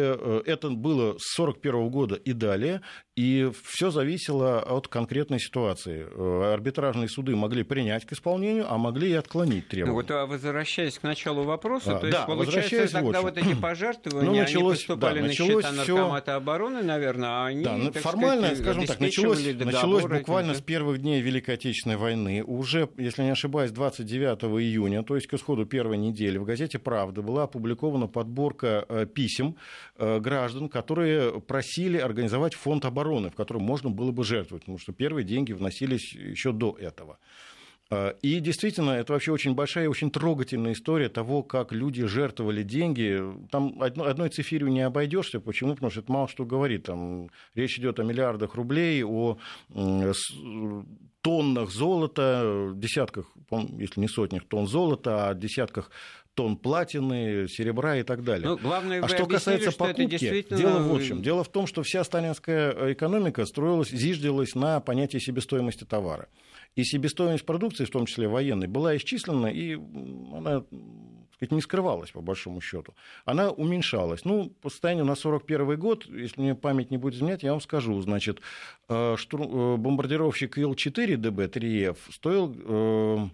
это 0.45 0.69
было 0.69 1.15
с 1.17 1.39
1941 1.39 1.89
года 1.89 2.15
и 2.15 2.33
далее, 2.33 2.81
и 3.15 3.49
все 3.63 3.91
зависело 3.91 4.59
от 4.59 4.87
конкретной 4.87 5.39
ситуации. 5.39 6.05
Э, 6.09 6.53
арбитражные 6.53 7.07
суды 7.07 7.35
могли 7.35 7.63
принять 7.63 8.05
к 8.05 8.11
исполнению, 8.11 8.65
а 8.69 8.77
могли 8.77 9.11
и 9.11 9.13
отклонить 9.13 9.69
требования. 9.69 9.91
Ну, 9.91 10.01
вот, 10.01 10.11
а 10.11 10.25
возвращаясь 10.25 10.99
к 10.99 11.03
началу 11.03 11.43
вопроса, 11.43 11.95
а, 11.95 11.99
то 11.99 12.07
есть, 12.07 12.17
да, 12.17 12.25
получается, 12.25 12.99
тогда 12.99 13.21
вот, 13.21 13.37
эти 13.37 13.55
пожертвования, 13.55 14.29
ну, 14.29 14.37
началось, 14.37 14.79
они 14.79 14.87
поступали 14.87 15.21
да, 15.21 15.27
на 15.27 15.33
счета 15.33 15.71
наркомата 15.71 16.31
всё... 16.31 16.37
обороны, 16.37 16.83
наверное, 16.83 17.29
а 17.29 17.45
они, 17.47 17.63
да, 17.63 17.77
ну, 17.77 17.91
формально, 17.93 18.47
сказать, 18.47 18.63
скажем 18.63 18.85
так, 18.85 18.99
началось, 18.99 19.45
началось 19.55 20.03
буквально 20.03 20.53
с 20.53 20.61
первых 20.61 20.99
дней 20.99 21.21
Великой 21.21 21.55
Отечественной 21.55 21.97
войны. 21.97 22.43
Уже, 22.43 22.89
если 22.97 23.23
не 23.23 23.31
ошибаюсь, 23.31 23.71
29 23.71 24.43
июня, 24.61 25.03
то 25.03 25.15
есть 25.15 25.27
к 25.27 25.33
исходу 25.33 25.65
первой 25.65 25.97
недели, 25.97 26.37
в 26.37 26.43
газете 26.43 26.79
«Правда» 26.85 27.23
была 27.23 27.43
опубликована 27.43 28.07
подборка 28.07 28.85
э, 28.87 29.07
писем 29.07 29.55
э, 29.97 30.19
граждан, 30.19 30.69
которые 30.69 31.41
просили 31.41 31.97
организовать 31.97 32.53
фонд 32.53 32.85
обороны, 32.85 33.31
в 33.31 33.35
котором 33.35 33.63
можно 33.63 33.89
было 33.89 34.11
бы 34.11 34.23
жертвовать, 34.23 34.63
потому 34.65 34.77
что 34.77 34.93
первые 34.93 35.25
деньги 35.25 35.51
вносились 35.51 36.13
еще 36.13 36.51
до 36.51 36.77
этого. 36.79 37.17
А, 37.89 38.09
и 38.21 38.39
действительно, 38.39 38.91
это 38.91 39.13
вообще 39.13 39.31
очень 39.31 39.53
большая 39.53 39.85
и 39.85 39.87
очень 39.87 40.09
трогательная 40.11 40.73
история 40.73 41.09
того, 41.09 41.43
как 41.43 41.71
люди 41.71 42.05
жертвовали 42.05 42.63
деньги. 42.63 43.21
Там 43.51 43.81
одной 43.81 44.29
цифирью 44.29 44.69
не 44.69 44.81
обойдешься. 44.81 45.39
Почему? 45.39 45.73
Потому 45.73 45.91
что 45.91 46.01
это 46.01 46.11
мало 46.11 46.27
что 46.27 46.45
говорит. 46.45 46.83
Там 46.83 47.29
речь 47.53 47.77
идет 47.77 47.99
о 47.99 48.03
миллиардах 48.03 48.55
рублей, 48.55 49.03
о 49.03 49.37
тоннах 51.25 51.71
золота, 51.71 52.71
десятках, 52.75 53.25
если 53.79 53.99
не 53.99 54.07
сотнях 54.07 54.43
тонн 54.47 54.67
золота, 54.67 55.27
о 55.29 55.33
десятках 55.33 55.89
тонн 56.35 56.55
платины, 56.55 57.47
серебра 57.47 57.97
и 57.97 58.03
так 58.03 58.23
далее. 58.23 58.47
Ну, 58.49 58.57
главное, 58.59 59.01
а 59.01 59.07
что 59.07 59.25
касается 59.25 59.71
что 59.71 59.79
покупки, 59.79 60.05
действительно... 60.05 60.59
дело 60.59 60.79
в 60.83 60.93
общем. 60.93 61.23
Дело 61.23 61.43
в 61.43 61.49
том, 61.49 61.65
что 61.65 61.81
вся 61.81 62.03
сталинская 62.03 62.93
экономика 62.93 63.43
строилась, 63.47 63.89
зиждилась 63.89 64.53
на 64.53 64.79
понятии 64.81 65.17
себестоимости 65.17 65.83
товара. 65.83 66.27
И 66.75 66.83
себестоимость 66.83 67.43
продукции, 67.43 67.85
в 67.85 67.89
том 67.89 68.05
числе 68.05 68.27
военной, 68.27 68.67
была 68.67 68.95
исчислена, 68.95 69.47
и 69.47 69.79
она 70.31 70.63
сказать, 71.35 71.51
не 71.51 71.61
скрывалась, 71.61 72.11
по 72.11 72.21
большому 72.21 72.61
счету. 72.61 72.93
Она 73.25 73.51
уменьшалась. 73.51 74.25
Ну, 74.25 74.49
по 74.61 74.69
состоянию 74.69 75.05
на 75.05 75.15
41 75.15 75.79
год, 75.79 76.05
если 76.07 76.41
мне 76.41 76.55
память 76.55 76.91
не 76.91 76.97
будет 76.97 77.15
изменять, 77.15 77.43
я 77.43 77.51
вам 77.51 77.61
скажу. 77.61 78.01
Значит, 78.01 78.41
э, 78.89 79.15
э, 79.15 79.75
бомбардировщик 79.77 80.57
Ил-4 80.57 81.15
ДБ-3Ф 81.15 81.97
стоил 82.11 82.55
э, 82.57 83.27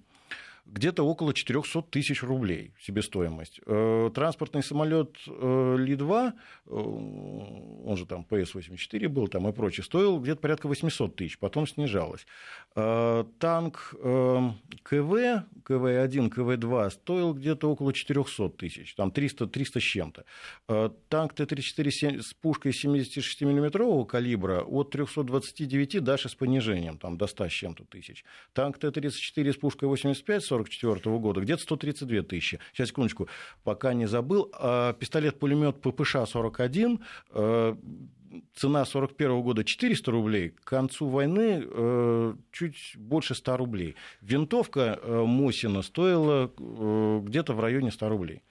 где-то 0.72 1.03
около 1.03 1.34
400 1.34 1.82
тысяч 1.84 2.24
рублей 2.24 2.74
себестоимость. 2.80 3.59
Э, 3.65 4.09
транспортный 4.13 4.63
самолет 4.63 5.17
э, 5.28 5.76
Ли-2, 5.78 6.32
э, 6.32 6.72
он 6.72 7.97
же 7.97 8.05
там 8.05 8.26
ПС-84 8.30 9.07
был 9.09 9.28
там 9.28 9.47
и 9.49 9.51
прочее, 9.51 9.84
стоил 9.84 10.19
где-то 10.19 10.39
порядка 10.39 10.67
800 10.67 11.15
тысяч, 11.15 11.38
потом 11.38 11.67
снижалось. 11.67 12.26
Танк 12.74 13.93
КВ, 13.93 15.43
КВ-1, 15.65 16.30
КВ-2 16.30 16.89
стоил 16.91 17.34
где-то 17.34 17.69
около 17.69 17.91
400 17.91 18.49
тысяч, 18.51 18.95
там 18.95 19.11
300, 19.11 19.47
300 19.47 19.80
с 19.80 19.84
чем-то. 19.84 20.26
Танк 21.09 21.34
Т-34 21.34 22.22
с 22.22 22.34
пушкой 22.34 22.72
76 22.72 23.41
миллиметрового 23.41 24.05
калибра 24.05 24.61
от 24.61 24.91
329 24.91 26.01
даже 26.01 26.30
с 26.30 26.36
понижением, 26.36 26.97
там 26.97 27.17
до 27.17 27.28
100 27.28 27.49
с 27.49 27.51
чем-то 27.51 27.84
тысяч. 27.84 28.24
Танк 28.53 28.78
Т-34 28.78 29.51
с 29.51 29.57
пушкой 29.57 29.89
85 29.89 30.43
1944 30.62 31.20
года, 31.20 31.41
где-то 31.41 31.62
132 31.64 32.22
тысячи. 32.24 32.59
Сейчас, 32.74 32.89
секундочку, 32.89 33.28
пока 33.64 33.93
не 33.93 34.05
забыл. 34.05 34.51
А, 34.53 34.93
пистолет-пулемет 34.93 35.78
ППШ-41 35.78 36.99
э, 37.32 37.76
цена 38.55 38.86
41 38.86 39.41
года 39.41 39.64
400 39.64 40.12
рублей, 40.12 40.49
к 40.49 40.64
концу 40.64 41.07
войны 41.07 41.64
э, 41.64 42.34
чуть 42.51 42.93
больше 42.95 43.36
100 43.36 43.57
рублей. 43.57 43.95
Винтовка 44.22 44.99
э, 45.01 45.24
Мосина 45.24 45.82
стоила 45.82 46.51
где-то 46.57 47.53
в 47.53 47.59
районе 47.59 47.91
100 47.91 48.09
рублей. 48.09 48.43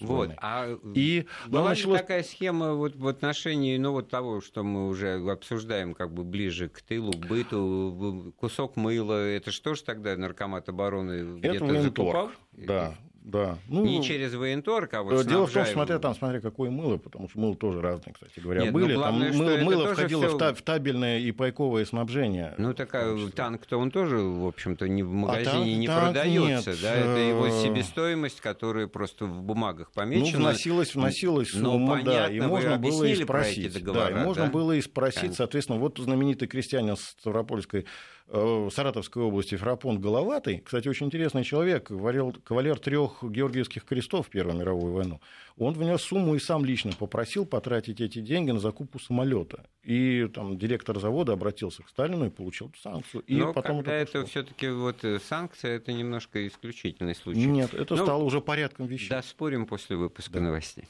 Вот. 0.00 0.30
А 0.38 0.78
и 0.94 1.26
была 1.46 1.70
началось... 1.70 2.00
такая 2.00 2.22
схема 2.22 2.74
вот 2.74 2.96
в 2.96 3.06
отношении 3.06 3.76
ну, 3.76 3.92
вот 3.92 4.08
того, 4.08 4.40
что 4.40 4.62
мы 4.62 4.88
уже 4.88 5.14
обсуждаем 5.30 5.94
как 5.94 6.12
бы 6.12 6.24
ближе 6.24 6.68
к 6.68 6.80
тылу, 6.82 7.12
к 7.12 7.26
быту, 7.26 8.34
кусок 8.38 8.76
мыла, 8.76 9.28
это 9.28 9.50
что 9.50 9.74
ж 9.74 9.82
тогда 9.82 10.16
наркомат 10.16 10.68
обороны 10.68 11.38
где-то 11.38 11.82
закупал? 11.82 12.30
Да, 12.52 12.96
да. 13.24 13.58
Ну, 13.68 13.84
не 13.84 14.02
через 14.02 14.34
военторг, 14.34 14.94
а 14.94 15.02
вот 15.02 15.12
э, 15.12 15.28
Дело 15.28 15.46
в 15.46 15.52
том, 15.52 15.64
что 15.64 15.72
смотря 15.72 15.98
там, 16.00 16.14
смотря 16.14 16.40
какое 16.40 16.70
мыло, 16.70 16.96
потому 16.96 17.28
что 17.28 17.38
мыло 17.38 17.54
тоже 17.54 17.80
разное, 17.80 18.12
кстати 18.12 18.40
говоря, 18.40 18.62
Нет, 18.62 18.72
ну, 18.72 18.80
были. 18.80 18.92
Ну, 18.94 18.98
главное, 18.98 19.30
там 19.30 19.38
мыло, 19.38 19.56
мыло 19.58 19.94
входило 19.94 20.28
всё... 20.28 20.54
в 20.54 20.62
табельное 20.62 21.18
и 21.20 21.30
пайковое 21.30 21.84
снабжение. 21.84 22.54
Ну, 22.58 22.74
такая 22.74 23.16
танк-то 23.28 23.76
он 23.76 23.92
тоже, 23.92 24.18
в 24.18 24.46
общем-то, 24.46 24.88
не 24.88 25.04
в 25.04 25.10
а 25.10 25.14
магазине 25.14 25.46
а 25.46 25.52
танк, 25.52 25.66
не 25.66 25.86
танк 25.86 26.02
продается. 26.02 26.70
Нет. 26.70 26.80
Да? 26.82 26.94
Это 26.94 27.18
его 27.18 27.46
э, 27.46 27.62
себестоимость, 27.62 28.40
которая 28.40 28.88
просто 28.88 29.26
в 29.26 29.42
бумагах 29.42 29.92
помечена. 29.92 30.38
Ну, 30.38 30.44
вносилась, 30.46 30.94
вносилась 30.94 31.50
сумма, 31.50 31.98
ну, 31.98 32.04
да, 32.04 32.28
и 32.28 32.40
можно 32.40 32.76
было 32.76 33.04
и 33.04 33.14
спросить. 33.14 33.84
Да, 33.84 34.10
и 34.10 34.14
можно 34.14 34.46
было 34.46 34.72
и 34.72 34.80
спросить, 34.80 35.34
соответственно, 35.34 35.78
вот 35.78 35.98
знаменитый 35.98 36.48
крестьянин 36.48 36.96
Ставропольской 36.96 37.86
Э, 38.28 38.68
Саратовской 38.72 39.22
области 39.22 39.56
Ферапонт 39.56 40.00
Головатый, 40.00 40.62
кстати, 40.64 40.88
очень 40.88 41.06
интересный 41.06 41.44
человек, 41.44 41.88
кавалер 41.88 42.78
трех 42.78 43.22
Георгиевских 43.22 43.84
крестов 43.84 44.28
в 44.28 44.30
Первую 44.30 44.56
мировую 44.56 44.92
войну, 44.94 45.20
он 45.56 45.74
внес 45.74 46.00
сумму 46.02 46.34
и 46.34 46.38
сам 46.38 46.64
лично 46.64 46.92
попросил 46.92 47.44
потратить 47.44 48.00
эти 48.00 48.20
деньги 48.20 48.50
на 48.50 48.60
закупку 48.60 48.98
самолета. 48.98 49.66
И 49.82 50.28
там 50.32 50.56
директор 50.56 50.98
завода 50.98 51.32
обратился 51.32 51.82
к 51.82 51.88
Сталину 51.88 52.26
и 52.26 52.30
получил 52.30 52.72
санкцию. 52.80 53.22
И 53.26 53.36
Но 53.36 53.52
потом 53.52 53.78
когда 53.78 53.94
это, 53.94 54.18
это 54.18 54.28
все-таки 54.28 54.68
вот 54.68 55.04
э, 55.04 55.18
санкция, 55.18 55.76
это 55.76 55.92
немножко 55.92 56.46
исключительный 56.46 57.14
случай. 57.14 57.44
Нет, 57.44 57.74
это 57.74 57.96
Но... 57.96 58.04
стало 58.04 58.22
уже 58.22 58.40
порядком 58.40 58.86
вещей. 58.86 59.10
Да, 59.10 59.22
спорим 59.22 59.66
после 59.66 59.96
выпуска 59.96 60.34
да. 60.34 60.40
новостей. 60.40 60.84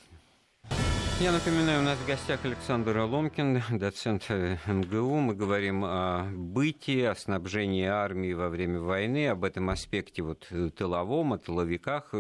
Я 1.23 1.31
напоминаю, 1.31 1.83
у 1.83 1.85
нас 1.85 1.97
в 1.99 2.07
гостях 2.09 2.45
Александр 2.45 2.99
Аломкин, 2.99 3.63
доцент 3.79 4.29
МГУ. 4.29 5.21
Мы 5.21 5.37
говорим 5.37 5.85
о 5.85 6.27
бытии, 6.35 7.03
о 7.03 7.15
снабжении 7.15 7.87
армии 7.87 8.33
во 8.33 8.49
время 8.49 8.81
войны, 8.81 9.29
об 9.29 9.45
этом 9.45 9.71
аспекте 9.71 10.23
вот 10.23 10.49
тыловом, 10.77 11.33
о 11.33 11.39
тыловиках, 11.39 12.13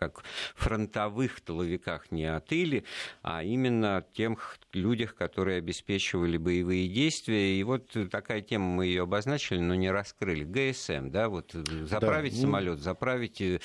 как 0.00 0.24
фронтовых 0.54 1.42
тыловиках 1.42 2.10
не 2.10 2.24
о 2.24 2.40
тыле, 2.40 2.84
а 3.22 3.44
именно 3.44 3.98
о 3.98 4.02
тех 4.02 4.58
людях, 4.72 5.14
которые 5.14 5.58
обеспечивали 5.58 6.38
боевые 6.38 6.88
действия. 6.88 7.60
И 7.60 7.62
вот 7.62 7.94
такая 8.10 8.40
тема, 8.40 8.64
мы 8.64 8.86
ее 8.86 9.02
обозначили, 9.02 9.58
но 9.58 9.74
не 9.74 9.90
раскрыли. 9.90 10.44
ГСМ, 10.44 11.10
да, 11.10 11.28
вот 11.28 11.52
заправить 11.52 12.34
да, 12.34 12.40
самолет, 12.40 12.76
ну... 12.78 12.82
заправить 12.82 13.42
э, 13.42 13.60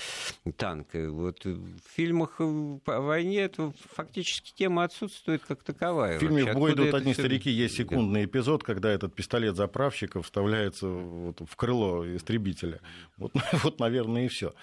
танк. 0.58 0.90
Вот 0.94 1.46
в 1.46 1.80
фильмах 1.96 2.42
о 2.42 2.80
войне 2.86 3.44
это 3.44 3.72
фактически 3.94 4.54
тема 4.54 4.84
отсутствует 4.84 5.42
как 5.48 5.64
таковая. 5.64 6.18
В 6.18 6.20
фильме 6.20 6.52
«В 6.52 6.56
бой 6.56 6.74
идут 6.74 6.94
одни 6.94 7.14
все... 7.14 7.22
старики» 7.22 7.50
есть 7.50 7.78
секундный 7.78 8.26
эпизод, 8.26 8.62
когда 8.64 8.92
этот 8.92 9.16
пистолет 9.16 9.56
заправщика 9.56 10.22
вставляется 10.22 10.88
вот 10.90 11.40
в 11.40 11.56
крыло 11.56 12.06
истребителя. 12.14 12.82
Вот, 13.16 13.32
вот 13.64 13.80
наверное, 13.80 14.26
и 14.26 14.28
все. 14.28 14.54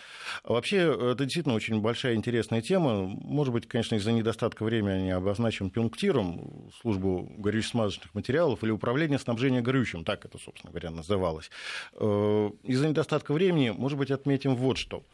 Вообще, 0.45 0.77
это 1.13 1.25
действительно 1.25 1.55
очень 1.55 1.62
большая 1.71 2.15
интересная 2.15 2.63
тема. 2.63 3.07
Может 3.07 3.53
быть, 3.53 3.69
конечно, 3.69 3.97
из-за 3.97 4.13
недостатка 4.13 4.65
времени 4.65 5.11
обозначим 5.11 5.71
пунктиром 5.71 6.71
службу 6.81 7.31
горюче-смазочных 7.39 8.15
материалов 8.15 8.63
или 8.65 8.71
управление 8.71 9.19
снабжения 9.19 9.61
горючим, 9.61 10.05
так 10.05 10.25
это, 10.25 10.39
собственно 10.39 10.71
говоря, 10.73 10.91
называлось. 10.91 11.51
Э, 11.95 12.51
из-за 12.65 12.89
недостатка 12.89 13.33
времени, 13.33 13.71
может 13.71 13.99
быть, 13.99 14.11
отметим 14.11 14.57
вот 14.57 14.79
что. 14.79 15.05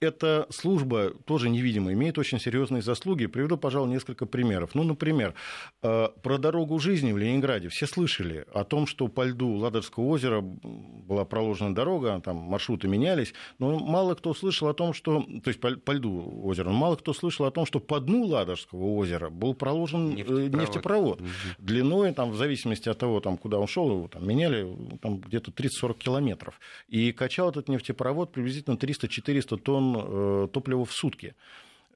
Э, 0.00 0.06
эта 0.10 0.46
служба, 0.50 1.12
тоже 1.24 1.48
невидимая, 1.48 1.94
имеет 1.94 2.18
очень 2.18 2.40
серьезные 2.40 2.82
заслуги. 2.82 3.26
Приведу, 3.26 3.56
пожалуй, 3.56 3.90
несколько 3.90 4.26
примеров. 4.26 4.74
Ну, 4.74 4.82
например, 4.82 5.34
э, 5.82 6.08
про 6.22 6.38
дорогу 6.38 6.78
жизни 6.78 7.12
в 7.12 7.18
Ленинграде 7.18 7.68
все 7.68 7.86
слышали 7.86 8.44
о 8.52 8.64
том, 8.64 8.86
что 8.86 9.08
по 9.08 9.24
льду 9.24 9.54
Ладожского 9.56 10.04
озера 10.04 10.40
была 10.40 11.24
проложена 11.24 11.74
дорога, 11.74 12.20
там 12.24 12.36
маршруты 12.36 12.88
менялись, 12.88 13.34
но 13.58 13.78
мало 13.78 14.14
кто 14.14 14.34
слышал 14.34 14.68
о 14.68 14.74
том, 14.74 14.94
что, 14.94 15.22
то 15.22 15.48
есть 15.48 15.60
по, 15.60 15.70
по 15.76 15.92
льду 15.92 16.42
озера, 16.44 16.70
мало 16.70 16.96
кто 16.96 17.12
слышал 17.12 17.46
о 17.46 17.50
том, 17.50 17.66
что 17.66 17.80
по 17.80 18.00
дну 18.00 18.24
Ладожского 18.26 18.94
озера 18.94 19.30
был 19.30 19.54
проложен 19.54 20.14
нефтепровод, 20.14 20.54
нефтепровод. 20.54 21.20
Угу. 21.20 21.28
длиной, 21.58 22.12
там, 22.12 22.30
в 22.30 22.36
зависимости 22.36 22.88
от 22.88 22.98
того, 22.98 23.20
там, 23.20 23.36
куда 23.36 23.58
он 23.58 23.66
шел, 23.66 23.90
его 23.90 24.08
там 24.08 24.26
меняли 24.26 24.66
там, 25.02 25.18
где-то 25.20 25.50
30-40 25.50 25.98
километров. 25.98 26.58
И 26.88 27.12
качал 27.12 27.50
этот 27.50 27.68
нефтепровод 27.68 28.32
приблизительно 28.32 28.74
300-400 28.74 29.58
тонн 29.58 29.89
э, 29.98 30.48
топлива 30.52 30.84
в 30.84 30.92
сутки. 30.92 31.34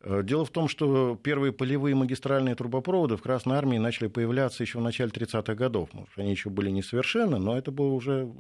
Э, 0.03 0.23
дело 0.23 0.45
в 0.45 0.51
том, 0.51 0.69
что 0.69 1.19
первые 1.23 1.53
полевые 1.53 1.95
магистральные 1.95 2.55
трубопроводы 2.55 3.17
в 3.17 3.23
Красной 3.23 3.57
Армии 3.57 3.79
начали 3.79 4.09
появляться 4.09 4.63
еще 4.63 4.79
в 4.79 4.83
начале 4.83 5.11
30-х 5.11 5.55
годов. 5.55 5.89
Может, 5.93 6.11
они 6.17 6.31
еще 6.31 6.51
были 6.51 6.71
несовершенны, 6.71 7.39
но 7.39 7.57
это 7.57 7.71
была 7.71 7.95
уже 7.95 8.31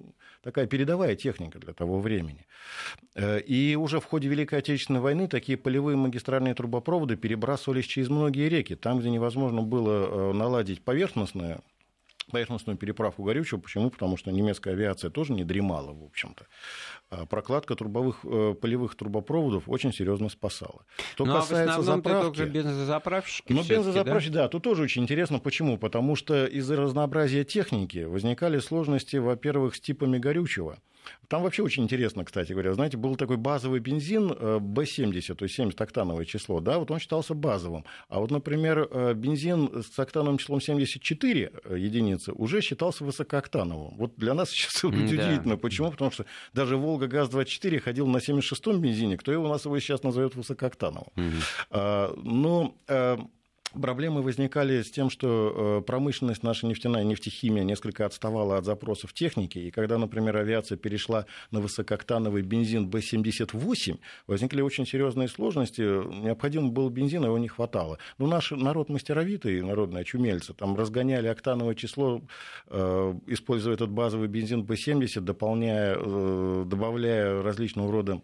такая 0.42 0.66
передовая 0.66 1.16
техника 1.16 1.58
для 1.58 1.72
того 1.72 2.00
времени. 2.00 2.46
Э, 3.14 3.40
и 3.40 3.76
уже 3.76 4.00
в 4.00 4.04
ходе 4.04 4.28
Великой 4.28 4.58
Отечественной 4.58 5.00
войны 5.00 5.26
такие 5.26 5.56
полевые 5.56 5.96
магистральные 5.96 6.54
трубопроводы 6.54 7.16
перебрасывались 7.16 7.86
через 7.86 8.10
многие 8.10 8.48
реки. 8.48 8.74
Там, 8.74 9.00
где 9.00 9.10
невозможно 9.10 9.62
было 9.62 10.32
наладить 10.32 10.82
поверхностное 10.82 11.60
поверхностную 12.30 12.76
переправку 12.76 13.22
горючего. 13.22 13.60
Почему? 13.60 13.90
Потому 13.90 14.16
что 14.16 14.30
немецкая 14.30 14.72
авиация 14.72 15.10
тоже 15.10 15.32
не 15.32 15.44
дремала, 15.44 15.92
в 15.92 16.04
общем-то. 16.04 16.46
А 17.10 17.26
прокладка 17.26 17.74
трубовых, 17.74 18.20
э, 18.24 18.54
полевых 18.60 18.96
трубопроводов 18.96 19.68
очень 19.68 19.92
серьезно 19.92 20.28
спасала. 20.28 20.84
Что 21.14 21.24
ну, 21.24 21.34
касается 21.34 21.76
а 21.76 21.80
в 21.80 21.84
заправки... 21.84 22.40
Это 22.40 22.50
бензозаправщики 22.50 23.52
Ну, 23.52 23.62
бензозаправщики, 23.62 24.32
да? 24.32 24.42
да, 24.42 24.48
тут 24.48 24.62
тоже 24.62 24.82
очень 24.82 25.02
интересно. 25.02 25.38
Почему? 25.38 25.78
Потому 25.78 26.16
что 26.16 26.46
из-за 26.46 26.76
разнообразия 26.76 27.44
техники 27.44 28.04
возникали 28.04 28.58
сложности, 28.58 29.16
во-первых, 29.16 29.74
с 29.74 29.80
типами 29.80 30.18
горючего. 30.18 30.78
Там 31.28 31.42
вообще 31.42 31.62
очень 31.62 31.84
интересно, 31.84 32.24
кстати 32.24 32.52
говоря. 32.52 32.72
Знаете, 32.74 32.96
был 32.96 33.16
такой 33.16 33.36
базовый 33.36 33.80
бензин 33.80 34.30
B70, 34.30 35.32
э, 35.32 35.34
то 35.34 35.44
есть 35.44 35.58
70-октановое 35.58 36.24
число, 36.24 36.60
да, 36.60 36.78
вот 36.78 36.90
он 36.90 36.98
считался 36.98 37.34
базовым. 37.34 37.84
А 38.08 38.20
вот, 38.20 38.30
например, 38.30 38.88
э, 38.90 39.14
бензин 39.14 39.82
с 39.82 39.98
октановым 39.98 40.38
числом 40.38 40.60
74 40.60 41.50
э, 41.64 41.76
единицы 41.78 42.32
уже 42.32 42.60
считался 42.60 43.04
высокооктановым. 43.04 43.96
Вот 43.96 44.14
для 44.16 44.34
нас 44.34 44.50
сейчас 44.52 44.78
это 44.78 44.90
да. 44.90 44.98
удивительно. 44.98 45.56
Почему? 45.56 45.90
Потому 45.90 46.10
что 46.10 46.26
даже 46.52 46.76
Волга 46.76 47.06
ГАЗ-24 47.06 47.80
ходил 47.80 48.06
на 48.06 48.18
76-м 48.18 48.80
бензине. 48.80 49.16
Кто 49.16 49.32
его 49.32 49.44
у 49.44 49.48
нас 49.48 49.64
его 49.64 49.78
сейчас 49.78 50.02
назовет 50.02 50.34
высокооктановым? 50.34 51.12
Угу. 51.16 52.22
Но 52.22 52.74
Проблемы 53.80 54.22
возникали 54.22 54.82
с 54.82 54.90
тем, 54.90 55.10
что 55.10 55.80
э, 55.80 55.86
промышленность 55.86 56.42
наша 56.42 56.66
нефтяная, 56.66 57.02
нефтехимия 57.02 57.64
несколько 57.64 58.06
отставала 58.06 58.56
от 58.56 58.64
запросов 58.64 59.12
техники, 59.12 59.58
и 59.58 59.70
когда, 59.70 59.98
например, 59.98 60.36
авиация 60.36 60.78
перешла 60.78 61.26
на 61.50 61.60
высокооктановый 61.60 62.42
бензин 62.42 62.88
B78, 62.88 63.98
возникли 64.26 64.60
очень 64.60 64.86
серьезные 64.86 65.28
сложности, 65.28 65.80
необходимо 65.80 66.68
был 66.68 66.88
бензин, 66.88 67.24
а 67.24 67.26
его 67.26 67.38
не 67.38 67.48
хватало. 67.48 67.98
Но 68.18 68.26
наш 68.26 68.52
народ 68.52 68.88
мастеровитый, 68.88 69.60
народные 69.62 70.02
очумельцы, 70.02 70.54
там 70.54 70.76
разгоняли 70.76 71.26
октановое 71.26 71.74
число, 71.74 72.22
э, 72.68 73.14
используя 73.26 73.74
этот 73.74 73.90
базовый 73.90 74.28
бензин 74.28 74.62
B70, 74.62 75.20
дополняя, 75.20 75.96
э, 75.98 76.64
добавляя 76.66 77.42
различного 77.42 77.90
рода 77.90 78.20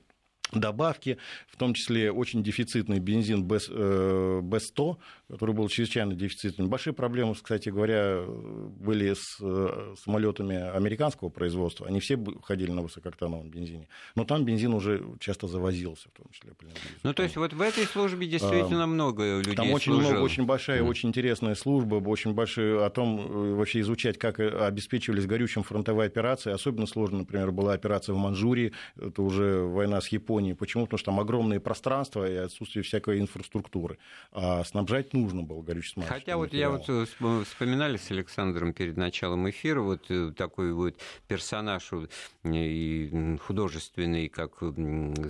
добавки, 0.52 1.18
в 1.48 1.56
том 1.56 1.74
числе 1.74 2.10
очень 2.10 2.42
дефицитный 2.42 2.98
бензин 2.98 3.44
B100, 3.44 4.96
э, 4.96 5.32
который 5.32 5.54
был 5.54 5.68
чрезвычайно 5.68 6.14
дефицитным. 6.14 6.68
Большие 6.68 6.92
проблемы, 6.92 7.34
кстати 7.34 7.68
говоря, 7.68 8.22
были 8.26 9.14
с 9.14 9.38
э, 9.40 9.94
самолетами 10.02 10.56
американского 10.76 11.28
производства. 11.28 11.86
Они 11.86 12.00
все 12.00 12.18
ходили 12.42 12.70
на 12.70 12.82
высокооктановом 12.82 13.48
бензине. 13.48 13.88
Но 14.16 14.24
там 14.24 14.44
бензин 14.44 14.74
уже 14.74 15.04
часто 15.20 15.46
завозился, 15.46 16.08
в 16.08 16.12
том 16.12 16.26
числе. 16.32 16.52
Ну, 17.02 17.14
то 17.14 17.22
есть 17.22 17.36
вот 17.36 17.52
в 17.52 17.60
этой 17.60 17.84
службе 17.84 18.26
действительно 18.26 18.84
а, 18.84 18.86
много 18.86 19.38
людей 19.38 19.54
Там 19.54 19.70
очень 19.70 19.92
служило. 19.92 20.10
много, 20.10 20.24
очень 20.24 20.46
большая, 20.46 20.82
mm. 20.82 20.88
очень 20.88 21.08
интересная 21.10 21.54
служба, 21.54 21.96
очень 21.96 22.34
большая 22.34 22.84
о 22.84 22.90
том, 22.90 23.20
э, 23.20 23.54
вообще 23.54 23.80
изучать, 23.80 24.18
как 24.18 24.40
обеспечивались 24.40 25.26
горючим 25.26 25.62
фронтовые 25.62 26.06
операции. 26.06 26.52
Особенно 26.52 26.86
сложно, 26.86 27.18
например, 27.18 27.52
была 27.52 27.74
операция 27.74 28.14
в 28.14 28.18
Манчжурии. 28.18 28.72
Это 28.96 29.22
уже 29.22 29.60
война 29.60 30.00
с 30.00 30.08
Японией 30.08 30.39
Японии. 30.40 30.52
Почему? 30.54 30.84
Потому 30.84 30.98
что 30.98 31.06
там 31.06 31.20
огромные 31.20 31.60
пространства 31.60 32.28
и 32.28 32.34
отсутствие 32.36 32.82
всякой 32.82 33.20
инфраструктуры. 33.20 33.98
А 34.32 34.64
снабжать 34.64 35.12
нужно 35.12 35.42
было 35.42 35.62
горючим 35.62 36.02
Хотя 36.02 36.36
вот 36.36 36.52
я 36.52 36.70
вот 36.70 36.88
э, 36.88 37.04
вспоминали 37.44 37.96
с 37.96 38.10
Александром 38.10 38.72
перед 38.72 38.96
началом 38.96 39.48
эфира, 39.48 39.80
вот 39.80 40.10
э, 40.10 40.32
такой 40.36 40.72
вот 40.72 40.94
персонаж 41.28 41.90
и 42.44 43.38
художественный, 43.46 44.28
как 44.28 44.58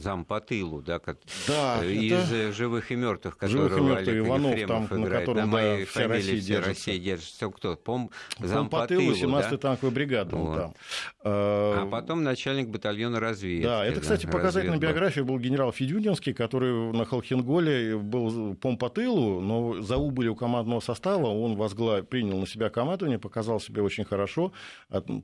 зам 0.01 0.25
по 0.25 0.41
тылу, 0.41 0.83
да, 0.83 0.99
как, 0.99 1.19
да 1.47 1.81
э, 1.83 1.93
из 1.93 2.33
это... 2.33 2.53
«Живых 2.53 2.91
и 2.93 2.97
мертвых», 2.97 3.37
которого 3.37 3.69
Живых 3.69 3.79
и 3.79 3.83
мертвых, 3.83 4.17
Иванов, 4.17 4.57
Ефремов 4.57 4.89
там, 4.89 5.03
играет. 5.03 5.11
На 5.11 5.19
котором, 5.21 5.37
да, 5.37 5.47
моей 5.47 5.85
вся 5.85 6.09
Россия 6.09 6.41
держится. 6.41 6.69
Россия 6.69 6.99
держится. 6.99 7.51
Кто? 7.51 7.77
Пом... 7.77 8.11
Зам 8.39 8.69
по 8.69 8.87
тылу, 8.87 9.13
17-й 9.13 9.51
да? 9.51 9.57
танковой 9.57 9.93
бригады. 9.93 10.37
Вот. 10.37 10.57
Там. 10.57 10.75
А 11.23 11.89
потом 11.91 12.23
начальник 12.23 12.69
батальона 12.69 13.21
разведки. 13.21 13.65
Да, 13.65 13.85
это, 13.85 14.01
кстати, 14.01 14.27
показательная 14.27 14.79
биография 14.79 15.00
фотографии 15.01 15.21
был 15.21 15.39
генерал 15.39 15.73
Федюнинский, 15.73 16.35
который 16.35 16.93
на 16.93 17.05
Холхенголе 17.05 17.97
был 17.97 18.55
пом 18.55 18.77
по 18.77 18.91
тылу, 18.91 19.41
но 19.41 19.81
за 19.81 19.97
убылью 19.97 20.35
командного 20.35 20.81
состава 20.81 21.27
он 21.27 21.57
возгла... 21.57 22.03
принял 22.03 22.39
на 22.39 22.47
себя 22.47 22.69
командование, 22.69 23.19
показал 23.19 23.61
себя 23.61 23.83
очень 23.83 24.05
хорошо. 24.05 24.53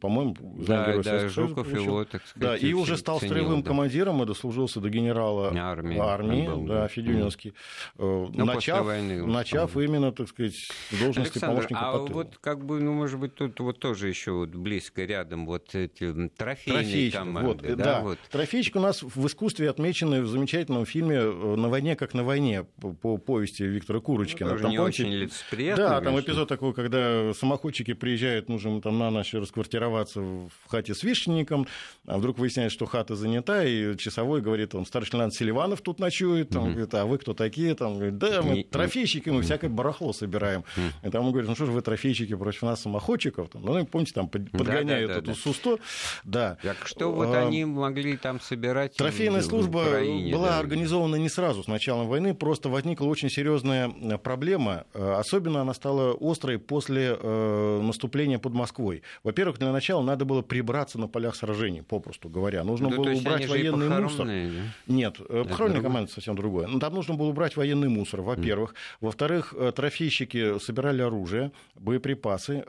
По-моему, 0.00 0.36
да, 0.66 0.96
да, 1.02 1.28
Жуков 1.28 1.72
его, 1.72 2.04
так 2.04 2.26
сказать, 2.26 2.60
Да, 2.60 2.68
и 2.68 2.72
уже 2.72 2.96
стал 2.96 3.20
ценил, 3.20 3.34
строевым 3.34 3.62
да. 3.62 3.68
командиром, 3.68 4.22
и 4.22 4.26
дослужился 4.26 4.80
до 4.80 4.88
генерала 4.88 5.52
армии, 5.56 5.98
армии 5.98 6.46
был, 6.46 6.62
да, 6.66 6.88
Федюнинский, 6.88 7.52
mm. 7.98 8.44
начав, 8.44 8.86
войны, 8.86 9.26
начав 9.26 9.76
именно, 9.76 10.12
так 10.12 10.28
сказать, 10.28 10.54
должности 10.90 11.34
Александр, 11.34 11.46
помощника 11.46 11.80
а 11.80 11.92
по 11.92 12.06
тылу. 12.06 12.14
вот 12.14 12.38
как 12.40 12.64
бы, 12.64 12.80
ну, 12.80 12.94
может 12.94 13.20
быть, 13.20 13.34
тут 13.34 13.60
вот 13.60 13.78
тоже 13.78 14.08
еще 14.08 14.32
вот 14.32 14.50
близко 14.50 15.04
рядом 15.04 15.44
вот 15.46 15.74
эти 15.74 16.12
трофейные 16.28 16.82
Трофейчик, 16.82 17.18
команды. 17.18 17.48
Вот, 17.48 17.76
да, 17.76 17.84
да. 17.84 18.00
Вот. 18.00 18.18
Трофейчик 18.30 18.76
у 18.76 18.80
нас 18.80 19.02
в 19.02 19.26
искусстве 19.26 19.65
были 19.66 19.70
отмечены 19.70 20.22
в 20.22 20.28
замечательном 20.28 20.86
фильме 20.86 21.16
э, 21.16 21.54
«На 21.56 21.68
войне, 21.68 21.96
как 21.96 22.14
на 22.14 22.24
войне» 22.24 22.64
по 23.02 23.18
повести 23.18 23.62
Виктора 23.62 24.00
Курочкина. 24.00 24.54
Ну, 24.54 24.58
там, 24.58 24.70
не 24.70 24.76
помните, 24.76 25.02
очень 25.02 25.12
лицеприятно. 25.12 25.88
Да, 25.88 26.00
там 26.00 26.18
эпизод 26.20 26.48
такой, 26.48 26.72
когда 26.72 27.32
самоходчики 27.34 27.94
приезжают, 27.94 28.48
нужно 28.48 28.80
там 28.80 28.98
на 28.98 29.10
ночь 29.10 29.34
расквартироваться 29.34 30.20
в 30.20 30.50
хате 30.68 30.94
с 30.94 31.02
вишенником, 31.02 31.66
а 32.06 32.18
вдруг 32.18 32.38
выясняется, 32.38 32.74
что 32.74 32.86
хата 32.86 33.16
занята, 33.16 33.64
и 33.64 33.96
часовой 33.96 34.40
говорит, 34.40 34.74
он 34.74 34.86
старший 34.86 35.06
лейтенант 35.06 35.34
Селиванов 35.34 35.80
тут 35.80 35.98
ночует, 35.98 36.50
там, 36.50 36.70
говорит, 36.70 36.94
а 36.94 37.06
вы 37.06 37.18
кто 37.18 37.34
такие? 37.34 37.74
Там, 37.74 37.94
говорит, 37.94 38.18
да, 38.18 38.42
мы 38.42 38.62
трофейщики, 38.62 39.30
мы 39.30 39.42
всякое 39.42 39.70
барахло 39.70 40.12
собираем. 40.12 40.64
И 41.02 41.10
там 41.10 41.24
он 41.24 41.32
говорит, 41.32 41.48
ну 41.48 41.54
что 41.54 41.66
же 41.66 41.72
вы 41.72 41.82
трофейщики 41.82 42.34
против 42.34 42.62
нас 42.62 42.82
самоходчиков? 42.82 43.48
Там, 43.48 43.62
ну, 43.62 43.84
помните, 43.86 44.12
там 44.14 44.28
подгоняют 44.28 45.08
да, 45.08 45.14
да, 45.14 45.20
эту 45.20 45.30
да, 45.32 45.34
сусто. 45.34 45.78
Да. 46.24 46.58
Так 46.62 46.86
что 46.86 47.12
вот 47.12 47.34
они 47.34 47.64
могли 47.64 48.16
там 48.16 48.40
собирать? 48.40 48.96
Трофейная 48.96 49.42
служба 49.57 49.78
Украине, 49.78 50.32
была 50.32 50.48
да. 50.48 50.59
организована 50.59 51.16
не 51.16 51.28
сразу 51.28 51.62
с 51.62 51.66
началом 51.66 52.09
войны, 52.09 52.34
просто 52.34 52.68
возникла 52.68 53.07
очень 53.07 53.30
серьезная 53.30 53.90
э, 53.90 54.18
проблема. 54.18 54.84
Э, 54.94 55.14
особенно 55.18 55.61
она 55.61 55.74
стала 55.74 56.16
острой 56.20 56.59
после 56.59 57.16
э, 57.18 57.80
наступления 57.82 58.38
под 58.38 58.54
Москвой. 58.54 59.02
Во-первых, 59.22 59.59
для 59.59 59.72
начала 59.72 60.02
надо 60.02 60.24
было 60.24 60.42
прибраться 60.42 60.98
на 60.98 61.09
полях 61.09 61.36
сражений, 61.36 61.82
попросту 61.82 62.28
говоря. 62.28 62.64
Нужно 62.64 62.90
да, 62.90 62.96
было 62.96 63.11
убрать 63.11 63.48
военный 63.48 63.88
мусор. 63.88 64.26
Да? 64.26 64.32
Нет, 64.86 65.18
похоронная 65.18 65.80
команда 65.80 66.11
совсем 66.11 66.36
другое. 66.36 66.66
Но 66.66 66.78
там 66.78 66.94
нужно 66.94 67.14
было 67.14 67.28
убрать 67.28 67.57
военный 67.57 67.88
мусор, 67.88 68.22
во-первых. 68.22 68.70
Mm. 68.70 68.74
Во-вторых, 69.00 69.54
трофейщики 69.74 70.59
собирали 70.59 71.02
оружие, 71.02 71.52
боеприпасы. 71.74 72.64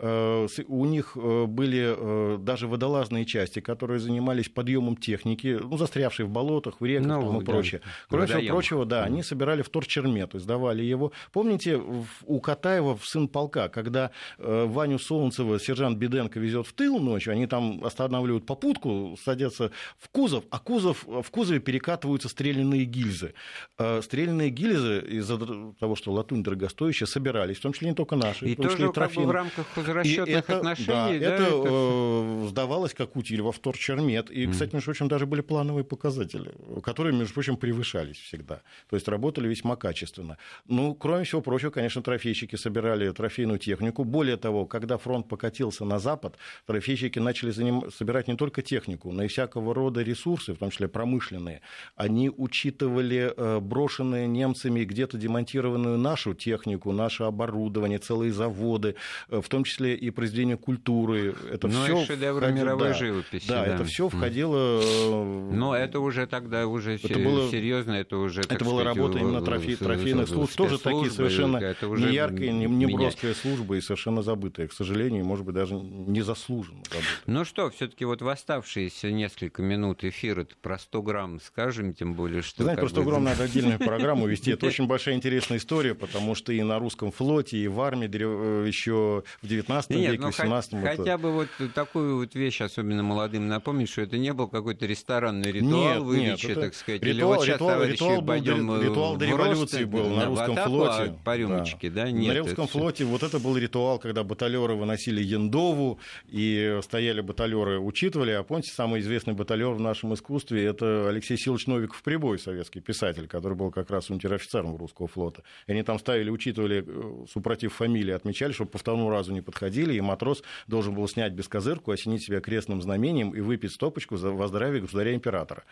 У 0.67 0.85
них 0.85 1.15
были 1.15 2.37
даже 2.37 2.67
водолазные 2.67 3.25
части, 3.25 3.59
которые 3.59 3.99
занимались 3.99 4.49
подъемом 4.49 4.95
техники, 4.95 5.59
ну, 5.61 5.77
застрявшие 5.77 6.25
в 6.25 6.29
болотах, 6.29 6.76
в 6.79 6.85
реках 6.85 7.07
ну, 7.07 7.21
там, 7.21 7.41
и 7.41 7.45
да. 7.45 7.51
прочее. 7.51 7.81
Кроме 8.09 8.27
всего 8.27 8.47
прочего, 8.47 8.85
да, 8.85 9.03
они 9.03 9.23
собирали 9.23 9.61
вторчермет, 9.61 10.35
издавали 10.35 10.83
его. 10.83 11.11
Помните, 11.31 11.81
у 12.25 12.39
Катаева 12.39 12.97
в 12.97 13.05
«Сын 13.05 13.27
полка», 13.27 13.69
когда 13.69 14.11
э, 14.37 14.65
Ваню 14.67 14.99
Солнцева 14.99 15.59
сержант 15.59 15.97
Беденко 15.97 16.39
везет 16.39 16.67
в 16.67 16.73
тыл 16.73 16.99
ночью, 16.99 17.33
они 17.33 17.47
там 17.47 17.83
останавливают 17.83 18.45
попутку, 18.45 19.17
садятся 19.23 19.71
в 19.97 20.09
кузов, 20.09 20.43
а 20.49 20.59
кузов, 20.59 21.03
в 21.05 21.29
кузове 21.31 21.59
перекатываются 21.59 22.29
стрелянные 22.29 22.85
гильзы. 22.85 23.33
Э, 23.77 24.01
стрелянные 24.01 24.49
гильзы 24.49 24.99
из-за 25.07 25.37
того, 25.79 25.95
что 25.95 26.11
латунь 26.11 26.43
дорогостоящая, 26.43 27.07
собирались, 27.07 27.57
в 27.57 27.61
том 27.61 27.73
числе 27.73 27.89
не 27.89 27.95
только 27.95 28.15
наши, 28.15 28.47
и 28.47 28.53
в 28.53 28.57
том 28.57 28.69
числе 28.69 28.91
тоже 28.91 29.09
и 29.09 29.13
Как 29.13 29.13
бы 29.15 29.23
в 29.23 29.31
рамках 29.31 29.65
расчетных 29.75 30.37
это, 30.37 30.57
отношений, 30.57 30.87
да, 30.87 31.07
да, 31.07 31.13
это, 31.13 31.43
это... 31.43 31.51
Э, 31.65 32.47
сдавалось 32.49 32.93
как 32.93 33.15
утиль 33.15 33.41
во 33.41 33.51
вторчермет. 33.51 34.29
И, 34.31 34.47
кстати, 34.47 34.73
между 34.73 34.85
прочим, 34.85 35.07
даже 35.07 35.25
были 35.25 35.41
плановые 35.41 35.83
показатели 35.83 36.51
которые, 36.83 37.15
между 37.15 37.33
прочим, 37.33 37.57
превышались 37.57 38.17
всегда. 38.17 38.61
То 38.89 38.95
есть 38.95 39.07
работали 39.07 39.47
весьма 39.47 39.75
качественно. 39.75 40.37
Ну, 40.67 40.95
кроме 40.95 41.23
всего 41.23 41.41
прочего, 41.41 41.71
конечно, 41.71 42.01
трофейщики 42.01 42.55
собирали 42.55 43.11
трофейную 43.11 43.59
технику. 43.59 44.03
Более 44.03 44.37
того, 44.37 44.65
когда 44.65 44.97
фронт 44.97 45.27
покатился 45.27 45.85
на 45.85 45.99
запад, 45.99 46.37
трофейщики 46.65 47.19
начали 47.19 47.51
заним... 47.51 47.91
собирать 47.91 48.27
не 48.27 48.35
только 48.35 48.61
технику, 48.61 49.11
но 49.11 49.23
и 49.23 49.27
всякого 49.27 49.73
рода 49.73 50.01
ресурсы, 50.01 50.53
в 50.53 50.57
том 50.57 50.69
числе 50.69 50.87
промышленные. 50.87 51.61
Они 51.95 52.29
учитывали 52.29 53.33
э, 53.35 53.59
брошенные 53.59 54.27
немцами 54.27 54.83
где-то 54.83 55.17
демонтированную 55.17 55.97
нашу 55.97 56.33
технику, 56.33 56.91
наше 56.91 57.23
оборудование, 57.23 57.99
целые 57.99 58.31
заводы, 58.31 58.95
э, 59.29 59.41
в 59.41 59.49
том 59.49 59.63
числе 59.63 59.95
и 59.95 60.09
произведение 60.09 60.57
культуры. 60.57 61.35
Это 61.51 61.67
ну, 61.67 61.83
все 61.83 62.05
шедевры 62.05 62.45
входило, 62.45 62.63
мировой 62.63 62.87
да, 62.89 62.93
живописи. 62.93 63.47
Да, 63.47 63.65
да, 63.65 63.75
это 63.75 63.85
все 63.85 64.09
входило... 64.09 64.81
Э, 64.81 65.49
Но 65.53 65.75
это 65.75 65.99
уже 65.99 66.25
тогда 66.47 66.67
уже 66.67 66.95
это 66.95 67.19
было, 67.19 67.49
серьезно, 67.49 67.93
это 67.93 68.17
уже... 68.17 68.41
Это 68.41 68.63
была 68.63 68.83
работа 68.83 69.19
именно 69.19 69.41
трофей, 69.41 69.75
трофейных 69.75 70.27
служб, 70.27 70.55
тоже 70.55 70.79
такие 70.79 71.11
совершенно 71.11 71.57
не 71.57 72.13
яркие, 72.13 72.51
не, 72.51 72.65
не 72.65 72.85
броская 72.85 73.33
служба 73.33 73.75
и 73.75 73.81
совершенно 73.81 74.21
забытая, 74.21 74.67
к 74.67 74.73
сожалению, 74.73 75.25
может 75.25 75.45
быть, 75.45 75.55
даже 75.55 75.75
незаслуженно 75.75 76.83
забытая. 76.85 77.03
Ну 77.25 77.45
что, 77.45 77.69
все 77.69 77.87
таки 77.87 78.05
вот 78.05 78.21
в 78.21 78.29
оставшиеся 78.29 79.11
несколько 79.11 79.61
минут 79.61 80.03
эфира 80.03 80.47
про 80.61 80.77
100 80.77 81.01
грамм 81.01 81.39
скажем, 81.41 81.93
тем 81.93 82.13
более, 82.13 82.41
что... 82.41 82.63
Знаете, 82.63 82.81
про 82.81 82.89
100 82.89 83.03
грамм 83.03 83.23
надо 83.23 83.43
отдельную 83.43 83.79
программу 83.79 84.27
вести. 84.27 84.51
Это 84.51 84.65
очень 84.65 84.87
большая 84.87 85.15
интересная 85.15 85.57
история, 85.57 85.95
потому 85.95 86.35
что 86.35 86.53
и 86.53 86.61
на 86.61 86.79
русском 86.79 87.11
флоте, 87.11 87.57
и 87.57 87.67
в 87.67 87.81
армии 87.81 88.07
э, 88.07 88.67
еще 88.67 89.23
в 89.41 89.47
19 89.47 89.91
веке, 89.91 90.17
в 90.17 90.25
18 90.25 90.73
ну, 90.73 90.81
Хотя 90.81 91.17
бы 91.17 91.31
вот 91.31 91.47
такую 91.73 92.17
вот 92.17 92.35
вещь, 92.35 92.61
особенно 92.61 93.03
молодым, 93.03 93.47
напомнить, 93.47 93.89
что 93.89 94.01
это 94.01 94.17
не 94.17 94.33
был 94.33 94.47
какой-то 94.47 94.85
ресторанный 94.85 95.51
ритуал 95.51 96.11
выдачи, 96.43 96.61
так 96.61 96.73
сказать. 96.73 97.03
Ритуал, 97.03 97.15
Или 97.15 97.23
вот 97.23 97.47
ритуал, 97.47 97.83
ритуал, 97.83 98.21
был, 98.21 98.81
ритуал 98.81 99.17
до 99.17 99.25
революции 99.25 99.83
был 99.83 100.09
на 100.09 100.25
русском 100.25 100.55
флоте. 100.55 101.15
По 101.23 101.37
рюмочке, 101.37 101.89
да? 101.89 102.11
Нет, 102.11 102.33
на 102.33 102.39
русском 102.41 102.67
флоте 102.67 103.05
вот 103.05 103.23
это 103.23 103.39
был 103.39 103.57
ритуал, 103.57 103.99
когда 103.99 104.23
баталеры 104.23 104.75
выносили 104.75 105.21
яндову, 105.21 105.99
и 106.27 106.79
стояли 106.81 107.21
баталеры, 107.21 107.79
учитывали. 107.79 108.31
А 108.31 108.43
помните, 108.43 108.71
самый 108.71 109.01
известный 109.01 109.33
баталер 109.33 109.71
в 109.71 109.79
нашем 109.79 110.13
искусстве 110.13 110.65
это 110.65 111.09
Алексей 111.09 111.37
Силович 111.37 111.67
Новиков 111.67 112.01
Прибой, 112.03 112.39
советский 112.39 112.79
писатель, 112.79 113.27
который 113.27 113.55
был 113.55 113.71
как 113.71 113.89
раз 113.89 114.09
унтер-офицером 114.09 114.75
русского 114.77 115.07
флота. 115.07 115.43
И 115.67 115.71
они 115.71 115.83
там 115.83 115.99
ставили, 115.99 116.29
учитывали, 116.29 116.83
э, 116.85 117.25
супротив 117.31 117.73
фамилии, 117.73 118.13
отмечали, 118.13 118.51
чтобы 118.51 118.71
по 118.71 118.77
второму 118.77 119.09
разу 119.09 119.33
не 119.33 119.41
подходили, 119.41 119.93
и 119.93 120.01
матрос 120.01 120.43
должен 120.67 120.93
был 120.93 121.07
снять 121.07 121.33
бескозырку, 121.33 121.91
осенить 121.91 122.23
себя 122.23 122.39
крестным 122.39 122.81
знамением 122.81 123.31
и 123.31 123.39
выпить 123.39 123.73
стопочку 123.73 124.17
за 124.17 124.31
во 124.31 124.47
здравие 124.47 124.81
государя-императора. 124.81 125.63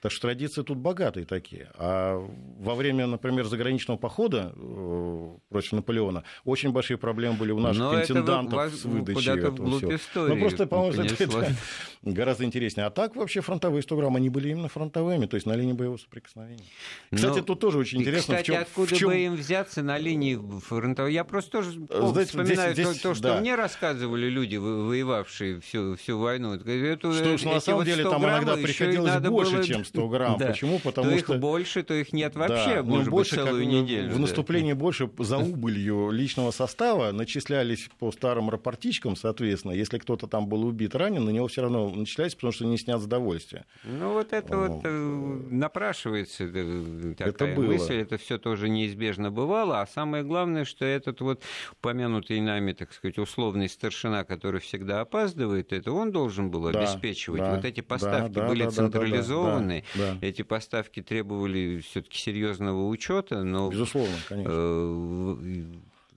Так 0.00 0.12
что 0.14 0.28
традиции 0.28 0.62
тут 0.62 0.78
богатые 0.78 1.26
такие. 1.26 1.70
А 1.74 2.18
во 2.58 2.74
время, 2.74 3.06
например, 3.06 3.44
заграничного 3.46 3.98
похода 3.98 4.52
э, 4.56 5.28
против 5.50 5.72
Наполеона 5.72 6.24
очень 6.44 6.72
большие 6.72 6.96
проблемы 6.96 7.36
были 7.36 7.52
у 7.52 7.60
наших 7.60 7.82
Но 7.82 8.00
интендантов 8.00 8.58
это 8.58 8.76
с 8.76 8.84
выдачей 8.84 9.32
этого 9.32 9.78
всего. 9.98 10.28
Ну, 10.28 10.40
просто, 10.40 10.66
по-моему, 10.66 11.02
это, 11.02 11.54
гораздо 12.02 12.44
интереснее. 12.44 12.86
А 12.86 12.90
так 12.90 13.16
вообще 13.16 13.40
фронтовые 13.40 13.82
100 13.82 13.96
грамм, 13.96 14.16
они 14.16 14.28
были 14.28 14.50
именно 14.50 14.68
фронтовыми, 14.68 15.26
то 15.26 15.34
есть 15.34 15.46
на 15.46 15.54
линии 15.54 15.72
боевого 15.72 15.98
соприкосновения. 15.98 16.64
Кстати, 17.12 17.38
Но, 17.38 17.44
тут 17.44 17.60
тоже 17.60 17.78
очень 17.78 18.00
интересно. 18.00 18.36
Кстати, 18.36 18.42
в 18.42 18.46
чем, 18.46 18.62
откуда 18.62 18.94
в 18.94 18.98
чем... 18.98 19.08
бы 19.10 19.16
им 19.16 19.34
взяться 19.34 19.82
на 19.82 19.98
линии 19.98 20.38
фронтовой? 20.60 21.12
Я 21.12 21.24
просто 21.24 21.50
тоже 21.50 21.72
Знаете, 21.72 22.24
вспоминаю 22.24 22.72
здесь, 22.72 22.86
здесь, 22.86 23.00
то, 23.00 23.08
то, 23.10 23.14
что 23.14 23.22
да. 23.24 23.40
мне 23.40 23.54
рассказывали 23.54 24.28
люди, 24.28 24.56
воевавшие 24.56 25.60
всю, 25.60 25.96
всю 25.96 26.18
войну. 26.18 26.54
Это, 26.54 27.12
что 27.12 27.34
уж 27.34 27.42
на 27.44 27.60
самом 27.60 27.84
деле 27.84 28.04
там 28.04 28.24
иногда 28.24 28.56
приходилось 28.56 29.16
больше, 29.20 29.56
было... 29.56 29.64
чем 29.64 29.84
100 29.84 30.03
грамм. 30.08 30.38
Да. 30.38 30.48
Почему? 30.48 30.78
Потому 30.78 31.10
то 31.10 31.18
что... 31.18 31.34
их 31.34 31.40
больше, 31.40 31.82
то 31.82 31.94
их 31.94 32.12
нет 32.12 32.34
вообще, 32.36 32.76
да. 32.76 32.82
Ну, 32.82 32.96
может 32.96 33.10
больше, 33.10 33.36
быть, 33.36 33.44
целую 33.44 33.66
неделю. 33.66 34.10
В 34.10 34.14
да. 34.14 34.20
наступлении 34.20 34.72
больше 34.72 35.10
за 35.18 35.38
убылью 35.38 36.10
личного 36.10 36.50
состава 36.50 37.12
начислялись 37.12 37.88
по 37.98 38.12
старым 38.12 38.50
рапортичкам, 38.50 39.16
соответственно. 39.16 39.72
Если 39.72 39.98
кто-то 39.98 40.26
там 40.26 40.48
был 40.48 40.64
убит, 40.66 40.94
ранен, 40.94 41.24
на 41.24 41.30
него 41.30 41.48
все 41.48 41.62
равно 41.62 41.90
начислялись, 41.90 42.34
потому 42.34 42.52
что 42.52 42.64
не 42.64 42.78
снят 42.78 43.00
с 43.00 43.06
довольствия. 43.06 43.66
Ну, 43.84 44.12
вот 44.12 44.32
это 44.32 44.56
вот 44.56 44.80
э, 44.84 45.40
напрашивается 45.50 46.44
э, 46.44 47.14
такая 47.16 47.32
это 47.32 47.46
было. 47.46 47.72
мысль. 47.72 47.96
Это 47.96 48.18
все 48.18 48.38
тоже 48.38 48.68
неизбежно 48.68 49.30
бывало. 49.30 49.80
А 49.80 49.86
самое 49.86 50.24
главное, 50.24 50.64
что 50.64 50.84
этот 50.84 51.20
вот 51.20 51.42
упомянутый 51.72 52.40
нами, 52.40 52.72
так 52.72 52.92
сказать, 52.92 53.18
условный 53.18 53.68
старшина, 53.68 54.24
который 54.24 54.60
всегда 54.60 55.00
опаздывает, 55.00 55.72
это 55.72 55.92
он 55.92 56.12
должен 56.12 56.50
был 56.50 56.70
да, 56.70 56.80
обеспечивать. 56.80 57.40
Да, 57.40 57.54
вот 57.54 57.64
эти 57.64 57.80
поставки 57.80 58.34
да, 58.34 58.48
были 58.48 58.64
да, 58.64 58.70
централизованы. 58.70 59.84
Да. 59.94 60.18
Эти 60.20 60.42
поставки 60.42 61.02
требовали 61.02 61.80
все-таки 61.80 62.18
серьезного 62.18 62.86
учета, 62.88 63.44
но... 63.44 63.70
Безусловно, 63.70 64.16
конечно. 64.28 64.52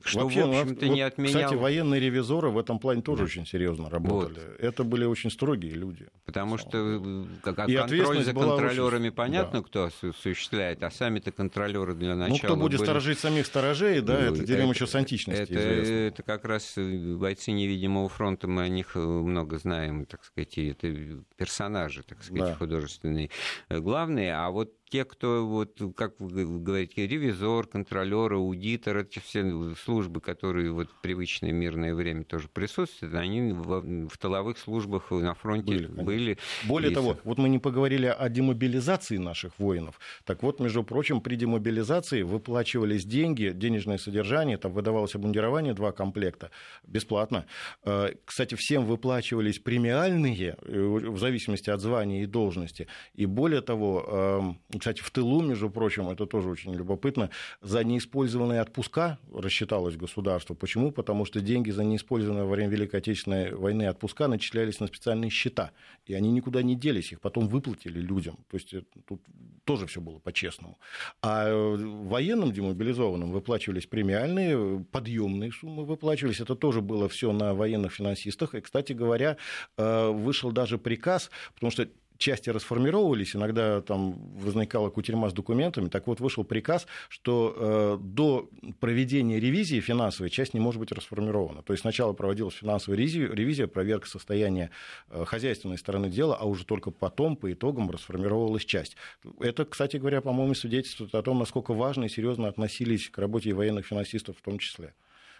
Что, 0.04 0.22
Вообще, 0.22 0.45
в 0.45 0.50
общем-то, 0.50 0.86
вот, 0.86 0.93
не 0.93 1.02
отменял... 1.02 1.43
Кстати, 1.43 1.56
военные 1.56 2.00
ревизоры 2.00 2.50
в 2.50 2.58
этом 2.58 2.80
плане 2.80 3.02
тоже 3.02 3.20
да. 3.20 3.26
очень 3.26 3.45
серьезно 3.45 3.89
работали. 3.89 4.39
Вот. 4.39 4.60
Это 4.60 4.84
были 4.84 5.06
очень 5.06 5.32
строгие 5.32 5.74
люди. 5.74 6.08
Потому 6.26 6.58
что 6.58 6.78
э, 6.78 7.26
как, 7.43 7.56
контроль 7.56 8.24
за 8.24 8.34
контролерами 8.34 9.08
очень... 9.08 9.16
понятно, 9.16 9.60
да. 9.62 9.66
кто 9.66 9.84
осуществляет, 9.86 10.84
а 10.84 10.91
сами-то 10.91 11.32
контролеры 11.32 11.93
для 11.95 12.16
начала... 12.16 12.38
Ну, 12.38 12.38
кто 12.38 12.56
будет 12.56 12.78
были... 12.78 12.86
сторожить 12.88 13.20
самих 13.20 13.45
сторожей, 13.45 14.02
да, 14.02 14.20
ну, 14.20 14.36
это 14.36 14.45
дерьмо 14.45 14.72
еще 14.72 14.88
с 14.88 14.95
античности 14.95 15.41
это, 15.41 15.60
это 15.60 16.24
как 16.24 16.45
раз 16.45 16.74
э, 16.78 17.16
бойцы 17.16 17.52
невидимого 17.52 18.08
фронта, 18.08 18.48
мы 18.48 18.64
о 18.64 18.68
них 18.68 18.95
э, 18.95 19.00
много 19.00 19.58
знаем, 19.58 20.06
так 20.06 20.24
сказать, 20.24 20.58
и 20.58 20.70
это 20.70 21.24
персонажи, 21.36 22.04
так 22.04 22.24
сказать, 22.24 22.52
да. 22.52 22.56
художественные 22.56 23.30
главные. 23.70 24.36
А 24.36 24.50
вот 24.52 24.74
те, 24.90 25.06
кто, 25.06 25.46
вот, 25.46 25.82
как 25.96 26.20
вы 26.20 26.60
говорите, 26.60 27.08
ревизор, 27.08 27.68
контролер, 27.68 28.34
аудитор, 28.34 28.98
эти 28.98 29.20
все 29.20 29.44
службы, 29.76 30.22
которые 30.22 30.72
вот 30.72 30.90
в 30.90 31.02
привычное 31.02 31.52
мирное 31.52 31.94
время 31.94 32.24
тоже 32.24 32.48
присутствуют, 32.48 33.14
они 33.16 33.52
в, 33.52 34.08
в 34.08 34.18
тыловых 34.18 34.58
службах 34.58 35.12
на 35.12 35.34
фронте 35.34 35.74
были. 35.74 35.88
были 35.88 36.38
Более 36.66 36.92
и... 36.92 36.94
того, 36.94 37.18
вот 37.24 37.38
мы 37.38 37.50
не 37.50 37.60
поговорили 37.60 38.06
о 38.06 38.30
демобилизации 38.30 39.18
наших 39.18 39.58
воинов. 39.60 40.00
Так 40.26 40.44
вот, 40.44 40.60
между 40.60 40.84
прочим, 40.84 41.22
при 41.22 41.36
демобилизации 41.36 42.22
выплачивались 42.22 43.06
деньги, 43.06 43.52
денежное 43.54 43.98
содержание, 43.98 44.58
там 44.58 44.72
выдавалось 44.72 45.16
обмундирование, 45.16 45.74
два 45.74 45.92
комплекта, 45.92 46.52
бесплатно. 46.86 47.46
Э, 47.84 48.14
кстати, 48.26 48.56
всем 48.56 48.86
выплачивались 48.86 49.60
премиальные, 49.60 50.58
э, 50.62 50.80
в 50.80 51.18
зависимости 51.18 51.70
от 51.70 51.82
звания 51.82 52.24
и 52.24 52.26
должности. 52.26 52.88
И 53.16 53.26
более 53.26 53.62
того, 53.62 54.06
эм, 54.08 54.76
кстати, 54.80 55.01
в 55.01 55.11
тылу, 55.11 55.41
между 55.41 55.69
прочим, 55.69 56.09
это 56.09 56.25
тоже 56.25 56.49
очень 56.49 56.73
любопытно, 56.73 57.30
за 57.61 57.84
неиспользованные 57.84 58.61
отпуска 58.61 59.19
рассчиталось 59.34 59.95
государство. 59.95 60.53
Почему? 60.53 60.91
Потому 60.91 61.25
что 61.25 61.41
деньги 61.41 61.71
за 61.71 61.84
неиспользованные 61.84 62.43
во 62.43 62.51
время 62.51 62.69
Великой 62.69 62.97
Отечественной 62.97 63.53
войны 63.53 63.88
отпуска 63.88 64.28
начислялись 64.28 64.80
на 64.80 64.88
специальные 64.88 65.30
счета, 65.30 65.71
и 66.05 66.13
они 66.13 66.32
никуда 66.32 66.61
не 66.61 66.75
делись, 66.75 67.11
их 67.11 67.21
потом 67.21 67.47
выплатили 67.47 67.99
людям. 67.99 68.38
То 68.49 68.57
есть 68.57 68.73
тут 69.07 69.21
тоже 69.63 69.86
все 69.86 69.99
было 69.99 70.19
по-честному. 70.19 70.80
А 71.21 71.51
военным 71.53 72.51
демобилизованным 72.51 73.32
выплачивались 73.32 73.86
премиальные, 73.86 74.86
подъемные 74.91 75.51
суммы 75.51 75.86
выплачивались. 75.86 76.39
Это 76.39 76.55
тоже 76.55 76.82
было 76.82 77.09
все 77.09 77.32
на 77.34 77.53
военных 77.53 77.93
финансистах. 77.93 78.55
И, 78.55 78.61
кстати 78.61 78.93
говоря, 78.93 79.38
э, 79.78 80.09
вышел 80.09 80.51
даже 80.51 80.78
приказ, 80.78 81.30
потому 81.53 81.71
что 81.71 81.88
части 82.18 82.49
расформировались, 82.49 83.36
иногда 83.36 83.82
там 83.82 84.13
возникала 84.38 84.89
кутерьма 84.89 85.30
с 85.30 85.34
документами. 85.34 85.89
Так 85.89 86.07
вот, 86.07 86.20
вышел 86.20 86.43
приказ, 86.43 86.88
что 87.09 87.55
э, 87.55 87.97
до 88.01 88.49
проведения 88.80 89.39
ревизии 89.39 89.80
финансовой 89.80 90.30
часть 90.30 90.53
не 90.53 90.59
может 90.59 90.80
быть 90.80 90.91
расформирована. 90.91 91.61
То 91.61 91.74
есть 91.74 91.82
сначала 91.82 92.13
проводилась 92.13 92.55
финансовая 92.55 92.97
ревизия, 92.97 93.28
ревизия 93.28 93.68
проверка 93.68 94.07
состояния 94.07 94.72
э, 95.09 95.26
хозяйственной 95.26 95.78
стороны 95.78 96.09
дела, 96.09 96.36
а 96.39 96.45
уже 96.45 96.65
только 96.65 96.91
потом, 96.91 97.36
по 97.36 97.51
итогам, 97.51 97.89
расформировалась 97.89 98.65
часть. 98.65 98.95
Это, 99.39 99.65
кстати 99.65 99.97
говоря, 99.97 100.22
по-моему, 100.22 100.53
свидетельствует 100.53 101.13
о 101.15 101.22
том, 101.22 101.39
насколько 101.39 101.74
важно 101.74 102.05
и 102.05 102.09
серьезно 102.09 102.47
относились 102.47 103.09
к 103.09 103.18
работе 103.18 103.53
военных 103.53 103.86
финансистов 103.86 104.38
в 104.38 104.41
том 104.41 104.59
числе 104.59 104.93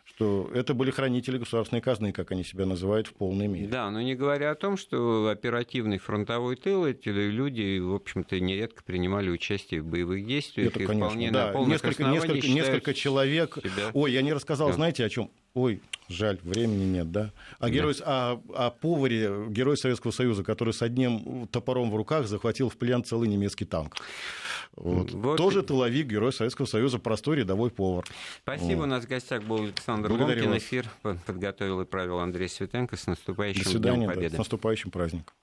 что 0.08 0.50
это 0.54 0.74
были 0.74 0.90
хранители 0.90 1.38
государственной 1.38 1.82
казны, 1.82 2.12
как 2.12 2.32
они 2.32 2.44
себя 2.44 2.66
называют, 2.66 3.08
в 3.08 3.14
полной 3.14 3.48
мере. 3.48 3.68
Да, 3.68 3.90
но 3.92 4.02
не 4.02 4.16
говоря 4.16 4.52
о 4.52 4.56
том, 4.56 4.78
что 4.78 5.28
оперативный 5.28 5.98
фронтовой 5.98 6.56
тыл, 6.56 6.86
эти 6.86 7.10
люди, 7.10 7.80
в 7.80 7.94
общем-то, 7.94 8.40
нередко 8.40 8.84
принимали 8.84 9.30
участие 9.30 9.82
в 9.82 9.86
боевых 9.86 10.26
действиях. 10.26 10.70
Это, 10.70 10.80
и 10.80 10.86
конечно, 10.86 11.10
вполне 11.10 11.32
да. 11.32 11.52
на 11.52 11.66
несколько, 11.66 12.04
несколько, 12.06 12.48
несколько 12.48 12.94
человек... 12.94 13.58
Себя... 13.62 13.92
Ой, 13.94 14.12
я 14.12 14.22
не 14.22 14.34
рассказал, 14.34 14.70
да. 14.70 14.74
знаете, 14.74 15.06
о 15.06 15.10
чем? 15.10 15.30
Ой, 15.58 15.82
жаль, 16.08 16.38
времени 16.44 16.84
нет, 16.84 17.12
да? 17.12 17.32
А 17.58 17.72
герой, 17.72 17.96
о, 18.06 18.40
о 18.54 18.70
поваре, 18.70 19.48
герой 19.50 19.76
Советского 19.76 20.12
Союза, 20.12 20.44
который 20.44 20.72
с 20.72 20.84
одним 20.84 21.48
топором 21.48 21.90
в 21.90 21.96
руках 21.96 22.28
захватил 22.28 22.70
в 22.70 22.78
плен 22.78 23.04
целый 23.04 23.28
немецкий 23.28 23.66
танк. 23.66 23.96
Вот. 24.76 25.12
Вот. 25.14 25.38
Тоже 25.38 25.64
тыловик, 25.64 26.06
герой 26.06 26.32
Советского 26.32 26.68
Союза, 26.68 27.00
простой 27.00 27.38
рядовой 27.38 27.72
повар. 27.72 28.06
Спасибо. 28.44 28.82
Вот. 28.82 28.84
У 28.84 28.86
нас 28.86 29.06
в 29.06 29.08
гостях 29.08 29.42
был 29.46 29.64
Александр 29.64 30.10
Благодарю 30.10 30.50
Ломкин. 30.50 30.58
Эфир 30.60 30.86
подготовил 31.26 31.82
и 31.82 31.86
правил 31.86 32.20
Андрей 32.20 32.50
Светенко. 32.50 32.96
С 32.96 33.08
наступающим 33.08 33.64
До 33.64 33.70
свидания, 33.70 33.98
Днем 33.98 34.10
Победы. 34.10 34.30
Да, 34.30 34.36
с 34.36 34.38
наступающим 34.38 34.92
праздником. 34.92 35.34